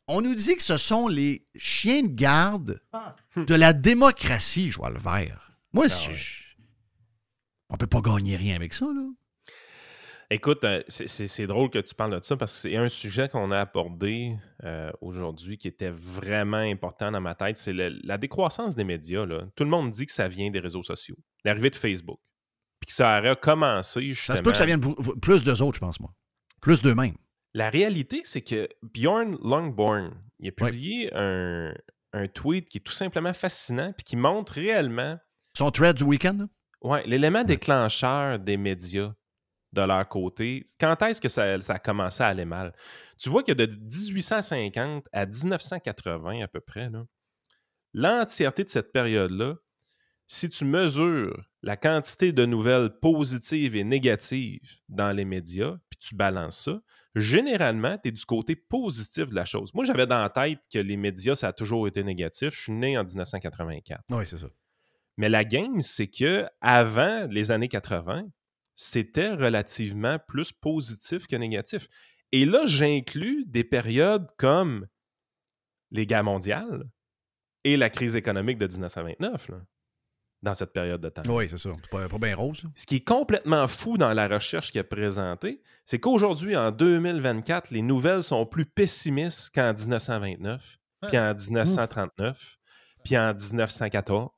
[0.09, 2.81] on- nous dit que ce sont les chiens de garde
[3.37, 5.53] de la démocratie, Joël Vert.
[5.73, 6.45] Moi, si je-
[7.69, 9.07] on peut pas gagner rien avec ça, là.
[10.32, 13.51] Écoute, euh, c'est- drôle que tu parles de ça parce que c'est un sujet qu'on
[13.51, 17.59] a abordé euh, aujourd'hui qui était vraiment important dans ma tête.
[17.59, 19.27] C'est la décroissance des médias.
[19.27, 19.43] là.
[19.57, 22.20] Tout le monde dit que ça vient des réseaux sociaux, l'arrivée de Facebook.
[22.81, 24.35] Puis que ça aurait commencé justement.
[24.35, 24.81] Ça se peut que ça vienne
[25.20, 26.12] plus d'eux autres, je pense, moi.
[26.61, 27.16] Plus d'eux-mêmes.
[27.55, 31.74] La réalité, c'est que Bjorn Longborn, il a publié un,
[32.12, 35.19] un tweet qui est tout simplement fascinant puis qui montre réellement
[35.57, 36.47] Son thread du week-end,
[36.82, 39.12] ouais, l'élément déclencheur des médias
[39.73, 40.65] de leur côté.
[40.81, 42.74] Quand est-ce que ça, ça a commencé à aller mal?
[43.19, 46.90] Tu vois que de 1850 à 1980 à peu près,
[47.93, 49.55] l'entièreté de cette période-là,
[50.27, 56.15] si tu mesures la quantité de nouvelles positives et négatives dans les médias, puis tu
[56.15, 56.81] balances ça,
[57.15, 59.74] généralement, tu es du côté positif de la chose.
[59.74, 62.55] Moi, j'avais dans la tête que les médias, ça a toujours été négatif.
[62.55, 64.03] Je suis né en 1984.
[64.11, 64.49] Oui, c'est ça.
[65.16, 68.24] Mais la game, c'est que avant les années 80,
[68.74, 71.89] c'était relativement plus positif que négatif.
[72.32, 74.87] Et là, j'inclus des périodes comme
[75.91, 76.89] les guerres mondiales
[77.65, 79.61] et la crise économique de 1929, là,
[80.42, 81.22] dans cette période de temps.
[81.28, 81.70] Oui, c'est ça.
[81.82, 82.62] C'est pas, pas bien rose.
[82.74, 87.70] Ce qui est complètement fou dans la recherche qui est présentée, c'est qu'aujourd'hui, en 2024,
[87.70, 92.56] les nouvelles sont plus pessimistes qu'en 1929, puis en 1939,
[93.04, 94.30] puis en 1914.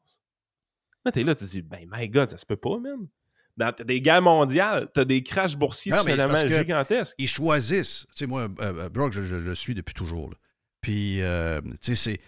[1.05, 3.09] Là, t'es là, tu te dis, ben, my God, ça se peut pas, man.
[3.57, 6.35] Dans des guerres mondiales, t'as des crashs boursiers absolument
[6.65, 7.15] gigantesques.
[7.19, 8.07] Ils choisissent.
[8.15, 10.31] Tu sais, moi, euh, euh, Brock, je, je- je le suis depuis toujours.
[10.31, 10.37] là.
[10.81, 12.21] Puis, euh, tu sais, c'est.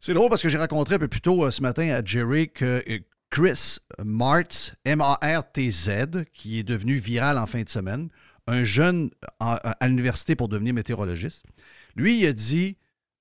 [0.00, 2.48] C'est drôle parce que j'ai rencontré un peu plus tôt euh, ce matin à Jerry
[2.50, 2.98] que euh,
[3.30, 8.08] Chris Martz, M-A-R-T-Z, qui est devenu viral en fin de semaine,
[8.46, 11.44] un jeune en- à l'université pour devenir météorologiste.
[11.94, 12.76] Lui, il a dit,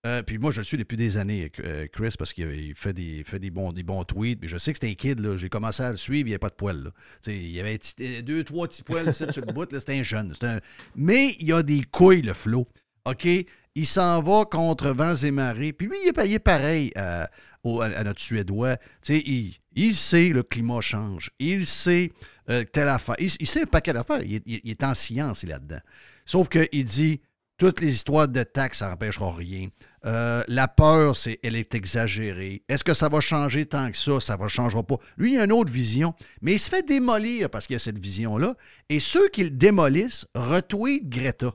[0.08, 2.94] euh, puis moi je le suis depuis des années, euh, Chris, parce qu'il il fait,
[2.94, 5.36] des, fait des, bons, des bons tweets, mais je sais que c'est un kid, là.
[5.38, 6.92] j'ai commencé à le suivre, il n'y avait pas de poils.
[7.28, 7.78] Il y avait
[8.24, 10.34] deux, trois petits poils sur le bout, c'était un jeune.
[10.42, 10.60] un-
[10.96, 12.68] Mais il a des couilles, le flot.
[13.06, 13.28] OK?
[13.76, 15.74] Il s'en va contre vents et marées.
[15.74, 17.26] Puis lui, il est pareil euh,
[17.64, 18.78] au- à, à notre Suédois.
[19.08, 21.30] Il, il sait le climat change.
[21.40, 22.12] Il sait
[22.50, 23.16] euh, telle affaire.
[23.20, 24.22] Il, sait un paquet d'affaires.
[24.24, 25.80] Il, est- en science, là-dedans.
[26.26, 27.22] Sauf qu'il dit
[27.58, 29.68] toutes les histoires de taxes, ça n'empêchera rien.
[30.06, 32.64] Euh, la peur, c'est, elle est exagérée.
[32.70, 34.20] Est-ce que ça va changer tant que ça?
[34.22, 34.96] Ça ne changera pas.
[35.18, 38.00] Lui, il a une autre vision, mais il se fait démolir parce qu'il a cette
[38.00, 38.56] vision-là.
[38.88, 41.54] Et ceux qui le démolissent retweetent Greta.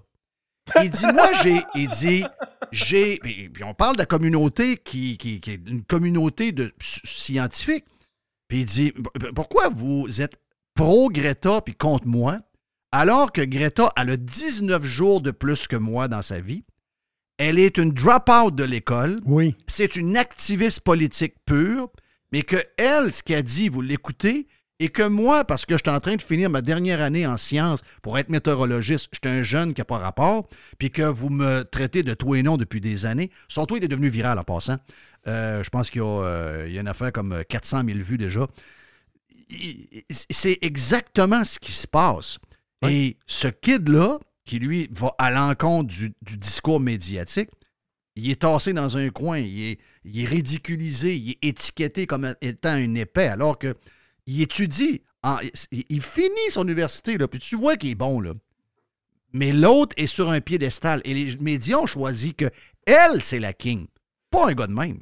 [0.82, 1.62] Il dit, moi, j'ai.
[1.74, 2.24] Il dit,
[2.72, 3.18] j'ai.
[3.18, 7.84] Puis on parle de la communauté qui, qui- qui est une communauté de scientifiques.
[8.48, 8.92] Puis il dit,
[9.34, 10.36] pourquoi vous êtes
[10.74, 12.40] pro-Greta puis contre moi,
[12.92, 16.64] Alors que Greta a le 19 jours de plus que moi dans sa vie,
[17.38, 19.18] elle est une drop-out de l'école.
[19.24, 19.54] Oui.
[19.66, 21.90] C'est une activiste politique pure,
[22.32, 24.46] mais que elle, ce qu'elle dit, vous l'écoutez,
[24.80, 27.36] et que moi, parce que je suis en train de finir ma dernière année en
[27.36, 30.48] sciences pour être météorologiste, j'étais un jeune qui n'a pas rapport,
[30.78, 33.30] puis que vous me traitez de tout et non depuis des années.
[33.48, 34.78] Son tweet est devenu viral en passant.
[35.26, 38.18] Euh, je pense qu'il y, a, euh, y a une affaire comme 400 000 vues
[38.18, 38.46] déjà.
[40.10, 42.38] C'est exactement ce qui se passe.
[42.86, 47.48] Et ce kid-là, qui lui va à l'encontre du, du discours médiatique,
[48.16, 52.34] il est tassé dans un coin, il est, il est ridiculisé, il est étiqueté comme
[52.40, 53.74] étant un épais, alors que
[54.26, 55.38] il étudie, en-
[55.70, 58.32] il, il finit son université, là, puis tu vois qu'il est bon, là.
[59.32, 62.50] Mais l'autre est sur un piédestal, et les médias ont choisi que
[62.86, 63.86] elle, c'est la king,
[64.30, 65.00] pas un gars de même.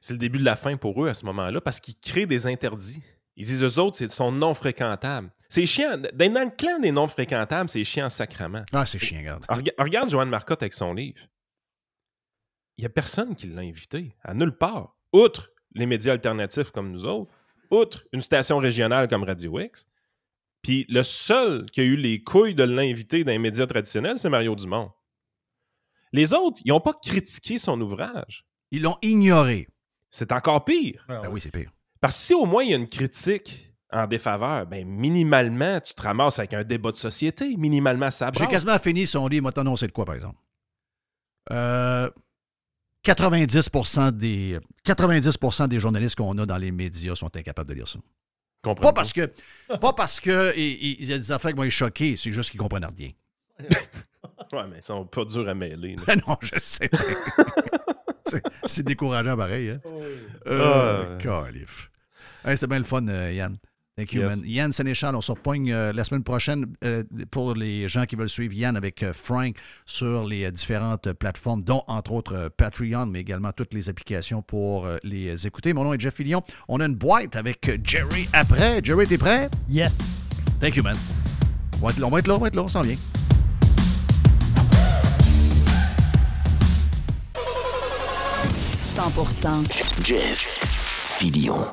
[0.00, 2.46] C'est le début de la fin pour eux à ce moment-là parce qu'ils créent des
[2.46, 3.02] interdits.
[3.36, 5.32] Ils disent eux autres, c'est sont non fréquentables.
[5.48, 5.96] C'est chiant.
[5.98, 8.64] Dans le clan des non fréquentables, c'est chiant sacrament.
[8.72, 9.44] Ah, c'est chiant, regarde.
[9.48, 11.18] Rega- Regarde Joanne Marcotte avec son livre.
[12.78, 14.94] Il n'y a personne qui l'a invité, à nulle part.
[15.12, 17.32] Outre les médias alternatifs comme nous autres,
[17.70, 19.86] outre une station régionale comme Radio X.
[20.62, 24.28] Puis le seul qui a eu les couilles de l'inviter dans les médias traditionnels, c'est
[24.28, 24.90] Mario Dumont.
[26.12, 28.44] Les autres, ils n'ont pas critiqué son ouvrage.
[28.70, 29.68] Ils l'ont ignoré.
[30.10, 31.04] C'est encore pire.
[31.08, 31.70] Ben oui, c'est pire.
[32.00, 35.94] Parce que si au moins il y a une critique en défaveur, ben minimalement, tu
[35.94, 37.56] te ramasses avec un débat de société.
[37.56, 39.42] Minimalement, ça J'ai quasiment fini son livre.
[39.42, 40.38] Moi, t'annoncer de quoi, par exemple?
[41.52, 42.10] Euh,
[43.14, 43.70] 90
[44.12, 47.98] des, 90% des journalistes qu'on a dans les médias sont incapables de lire ça.
[48.62, 49.30] Comprends Pas parce que,
[49.80, 52.32] pas parce que il, il- il y a des affaires qui vont les choquer, c'est
[52.32, 53.10] juste qu'ils comprennent rien.
[54.52, 55.96] Ouais, mais ils sont pas durs à mêler.
[56.06, 56.90] Ben non, je sais.
[58.28, 59.70] C'est- c'est décourageant pareil.
[59.70, 59.80] Hein?
[60.46, 60.48] Ah.
[60.50, 61.90] Euh, calif.
[62.44, 63.56] Hey, c'est bien le fun, euh, Yann.
[63.96, 64.36] Thank you, Yes.
[64.36, 64.44] man.
[64.46, 68.28] Yann Sénéchal, on se repogne euh, la semaine prochaine euh, pour les gens qui veulent
[68.28, 69.56] suivre Yann avec euh, Frank
[69.86, 74.42] sur les euh, différentes plateformes, dont entre autres euh, Patreon, mais également toutes les applications
[74.42, 75.72] pour euh, les écouter.
[75.72, 76.42] Mon nom est Jeff Fillion.
[76.68, 78.80] On a une boîte avec Jerry après.
[78.84, 79.48] Jerry, t'es prêt?
[79.66, 80.42] Yes.
[80.60, 80.96] Thank you, man.
[81.80, 82.96] On va être là, on va être là, on va être là, on s'en vient.
[90.02, 90.58] Jeff
[91.18, 91.72] Filion.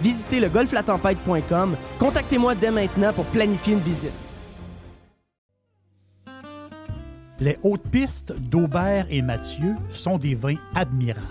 [0.00, 1.76] Visitez le golflatempête.com.
[1.98, 4.12] Contactez-moi dès maintenant pour planifier une visite.
[7.40, 11.24] Les hautes pistes d'Aubert et Mathieu sont des vins admirables.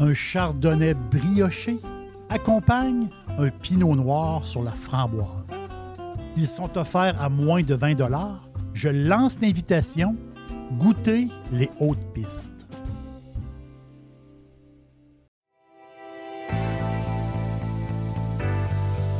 [0.00, 1.78] Un chardonnay brioché
[2.30, 3.08] accompagne
[3.38, 5.28] un pinot noir sur la framboise.
[6.36, 7.94] Ils sont offerts à moins de 20
[8.72, 10.16] Je lance l'invitation.
[10.78, 12.51] Goûtez les hautes pistes.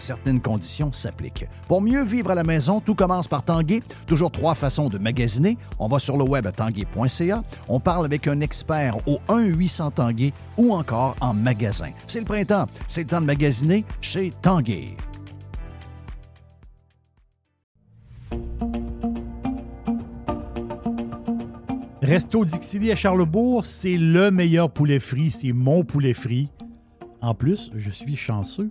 [0.00, 1.46] Certaines conditions s'appliquent.
[1.68, 3.80] Pour mieux vivre à la maison, tout commence par Tanguay.
[4.06, 5.58] Toujours trois façons de magasiner.
[5.78, 7.44] On va sur le web à tanguay.ca.
[7.68, 11.90] On parle avec un expert au 1-800 Tanguay ou encore en magasin.
[12.06, 12.66] C'est le printemps.
[12.88, 14.96] C'est le temps de magasiner chez Tanguay.
[22.00, 25.30] Resto Dixili à Charlebourg, c'est le meilleur poulet frit.
[25.30, 26.48] C'est mon poulet frit.
[27.20, 28.70] En plus, je suis chanceux.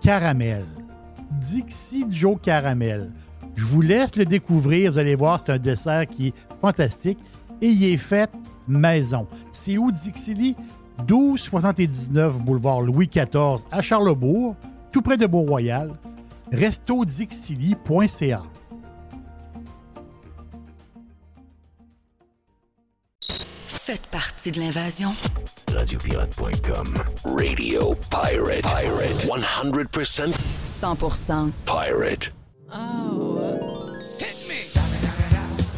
[0.00, 0.64] Caramel.
[1.32, 3.12] Dixie Joe Caramel.
[3.54, 4.92] Je vous laisse le découvrir.
[4.92, 7.18] Vous allez voir, c'est un dessert qui est fantastique
[7.60, 8.30] et il est fait
[8.68, 9.26] maison.
[9.52, 10.56] C'est où Dixili?
[10.98, 14.56] 1279 boulevard Louis XIV à Charlebourg,
[14.92, 15.92] tout près de Beau-Royal.
[16.52, 18.42] restodixili.ca.
[23.66, 25.10] Faites partie de l'invasion.
[25.76, 26.94] Radiopirate.com.
[27.36, 28.62] Radio Pirate.
[28.62, 29.26] Pirate.
[29.28, 30.32] 100%
[30.64, 32.32] 100% pirate.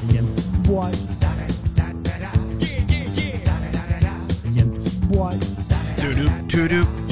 [0.05, 0.99] Il y a une petite boîte.
[4.45, 5.45] Il y a une petite boîte.
[5.97, 7.08] Tudou, tudou.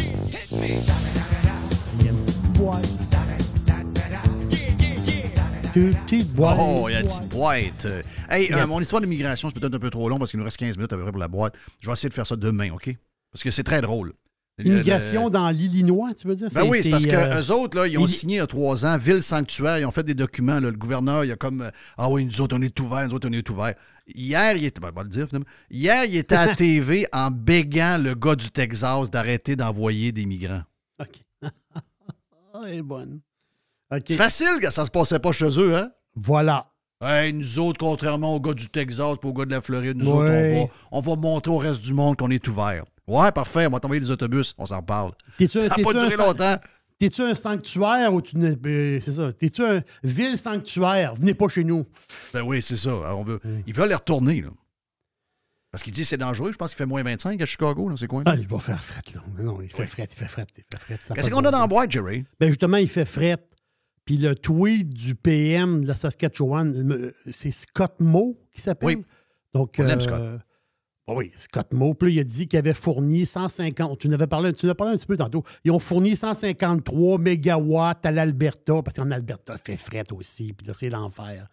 [5.80, 6.56] Petite boîte.
[6.60, 7.84] Oh, il y a une petite boîte.
[7.84, 10.44] Euh, Hey, euh, mon histoire d'immigration, c'est peut-être un peu trop long parce qu'il nous
[10.44, 11.54] reste 15 minutes à peu près pour la boîte.
[11.80, 12.96] Je vais essayer de faire ça demain, OK?
[13.32, 14.12] Parce que c'est très drôle.
[14.64, 16.48] Immigration Le- dans l'Illinois, tu veux dire?
[16.54, 18.46] Ben oui, c'est parce euh, eux autres, là, ils ont il- signé il y a
[18.46, 20.54] trois ans, Ville Sanctuaire, ils ont fait des documents.
[20.60, 23.14] là, le gouverneur, il a comme euh, Ah oui, nous autres, on est ouverts, nous
[23.14, 23.74] autres, on est ouverts.
[24.06, 24.80] Hier, il était.
[24.80, 25.48] Ben, on va le dire, finalement.
[25.70, 30.24] Hier, il était à la TV en bégant le gars du Texas d'arrêter d'envoyer des
[30.24, 30.62] migrants.
[31.00, 31.20] OK.
[32.58, 33.20] Ah, elle est bonne.
[34.06, 35.90] C'est facile que ça se passait pas chez eux, hein?
[36.14, 36.66] Voilà.
[37.00, 40.10] Hey, nous autres, contrairement aux gars du Texas et aux gars de la Floride, nous
[40.10, 40.62] Ouais.
[40.62, 42.84] autres, on va, on va montrer au reste du monde qu'on est ouvert.
[43.06, 45.12] Ouais, parfait, on va t'envoyer des autobus, on s'en parle.
[45.38, 46.56] T'es-tu un, Ça a t'es-tu pas duré longtemps.
[46.98, 48.56] T'es-tu un sanctuaire ou tu n'es.
[48.66, 49.30] euh, c'est ça.
[49.30, 51.14] T'es-tu un ville sanctuaire?
[51.14, 51.84] Venez pas chez nous.
[52.32, 52.90] Ben oui, c'est ça.
[52.90, 54.48] Alors, on veut, Ils veulent les retourner, là.
[55.70, 56.52] Parce qu'ils disent que c'est dangereux.
[56.52, 58.22] Je pense qu'il fait moins 25 à Chicago, dans ces coins.
[58.24, 59.20] Ah, il va faire fret, là.
[59.38, 60.98] Non, il fait fret, il fait fret, il fait fret.
[61.14, 62.24] Qu'est-ce qu'on a dans la boîte, Jerry?
[62.40, 63.36] Ben justement, il fait fret.
[64.06, 68.96] Puis le tweet du PM de la Saskatchewan, c'est Scott Moe qui s'appelle?
[68.98, 69.04] Oui.
[69.52, 70.40] Donc, On l'aime, euh, Scott.
[71.08, 71.94] Oui, Scott Moe.
[71.94, 73.98] Puis là, il a dit qu'il avait fourni 150.
[73.98, 75.44] Tu en avais parlé, tu en as parlé un petit peu tantôt.
[75.64, 80.52] Ils ont fourni 153 mégawatts à l'Alberta, parce qu'en Alberta, il fait fret aussi.
[80.52, 81.48] Puis là, c'est l'enfer.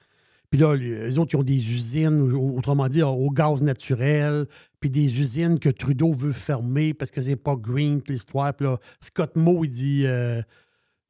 [0.50, 4.46] Puis là, les autres, ils ont des usines, au- autrement dit, au gaz naturel,
[4.80, 8.54] puis des usines que Trudeau veut fermer parce que c'est pas green, puis l'histoire.
[8.54, 10.42] Puis là, Scott Moe, il dit, euh,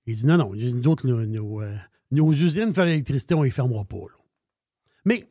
[0.06, 1.76] il dit non, non, nous autres, nos, nos, euh,
[2.12, 3.98] nos usines faire l'électricité, on les fermera pas.
[3.98, 4.18] là.
[5.06, 5.24] Mais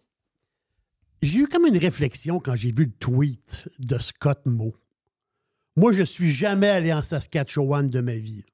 [1.22, 4.72] j'ai eu comme une réflexion quand j'ai vu le tweet de Scott Moe.
[5.76, 8.44] Moi, je suis jamais allé en Saskatchewan de ma vie.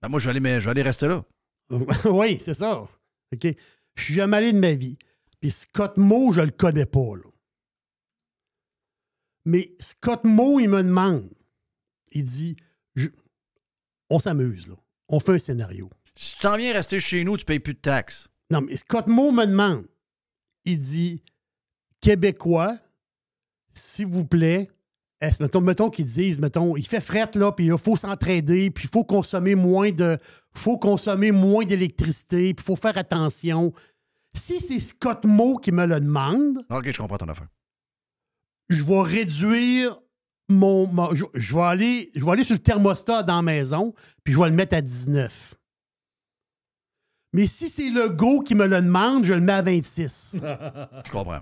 [0.00, 1.24] Ben, moi, j'allais, rester là.
[2.04, 2.78] oui, c'est ça.
[2.80, 3.46] OK?
[3.96, 4.96] Je suis jamais allé de ma vie.
[5.40, 7.16] Puis Scott Moe, je le connais pas.
[7.16, 7.24] là.
[9.44, 11.28] Mais Scott Moe, il me demande.
[12.12, 12.56] Il dit
[12.94, 13.08] je-
[14.08, 14.76] On s'amuse, là.
[15.08, 15.90] On fait un scénario.
[16.16, 18.28] Si tu t'en viens rester chez nous, tu payes plus de taxes.
[18.50, 19.86] Non, mais Scott Moe me demande.
[20.64, 21.22] Il dit
[22.00, 22.78] Québécois,
[23.72, 24.70] s'il vous plaît,
[25.20, 28.84] est-ce, mettons, mettons qu'ils disent, mettons, il fait fret, là, puis il faut s'entraider, puis
[28.84, 30.18] il faut consommer moins de.
[30.54, 33.72] faut consommer moins d'électricité, puis il faut faire attention.
[34.36, 37.48] Si c'est Scott Moe qui me le demande, OK, je comprends ton affaire.
[38.68, 39.98] je vais réduire
[40.48, 40.86] mon.
[40.86, 44.32] mon- je, je vais aller, je vais aller sur le thermostat dans la maison, puis
[44.34, 45.54] je vais le mettre à 19.
[47.32, 50.36] Mais si c'est le go qui me le demande, je le mets à 26.
[51.04, 51.40] Je comprends.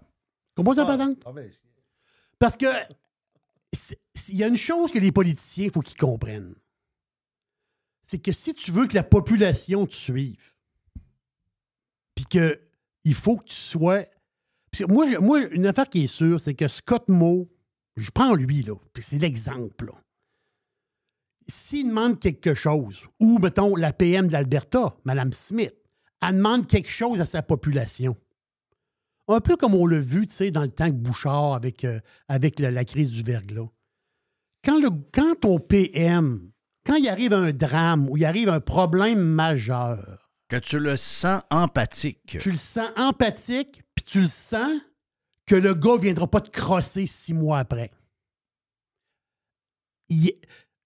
[0.55, 1.19] Comment ça, patente?
[2.39, 2.67] Parce que
[4.29, 6.55] il y a une chose que les politiciens, il faut qu'ils comprennent.
[8.05, 10.53] C'est que si tu veux que la population te suive,
[12.15, 12.61] puis que
[13.05, 14.05] il faut que tu sois.
[14.71, 17.49] puis moi, je- moi, une affaire qui est sûre, c'est que Scott Moe,
[17.97, 19.93] je prends lui, là, puis c'est l'exemple.
[21.49, 25.75] S'il demande quelque chose, ou mettons la PM de l'Alberta, Mme Smith,
[26.21, 28.17] elle demande quelque chose à sa population.
[29.29, 32.01] Un peu comme on l'a vu, tu sais, dans le temps que Bouchard avec, euh,
[32.29, 33.69] avec la, la crise du verglas.
[34.65, 36.51] Quand, le, quand ton PM,
[36.87, 41.43] quand il arrive un drame ou il arrive un problème majeur, Que tu le sens
[41.51, 42.37] empathique.
[42.41, 44.81] tu le sens empathique, puis tu le sens
[45.53, 47.91] que le gars ne viendra pas te crosser six mois après.
[50.09, 50.33] Il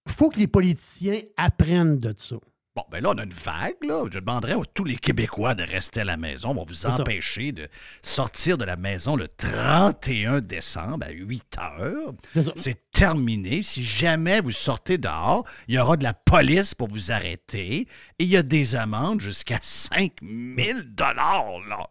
[0.09, 2.35] faut que les politiciens apprennent de ça.
[2.75, 4.03] Bon, ben là, on a une vague, là.
[4.13, 6.49] Je demanderais à tous les Québécois de rester à la maison.
[6.51, 7.01] On va vous ça.
[7.01, 7.69] empêcher de
[8.03, 12.15] sortir de la maison le 31 décembre à 8 heures.
[12.57, 13.63] C'est terminé.
[13.63, 17.89] Si jamais vous sortez dehors, il y aura de la police pour vous arrêter et
[18.19, 21.87] il y a des amendes jusqu'à 5000 dollars, là.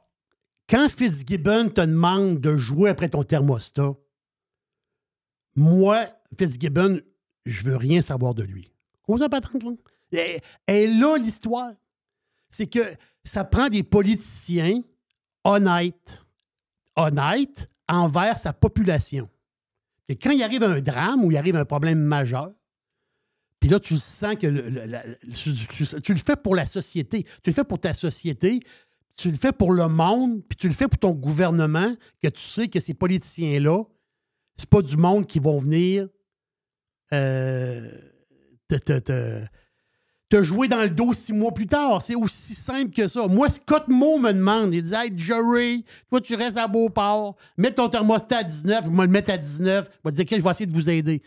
[0.70, 3.94] Quand Fitzgibbon te demande de jouer après ton thermostat,
[5.56, 7.00] moi, Fitzgibbon,
[7.46, 8.72] je veux rien savoir de lui.
[9.04, 9.72] Comment ça, patente, là?
[10.68, 11.72] Et, là, l'histoire,
[12.50, 12.80] c'est que
[13.24, 14.82] ça prend des politiciens
[15.44, 16.26] honnêtes,
[16.96, 19.30] honnêtes envers sa population.
[20.08, 22.52] Et quand il arrive un drame ou il arrive un problème majeur,
[23.60, 27.80] puis là, tu sens que tu le fais pour la société, tu le fais pour
[27.80, 28.62] ta société,
[29.16, 32.42] tu le fais pour le monde, puis tu le fais pour ton gouvernement, que tu
[32.42, 33.84] sais que ces politiciens-là,
[34.58, 36.08] c'est pas du monde qui vont venir
[37.14, 37.90] euh,
[38.68, 39.46] te, te- te-
[40.30, 42.02] te jouer dans le dos six mois plus tard.
[42.02, 43.28] C'est aussi simple que ça.
[43.28, 47.72] Moi, Scott Moe me demande, il dit Hey, Jerry, toi, tu restes à Beauport, mets
[47.72, 50.36] ton thermostat à 19, je vais le mettre à 19, je vais te dire que
[50.38, 51.22] je vais essayer de vous aider.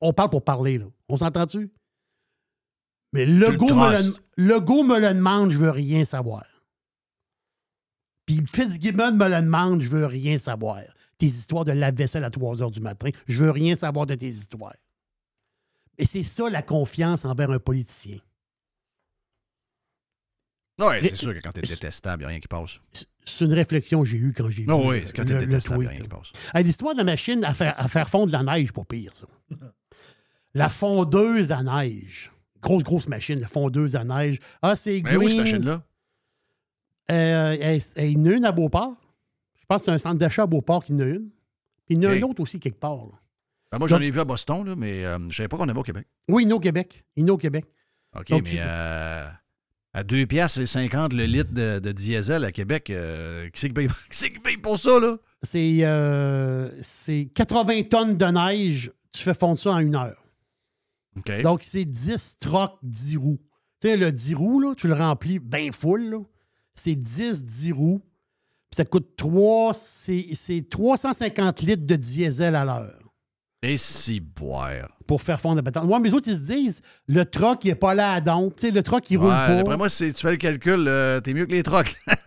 [0.00, 0.84] On parle pour parler, là.
[1.08, 1.70] On s'entend-tu?
[3.12, 4.20] Mais le Tu le go, me le, trosses.
[4.36, 6.44] le go me le demande, je veux rien savoir.
[8.26, 10.80] Puis Fitzgibbon me le demande, je veux rien savoir.
[11.18, 14.26] Tes histoires de lave-vaisselle à 3 heures du matin, je veux rien savoir de tes
[14.26, 14.74] histoires.
[15.98, 18.18] Et c'est ça la confiance envers un politicien.
[20.78, 22.80] Oui, c'est sûr que quand t'es détestable, il n'y a rien qui passe.
[23.24, 25.38] C'est une réflexion que j'ai eue quand j'ai vu Ah oui, le- c'est quand le
[25.38, 26.32] détestable, il y a rien qui passe.
[26.62, 29.26] L'histoire de la machine à faire, à faire fondre la neige, pas pire, ça.
[30.54, 32.30] La fondeuse à neige.
[32.62, 34.38] Grosse, grosse machine, la fondeuse à neige.
[34.62, 35.82] Ah, c'est Mais oui, cette machine-là.
[37.10, 38.94] Euh, elle- elle- il y en a une à Beauport.
[39.60, 41.28] Je pense que c'est un centre d'achat à Beauport qui en a une.
[41.86, 42.96] Puis il y en a une autre aussi quelque part.
[43.06, 43.12] là.
[43.72, 45.68] Ben, moi, j'en ai vu à Boston, là, mais euh, je ne savais pas qu'on
[45.68, 46.06] avait au Québec.
[46.28, 47.04] Oui, il y en a au Québec.
[47.16, 47.66] Il y en a au Québec.
[48.18, 49.28] OK, Donc, mais tu- euh,
[49.92, 53.68] à 2 piastres et 50 le litre de, de diesel à Québec, euh, qui c'est
[53.68, 55.18] qui paye, qui pour ça, là?
[55.42, 58.92] C'est euh, c'est 80 tonnes de neige.
[59.12, 60.22] Tu fais fondre ça en une heure.
[61.16, 61.40] OK.
[61.42, 63.40] Donc, c'est 10 trocs 10 roues.
[63.80, 66.10] Tu sais, le 10 roues, là, tu le remplis bien full.
[66.10, 66.18] là.
[66.76, 68.00] C'est 10 10 roues.
[68.70, 72.98] Puis ça coûte 3, c'est c'est 350 litres de diesel à l'heure
[73.62, 74.88] Et si boire.
[75.06, 75.88] pour faire fondre la patente.
[75.88, 78.50] Ouais, mais les autres, ils se disent, le troc, il n'est pas là à don.
[78.50, 79.54] Tu sais, le troc, il roule pas.
[79.54, 81.96] D'après moi, si tu fais le calcul, euh, t'es mieux que les trocs.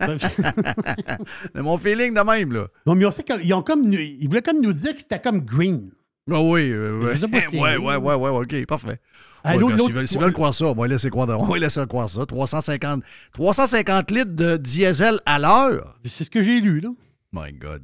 [1.54, 2.68] C'est mon feeling de même, là.
[2.86, 5.40] Non, mais on sait qu'ils ont comme, ils voulaient comme nous dire que c'était comme
[5.40, 5.90] green.
[6.30, 9.00] Ah oui, euh, pas si c'est ouais, ouais, ouais, ouais, OK, parfait.
[9.44, 11.86] Ah, Ouais, l'autre- ben, S'ils veulent, croire ça, on va laisser croire, on va laisser
[11.86, 12.26] croire ça.
[12.26, 13.02] 350,
[13.32, 15.98] 350 litres de diesel à l'heure.
[16.04, 16.90] C'est ce que j'ai lu, là.
[17.32, 17.82] My God.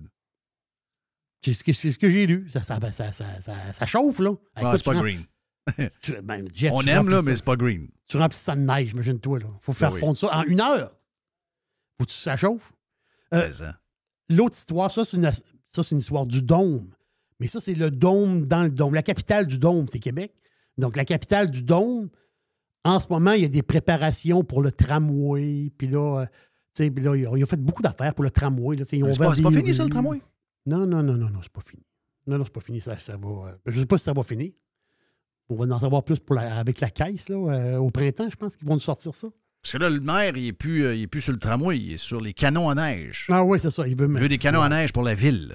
[1.45, 2.49] C'est ce que, c'est ce que j'ai lu.
[2.53, 3.25] Ça, ça, ça, ça,
[3.73, 4.33] ça- chauffe, là.
[4.59, 5.25] Écoute, c'est pas rem- green.
[6.01, 7.89] tu- ben, Jeff, On aime, là, mais c'est pas green.
[8.09, 9.39] Tu remplis ça de neige, imagine-toi.
[9.43, 10.01] Il faut faire Ben oui.
[10.01, 10.93] fondre ça en une heure.
[11.99, 12.73] Faut que ça chauffe.
[13.35, 13.51] Euh.
[14.29, 16.89] L'autre histoire, ça, c'est une, ça, c'est une histoire du dôme.
[17.41, 18.95] Mais ça, c'est le dôme dans le dôme.
[18.95, 20.33] La capitale du dôme, c'est Québec.
[20.79, 22.09] Donc, la capitale du dôme,
[22.85, 25.71] en ce moment, il y a des préparations pour le tramway.
[25.77, 26.27] Puis là, euh,
[26.75, 28.77] tu sais, puis là, ils ont, ils ont fait beaucoup d'affaires pour le tramway.
[28.85, 30.23] c'est pas- pas fini, ça, le tramway?
[30.67, 31.83] Non, non, non, non, non, c'est pas fini.
[32.27, 32.81] Non, non, c'est pas fini.
[32.81, 33.29] Ça, ça va.
[33.29, 34.51] euh, je sais pas si ça va finir.
[35.49, 38.35] On va en savoir plus pour la- avec la caisse là, euh, au printemps, je
[38.37, 39.29] pense qu'ils vont nous sortir ça.
[39.63, 41.79] Parce que là, le maire, il est plus, euh, il est plus sur le tramway,
[41.79, 43.27] il est sur les canons à neige.
[43.31, 43.87] Ah oui, c'est ça.
[43.87, 45.55] Il veut, Il veut des canons à neige pour la ville.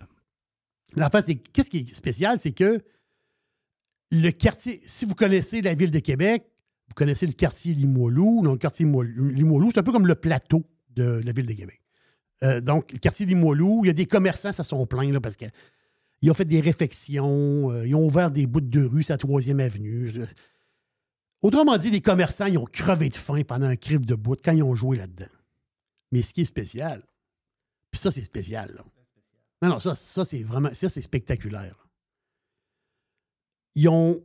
[0.95, 2.81] La face, c'est qu'est-ce qui est spécial, c'est que
[4.11, 6.45] le quartier, si vous connaissez la ville de Québec,
[6.87, 8.41] vous connaissez le quartier Limoilou.
[8.43, 11.81] Donc, le quartier Limoilou, c'est un peu comme le plateau de la ville de Québec.
[12.43, 15.37] Euh, donc, le quartier Limoilou, il y a des commerçants, ça sont pleins, là, parce
[15.37, 15.45] que
[16.21, 19.17] ils ont fait des réfections, euh, ils ont ouvert des bouts de rue, c'est la
[19.17, 20.11] 3e avenue.
[21.41, 24.51] Autrement dit, les commerçants, ils ont crevé de faim pendant un crive de bout quand
[24.51, 25.31] ils ont joué là-dedans.
[26.11, 27.03] Mais ce qui est spécial,
[27.89, 28.83] puis ça, c'est spécial.
[29.61, 31.87] Non, non, ça, ça c'est vraiment, ça, c'est spectaculaire.
[33.75, 34.21] Ils ont,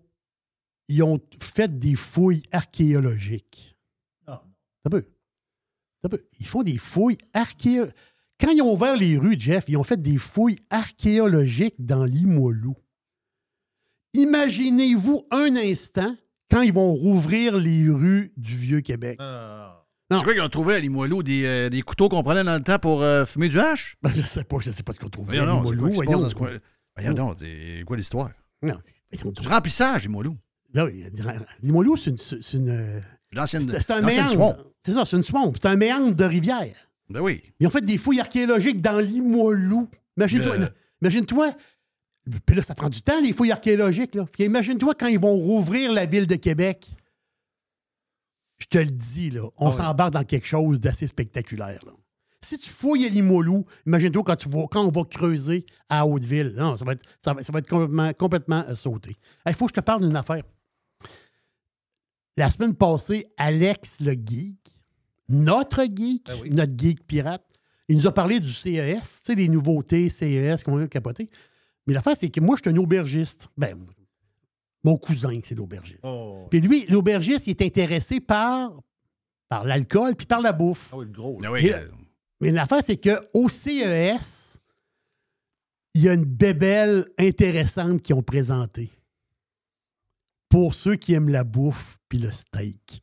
[0.89, 3.77] ils ont fait des fouilles archéologiques.
[4.27, 5.05] Ça peut.
[6.03, 6.25] Ça peut.
[6.39, 7.95] Ils font des fouilles archéologiques.
[8.39, 12.77] Quand ils ont ouvert les rues, Jeff, ils ont fait des fouilles archéologiques dans Limoilou.
[14.15, 16.17] Imaginez-vous un instant
[16.51, 19.19] quand ils vont rouvrir les rues du Vieux-Québec.
[20.11, 21.23] C'est quoi qu'ils ont trouvé à Limoilou?
[21.23, 23.97] Des, euh, des couteaux qu'on prenait dans le temps pour euh, fumer du hache?
[24.03, 25.93] Ben, je sais pas, je sais pas ce qu'on trouve à Voyons quoi Limoilou.
[25.95, 26.29] voyons.
[26.31, 26.59] coin-
[26.97, 28.31] Voyons donc, c'est quoi l'histoire?
[28.63, 28.77] Non,
[29.13, 30.37] Du remplissage, Limoilou.
[30.73, 31.05] Ben oui,
[31.63, 32.19] Limoilou, c'est une.
[32.19, 33.01] C'est une, euh,
[33.47, 34.73] c'est- c'est un méandre.
[34.83, 35.53] C'est ça, c'est une swamp.
[35.55, 36.75] C'est un méandre de rivière.
[37.09, 37.43] Ben oui.
[37.61, 39.89] Ils ont fait des fouilles archéologiques dans Limoilou.
[40.17, 40.57] Imagine-toi.
[40.59, 40.69] Le-
[41.03, 41.53] Imagine-toi.
[42.45, 44.15] Puis là, ça prend du temps, les fouilles archéologiques.
[44.17, 44.27] Là.
[44.39, 46.89] Imagine-toi quand ils vont rouvrir la ville de Québec.
[48.59, 49.77] Je te le dis, là, on Ah ouais.
[49.77, 51.81] s'embarque dans quelque chose d'assez spectaculaire.
[51.87, 51.93] là.
[52.47, 56.55] Si tu fouilles à Limoilou, imagine-toi quand, tu vas- quand on va creuser à Hauteville.
[56.57, 59.17] Non, ça va être, ça va, ça va être complètement, complètement euh, sauté.
[59.47, 60.45] Il faut que je te parle d'une affaire.
[62.37, 64.59] La semaine passée, Alex le geek,
[65.29, 67.43] notre geek, notre geek pirate,
[67.89, 71.31] il nous a parlé du CES, tu sais, des nouveautés CES qu'on a capoté.
[71.87, 73.49] Mais l'affaire, c'est que moi, je suis un aubergiste.
[73.57, 73.77] Ben,
[74.85, 76.01] mon cousin, c'est l'aubergiste.
[76.51, 78.73] Puis lui, l'aubergiste, il est intéressé par,
[79.49, 80.91] par l'alcool puis par la bouffe.
[80.93, 81.39] Ah oui, le gros.
[81.45, 81.89] Ah oui, euh,
[82.41, 84.59] mais l'affaire, c'est qu'au CES,
[85.95, 88.91] il y a une bébelle intéressante qu'ils ont présentée.
[90.49, 93.03] Pour ceux qui aiment la bouffe puis le steak.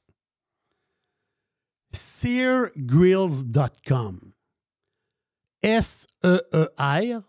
[1.92, 4.34] SearGrills.com.
[5.64, 7.22] S-E-E-R,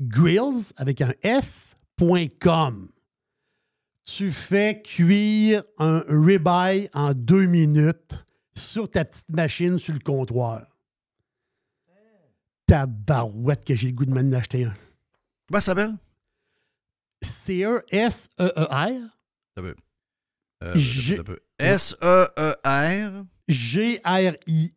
[0.00, 2.88] grills avec un S.com.
[4.04, 10.73] Tu fais cuire un ribeye en deux minutes sur ta petite machine sur le comptoir.
[12.66, 14.74] Ta barouette que j'ai le goût de m'en acheter un.
[15.48, 15.94] Comment ça s'appelle?
[17.22, 19.00] Sear, S-E-E-R.
[19.54, 19.76] Ça veut.
[20.62, 20.74] Euh.
[21.58, 23.24] S-E-E-R.
[23.48, 24.76] G-R-I-L-L-S.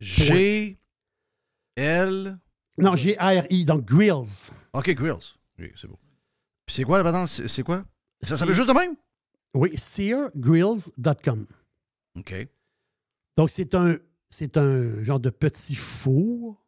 [0.00, 0.78] G.
[1.76, 2.38] L.
[2.78, 4.52] Non, G-R-I, donc Grills.
[4.72, 5.34] OK, Grills.
[5.58, 5.98] Oui, c'est beau.
[6.66, 7.84] Puis c'est quoi la c'est quoi?
[8.20, 8.94] Ça s'appelle juste de même?
[9.54, 11.46] Oui, seargrills.com.
[12.16, 12.48] OK.
[13.36, 13.96] Donc, c'est un,
[14.30, 16.62] c'est un genre de petit four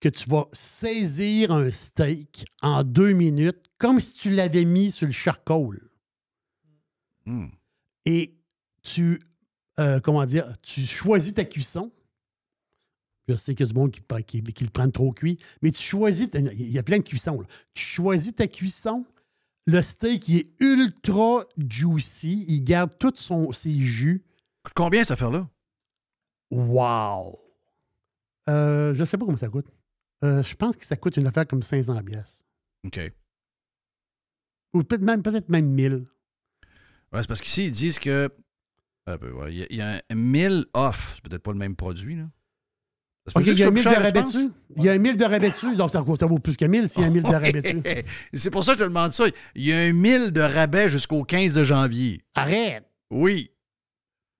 [0.00, 5.06] que tu vas saisir un steak en deux minutes, comme si tu l'avais mis sur
[5.06, 5.80] le charcoal.
[7.24, 7.46] Hmm.
[8.04, 8.34] Et
[8.82, 9.22] tu,
[9.80, 11.90] euh, comment dire, tu choisis ta cuisson.
[13.28, 15.70] Je sais qu'il y a du monde qui, qui, qui le prennent trop cuit, mais
[15.70, 17.40] tu choisis, il y a plein de cuissons.
[17.40, 17.46] là.
[17.72, 19.06] Tu choisis ta cuisson.
[19.66, 22.44] Le steak, il est ultra juicy.
[22.48, 24.22] Il garde tous son, ses jus.
[24.74, 25.48] Combien cette affaire-là?
[26.50, 27.38] Wow!
[28.48, 29.66] Euh, je ne sais pas combien ça coûte.
[30.22, 32.44] Euh, je pense que ça coûte une affaire comme 500 pièces.
[32.86, 33.00] OK.
[34.74, 36.04] Ou peut-être même, peut même 1000.
[37.12, 38.28] Ouais, c'est parce qu'ici, ils disent que.
[39.06, 41.12] Ouais, Il y, y a un 1000 off.
[41.16, 42.24] C'est peut-être pas le même produit, là.
[43.34, 44.50] OK, il y a ça 1000 de rabais dessus.
[44.76, 46.66] Il y a un 1000 de rabais dessus, donc ça, vaut- ça vaut plus que
[46.66, 47.80] 1000 s'il y a un 1000 de rabais dessus.
[48.34, 49.24] C'est pour ça que je te demande ça.
[49.54, 52.22] Il y a un 1000 de rabais jusqu'au 15 de janvier.
[52.34, 52.84] Arrête!
[53.10, 53.50] Oui.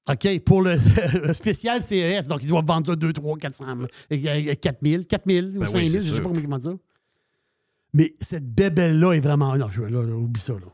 [0.07, 0.77] OK, pour le,
[1.33, 3.65] spécial CES, donc ils doivent vendre ça 2, 3, 400,
[4.13, 6.63] euh, 4000, 4000 Ben ou oui, 5000, c'est je ne sais pas comment ils vendent
[6.63, 6.75] ça.
[7.95, 9.57] Mais cette bébelle-là est vraiment.
[9.57, 10.53] Non, je, là, là, oublie ça.
[10.53, 10.67] Là.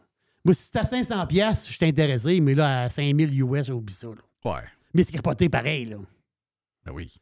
[0.44, 3.94] Moi, si c'est à 500$, piastres, je suis intéressé, mais là, à 5000 US, oublie
[3.94, 4.08] ça.
[4.08, 4.52] Là.
[4.52, 4.64] Ouais.
[4.94, 5.84] Mais c'est capoté pareil.
[5.84, 5.98] Là.
[6.84, 7.12] Ben oui.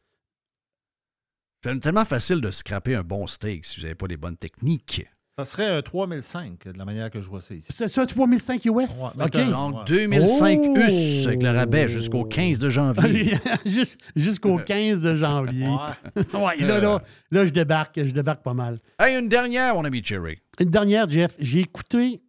[1.61, 5.05] C'est tellement facile de scraper un bon steak si vous n'avez pas les bonnes techniques.
[5.39, 7.67] Ça serait un 3005 de la manière que je vois ça ici.
[7.71, 8.71] C'est ça, 3005 US.
[8.71, 9.17] Ouais, OK.
[9.35, 10.75] maintenant, Donc, 2005 Oh!
[10.77, 13.33] US avec le rabais jusqu'au 15 de janvier.
[13.65, 15.67] Jus- Jusqu'au 15 de janvier.
[15.67, 17.01] ouais, là, là,
[17.31, 18.79] là, je débarque, je débarque pas mal.
[18.99, 20.39] Hey, une dernière, mon ami Jerry.
[20.59, 22.21] Une dernière, Jeff, j'ai écouté,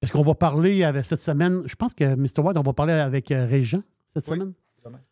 [0.00, 2.40] parce qu'on va parler avec, cette semaine, je pense que Mr.
[2.42, 3.82] White, on va parler avec euh, Régent
[4.14, 4.52] cette semaine.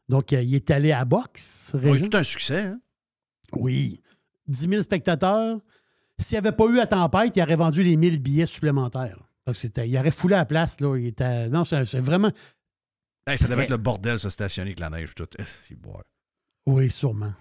[0.08, 2.06] Donc, euh, il est allé à boxe, Oui, Régent.
[2.08, 2.60] tout un succès.
[2.62, 2.80] Hein?
[3.52, 4.00] Oui.
[4.48, 5.58] 10 000 spectateurs.
[6.18, 9.18] S'il n'y avait pas eu la tempête, il aurait vendu les 1000 billets supplémentaires.
[9.46, 10.80] Donc, c'était, il aurait foulé à la place.
[10.80, 10.96] Là.
[10.96, 12.30] Il était, non, c'est, c'est vraiment.
[13.26, 15.14] Hey, ça devait être le bordel se stationner avec la neige.
[15.14, 15.26] Tout.
[15.38, 15.76] Eh, c'est.
[16.66, 17.32] Oui, sûrement.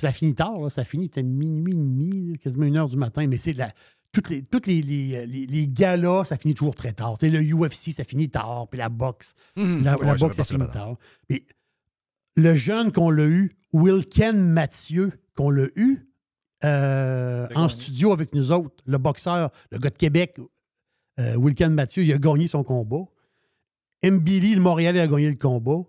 [0.00, 0.70] Ça finit tard, là.
[0.70, 3.70] ça finit, était minuit et demi, quasiment une heure du matin, mais c'est la.
[4.10, 7.16] Toutes les, toutes les, les, les- les galas, ça finit toujours très tard.
[7.22, 9.34] Le UFC, ça finit tard, puis la boxe.
[9.56, 10.96] La, Ouais, la ça boxe, ça finit tard.
[11.30, 11.46] Mais
[12.36, 16.06] le jeune qu'on l'a eu, Wilken Mathieu, qu'on l'a eu
[16.64, 20.38] euh, en studio avec nous autres, le boxeur, le gars de Québec,
[21.20, 23.04] euh, Wilken Mathieu, il a gagné son combat.
[24.04, 25.82] Mbili, le Montréalais, a gagné le combat.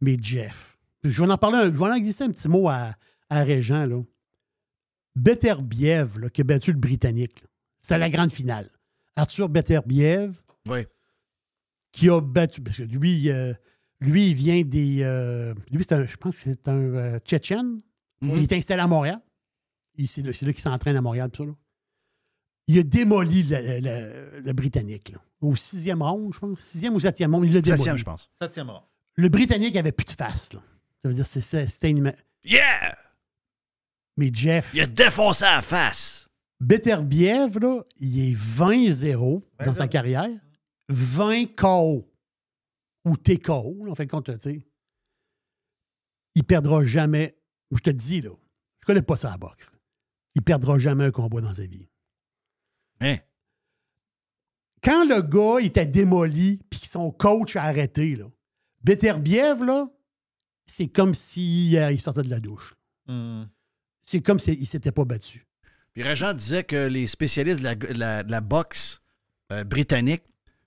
[0.00, 2.94] Mais Jeff, je vais en parler, un- je vais en glisser un petit mot à,
[3.30, 3.84] à Régent.
[3.86, 4.02] Là.
[5.16, 7.40] Beterbiev, là, qui a battu le Britannique.
[7.42, 7.48] là.
[7.80, 8.70] C'était la grande finale.
[9.16, 10.86] Arthur Beterbiev, Oui.
[11.92, 12.60] qui a battu.
[12.62, 13.52] Parce que lui, euh,
[14.00, 15.02] lui il vient des.
[15.02, 17.78] euh, lui, c'est un, je pense que c'est un euh, Tchétchène.
[18.22, 19.20] Il est installé à Montréal.
[19.96, 21.30] Il- C'est là, là qu'il s'entraîne à Montréal.
[21.30, 21.54] tout ça, là.
[22.66, 25.10] Il a démoli le, le- le- le Britannique.
[25.10, 25.18] là.
[25.42, 26.60] Au sixième round, je pense.
[26.60, 27.78] Sixième ou septième round, il l'a démoli.
[27.78, 28.30] Septième, je pense.
[28.40, 28.88] Septième rang.
[29.16, 30.52] Le Britannique avait plus de face.
[30.54, 30.62] Là.
[31.02, 32.14] Ça veut dire c'était une.
[32.42, 32.96] Yeah!
[34.16, 34.70] Mais Jeff.
[34.74, 36.28] Il a défoncé à la face.
[36.60, 40.30] Beterbiev, là, il est 20-0 dans sa carrière.
[40.88, 42.10] 20 KO.
[43.04, 44.66] Ou TKO, là, en fait, compte, tu sais.
[46.34, 47.36] Il perdra jamais.
[47.70, 48.30] Je te dis, là,
[48.80, 49.76] je connais pas ça à la boxe.
[50.34, 51.88] Il perdra jamais un combat dans sa vie.
[53.00, 53.18] Hein?
[54.82, 58.26] Quand le gars était démoli puis son coach a arrêté, là,
[58.82, 59.88] Beterbiev, là,
[60.66, 62.74] c'est comme s'il il sortait de la douche.
[63.06, 63.44] Hmm.
[64.04, 65.46] C'est comme s'il ne s'était pas battu.
[65.94, 69.00] Puis Régent disait que les spécialistes de la, de la- de la boxe
[69.52, 70.22] euh, britannique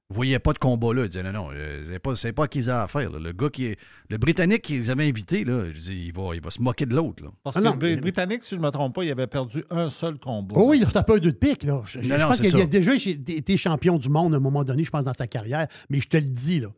[0.10, 1.04] ne voyaient pas de combat là.
[1.04, 3.10] Ils disaient non, non, euh, c'est pas, c'est pas à qui ils avaient affaire.
[3.12, 3.20] là.
[3.20, 3.78] Le gars qui est.
[4.10, 6.86] Le Britannique qui vous avait invité, là, je dis, il, va, il va se moquer
[6.86, 7.24] de l'autre.
[7.24, 7.30] là.
[7.44, 9.66] Parce Ah que non, le Britannique, si je ne me trompe pas, il avait perdu
[9.70, 10.56] un seul combat.
[10.58, 11.64] Oh oui, c'est un peu deux de pique.
[11.64, 11.82] Là.
[11.86, 12.58] Je, je Non, non, pense qu'il ça.
[12.60, 15.68] a déjà été champion du monde à un moment donné, je pense, dans sa carrière.
[15.90, 16.70] Mais je te le dis, là,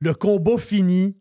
[0.00, 1.16] le combat fini,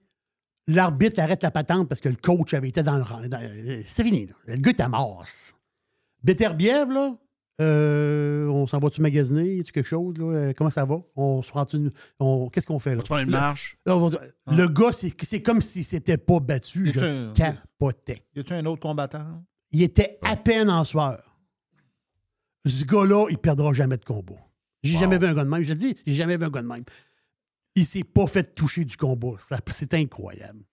[0.68, 3.22] l'arbitre arrête la patente parce que le coach avait été dans le rang.
[3.28, 3.42] dans-
[3.84, 4.28] C'est fini.
[4.28, 4.34] là.
[4.46, 5.26] Le gars était mort.
[6.24, 7.16] Beterbiev, là,
[7.60, 9.64] euh, on s'en va-tu magasiner?
[9.64, 10.18] tu quelque chose?
[10.18, 10.26] Là?
[10.26, 11.00] Euh, Comment ça va?
[11.16, 11.90] On se rend-tu-
[12.20, 12.96] on- Qu'est-ce qu'on fait?
[12.96, 13.02] Là?
[13.02, 13.78] Tu prends une marche.
[13.86, 14.20] là, on va-
[14.52, 16.92] Le gars, c'est c'est comme s'il s'était pas battu.
[16.94, 18.22] Je un- capotais.
[18.36, 19.44] Y a-tu un autre combattant?
[19.72, 21.24] Il était à peine en sueur.
[22.66, 24.36] Ce gars-là, il perdra jamais de combat.
[24.84, 25.64] J'ai jamais vu un gars de même.
[25.64, 26.84] Je dis, j'ai jamais vu un gars de même.
[27.76, 29.36] Il s'est pas fait toucher du combat.
[29.40, 30.64] Ça- C'est incroyable.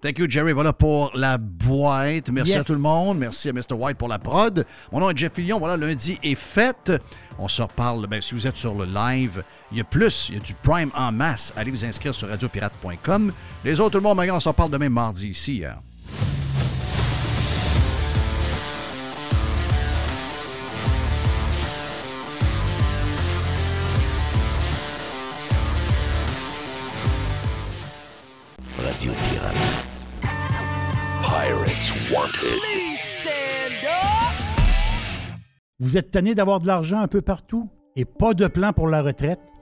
[0.00, 0.52] Thank you, Jerry.
[0.52, 2.30] Voilà pour la boîte.
[2.30, 2.60] Merci Yes.
[2.60, 3.18] à tout le monde.
[3.18, 3.72] Merci à Mr.
[3.72, 4.64] White pour la prod.
[4.92, 5.58] Mon nom est Jeff Fillion.
[5.58, 6.92] Voilà, lundi est fait.
[7.38, 8.06] On se reparle.
[8.06, 9.42] Ben, si vous êtes sur le live,
[9.72, 10.28] il y a plus.
[10.28, 11.52] Il y a du Prime en masse.
[11.56, 13.32] Allez vous inscrire sur radiopirate.com.
[13.64, 15.64] Les autres, tout le monde, maintenant, on se reparle demain mardi ici.
[15.66, 15.76] hein.
[28.78, 29.57] Radio Pirate.
[31.28, 31.92] Pirates.
[35.78, 39.02] Vous êtes tanné d'avoir de l'argent un peu partout et pas de plan pour la
[39.02, 39.40] retraite?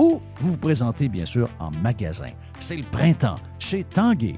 [0.00, 2.32] ou vous vous présentez bien sûr en magasin.
[2.58, 4.36] C'est le printemps chez Tanguay.